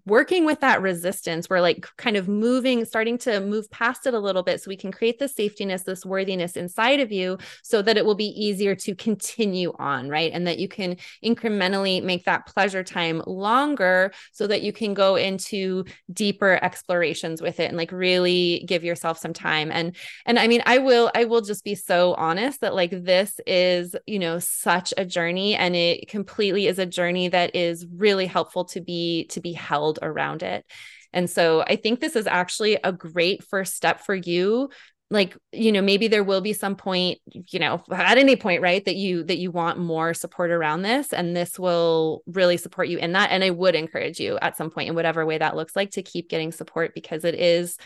[0.05, 4.19] working with that resistance we're like kind of moving starting to move past it a
[4.19, 7.97] little bit so we can create this safetyness this worthiness inside of you so that
[7.97, 10.31] it will be easier to continue on right?
[10.33, 15.15] And that you can incrementally make that pleasure time longer so that you can go
[15.15, 19.71] into deeper explorations with it and like really give yourself some time.
[19.71, 19.95] And
[20.25, 23.95] and i mean i will i will just be so honest that like this is
[24.05, 28.65] you know such a journey and it completely is a journey that is really helpful
[28.65, 30.65] to be to be held around it.
[31.13, 34.69] And so I think this is actually a great first step for you
[35.11, 38.85] like you know maybe there will be some point you know at any point right
[38.85, 42.97] that you that you want more support around this and this will really support you
[42.97, 45.75] in that and i would encourage you at some point in whatever way that looks
[45.75, 47.77] like to keep getting support because it is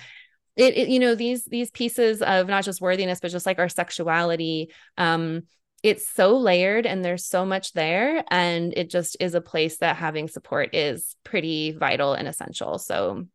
[0.55, 3.69] it, it, you know these these pieces of not just worthiness but just like our
[3.69, 5.43] sexuality um
[5.83, 9.95] it's so layered and there's so much there and it just is a place that
[9.95, 12.77] having support is pretty vital and essential.
[12.77, 13.25] So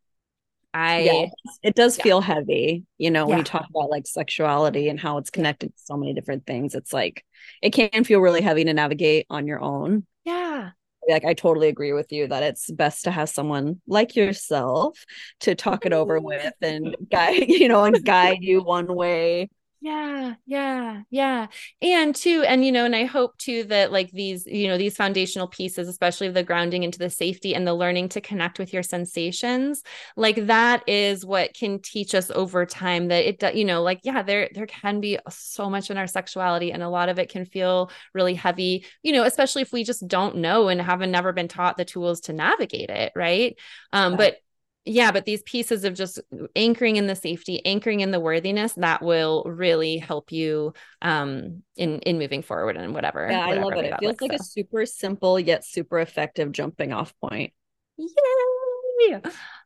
[0.76, 1.26] i yeah,
[1.62, 2.02] it does yeah.
[2.02, 3.38] feel heavy you know when yeah.
[3.38, 6.92] you talk about like sexuality and how it's connected to so many different things it's
[6.92, 7.24] like
[7.62, 10.04] it can feel really heavy to navigate on your own.
[10.24, 10.70] Yeah.
[11.08, 15.04] Like i totally agree with you that it's best to have someone like yourself
[15.40, 19.50] to talk it over with and guide you know and guide you one way
[19.84, 21.48] yeah, yeah, yeah.
[21.82, 24.96] And too, and you know, and I hope too that like these, you know, these
[24.96, 28.82] foundational pieces, especially the grounding into the safety and the learning to connect with your
[28.82, 29.82] sensations,
[30.16, 34.22] like that is what can teach us over time that it, you know, like, yeah,
[34.22, 37.44] there, there can be so much in our sexuality and a lot of it can
[37.44, 41.48] feel really heavy, you know, especially if we just don't know and haven't never been
[41.48, 43.12] taught the tools to navigate it.
[43.14, 43.58] Right.
[43.92, 44.16] Um, yeah.
[44.16, 44.36] but
[44.84, 46.20] yeah, but these pieces of just
[46.54, 52.00] anchoring in the safety, anchoring in the worthiness, that will really help you um in
[52.00, 53.28] in moving forward and whatever.
[53.30, 53.92] Yeah, whatever I love it.
[53.92, 54.36] It feels like so.
[54.36, 57.52] a super simple yet super effective jumping off point.
[57.96, 59.20] Yay!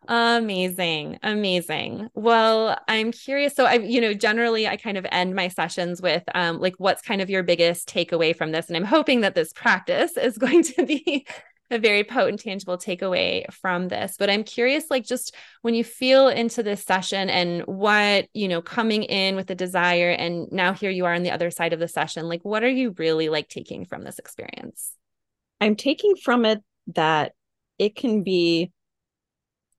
[0.07, 1.19] Amazing.
[1.23, 2.09] Amazing.
[2.15, 3.55] Well, I'm curious.
[3.55, 7.03] So I, you know, generally I kind of end my sessions with um like what's
[7.03, 8.69] kind of your biggest takeaway from this?
[8.69, 11.27] And I'm hoping that this practice is going to be
[11.71, 16.29] a very potent tangible takeaway from this but i'm curious like just when you feel
[16.29, 20.91] into this session and what you know coming in with the desire and now here
[20.91, 23.49] you are on the other side of the session like what are you really like
[23.49, 24.93] taking from this experience
[25.61, 26.63] i'm taking from it
[26.95, 27.33] that
[27.79, 28.73] it can be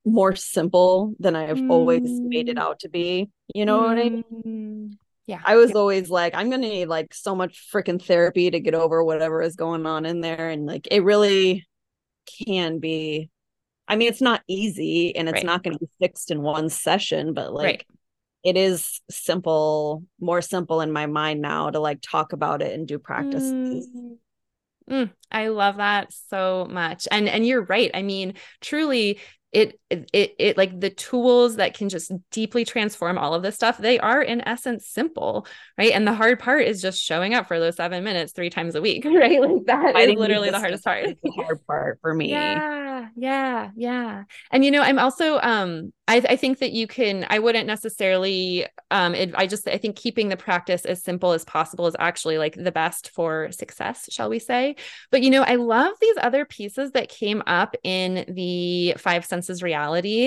[0.06, 1.72] more simple than i've mm.
[1.72, 2.62] always made it mm.
[2.62, 3.88] out to be you know mm.
[3.88, 4.98] what i mean mm.
[5.26, 5.78] yeah i was yeah.
[5.78, 9.56] always like i'm gonna need like so much freaking therapy to get over whatever is
[9.56, 11.68] going on in there and like it really
[12.46, 13.30] can be
[13.88, 15.46] I mean it's not easy and it's right.
[15.46, 17.86] not going to be fixed in one session but like right.
[18.44, 22.88] it is simple more simple in my mind now to like talk about it and
[22.88, 23.88] do practices.
[23.96, 24.18] Mm.
[24.90, 27.08] Mm, I love that so much.
[27.12, 27.92] And and you're right.
[27.94, 29.20] I mean, truly
[29.52, 33.56] it it, it, it like the tools that can just deeply transform all of this
[33.56, 35.48] stuff they are in essence simple
[35.78, 35.92] right?
[35.92, 38.82] And the hard part is just showing up for those seven minutes three times a
[38.82, 39.42] week right?
[39.42, 41.06] Like that is literally the hardest part.
[41.06, 42.32] the hard part for me.
[42.32, 44.24] Yeah yeah yeah.
[44.52, 48.66] And you know i'm also um I, I think that you can i wouldn't necessarily
[48.92, 52.38] um it, i just i think keeping the practice as simple as possible is actually
[52.38, 54.76] like the best for success shall we say?
[55.12, 59.64] But you know i love these other pieces that came up in the five senses
[59.64, 59.79] reality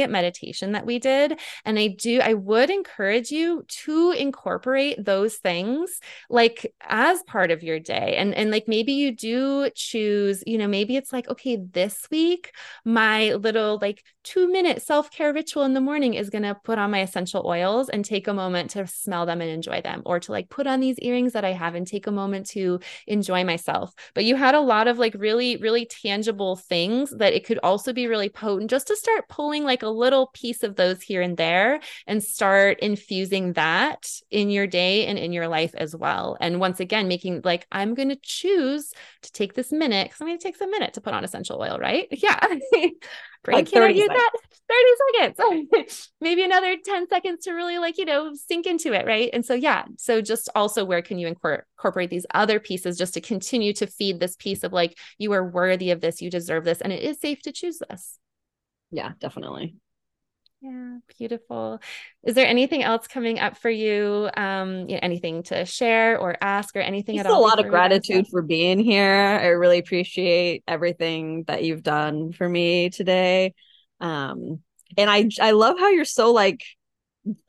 [0.08, 6.00] meditation that we did and i do i would encourage you to incorporate those things
[6.30, 10.68] like as part of your day and and like maybe you do choose you know
[10.68, 12.52] maybe it's like okay this week
[12.84, 16.90] my little like 2 minute self-care ritual in the morning is going to put on
[16.90, 20.32] my essential oils and take a moment to smell them and enjoy them or to
[20.32, 23.92] like put on these earrings that I have and take a moment to enjoy myself.
[24.14, 27.92] But you had a lot of like really, really tangible things that it could also
[27.92, 31.36] be really potent just to start pulling like a little piece of those here and
[31.36, 36.36] there and start infusing that in your day and in your life as well.
[36.40, 38.92] And once again, making like, I'm going to choose
[39.22, 41.60] to take this minute because I mean, it takes a minute to put on essential
[41.60, 42.08] oil, right?
[42.22, 42.38] Yeah.
[43.42, 44.30] Brain like cannot use that
[44.68, 46.12] 30 seconds.
[46.20, 49.04] Maybe another 10 seconds to really like, you know, sink into it.
[49.04, 49.30] Right.
[49.32, 49.84] And so, yeah.
[49.98, 54.20] So just also where can you incorporate these other pieces just to continue to feed
[54.20, 57.20] this piece of like, you are worthy of this, you deserve this, and it is
[57.20, 58.18] safe to choose this.
[58.92, 59.74] Yeah, definitely.
[60.60, 61.80] Yeah, beautiful.
[62.22, 64.30] Is there anything else coming up for you?
[64.36, 67.40] Um, you know, anything to share or ask or anything Just at all?
[67.40, 69.40] A lot of gratitude for being here.
[69.42, 73.54] I really appreciate everything that you've done for me today.
[74.00, 74.60] Um,
[74.96, 76.62] and I I love how you're so like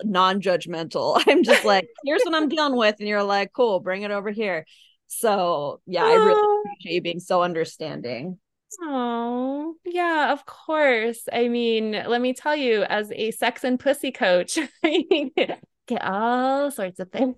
[0.03, 1.21] non-judgmental.
[1.27, 4.31] I'm just like, here's what I'm dealing with, and you're like, cool, bring it over
[4.31, 4.65] here.
[5.05, 8.39] So yeah, I really appreciate you being so understanding.
[8.81, 11.27] Oh, yeah, of course.
[11.31, 15.31] I mean, let me tell you, as a sex and pussy coach, I
[15.87, 17.35] get all sorts of things.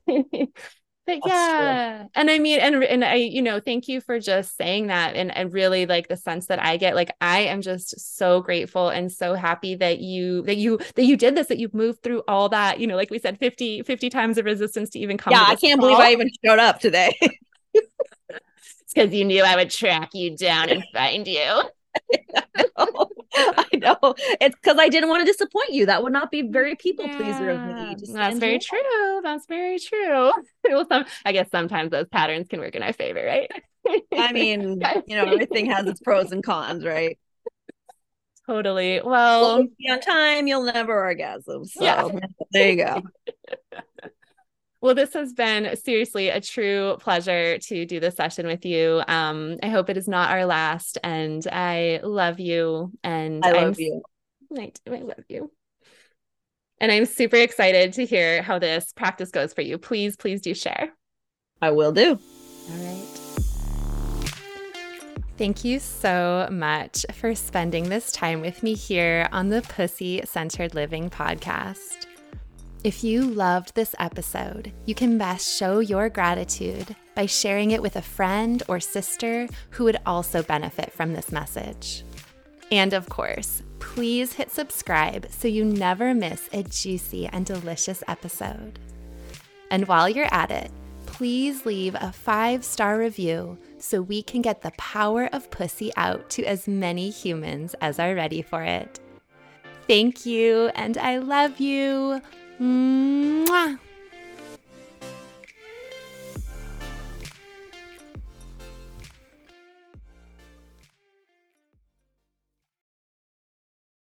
[1.06, 2.10] but That's yeah true.
[2.16, 5.36] and i mean and and i you know thank you for just saying that and
[5.36, 9.12] and really like the sense that i get like i am just so grateful and
[9.12, 12.50] so happy that you that you that you did this that you've moved through all
[12.50, 15.46] that you know like we said 50 50 times of resistance to even come yeah
[15.48, 15.90] i can't call.
[15.90, 17.16] believe i even showed up today
[18.94, 21.62] because you knew I would track you down and find you.
[23.38, 24.16] I know.
[24.42, 25.86] It's because I didn't want to disappoint you.
[25.86, 27.96] That would not be very people pleaser of me.
[28.14, 29.22] That's very true.
[29.24, 30.32] That's very true.
[30.64, 33.52] well, some, I guess sometimes those patterns can work in our favor, right?
[34.14, 37.18] I mean, you know, everything has its pros and cons, right?
[38.48, 39.02] Totally.
[39.04, 41.66] Well, on time, you'll never orgasm.
[41.66, 42.08] So yeah.
[42.52, 43.02] there you go.
[44.86, 49.02] Well, this has been seriously a true pleasure to do this session with you.
[49.08, 52.92] Um, I hope it is not our last, and I love you.
[53.04, 54.04] And I love I'm, you.
[54.56, 54.94] I do.
[54.94, 55.52] I love you.
[56.80, 59.80] And I'm super excited to hear how this practice goes for you.
[59.80, 60.94] Please, please do share.
[61.64, 62.20] I will do.
[62.70, 63.08] All right.
[65.40, 70.76] Thank you so much for spending this time with me here on the Pussy Centered
[70.76, 72.06] Living podcast.
[72.86, 77.96] If you loved this episode, you can best show your gratitude by sharing it with
[77.96, 82.04] a friend or sister who would also benefit from this message.
[82.72, 88.78] And of course, please hit subscribe so you never miss a juicy and delicious episode.
[89.72, 90.70] And while you're at it,
[91.08, 96.30] please leave a five star review so we can get the power of pussy out
[96.30, 99.00] to as many humans as are ready for it.
[99.88, 102.22] Thank you, and I love you.
[102.60, 103.85] 嗯，哇。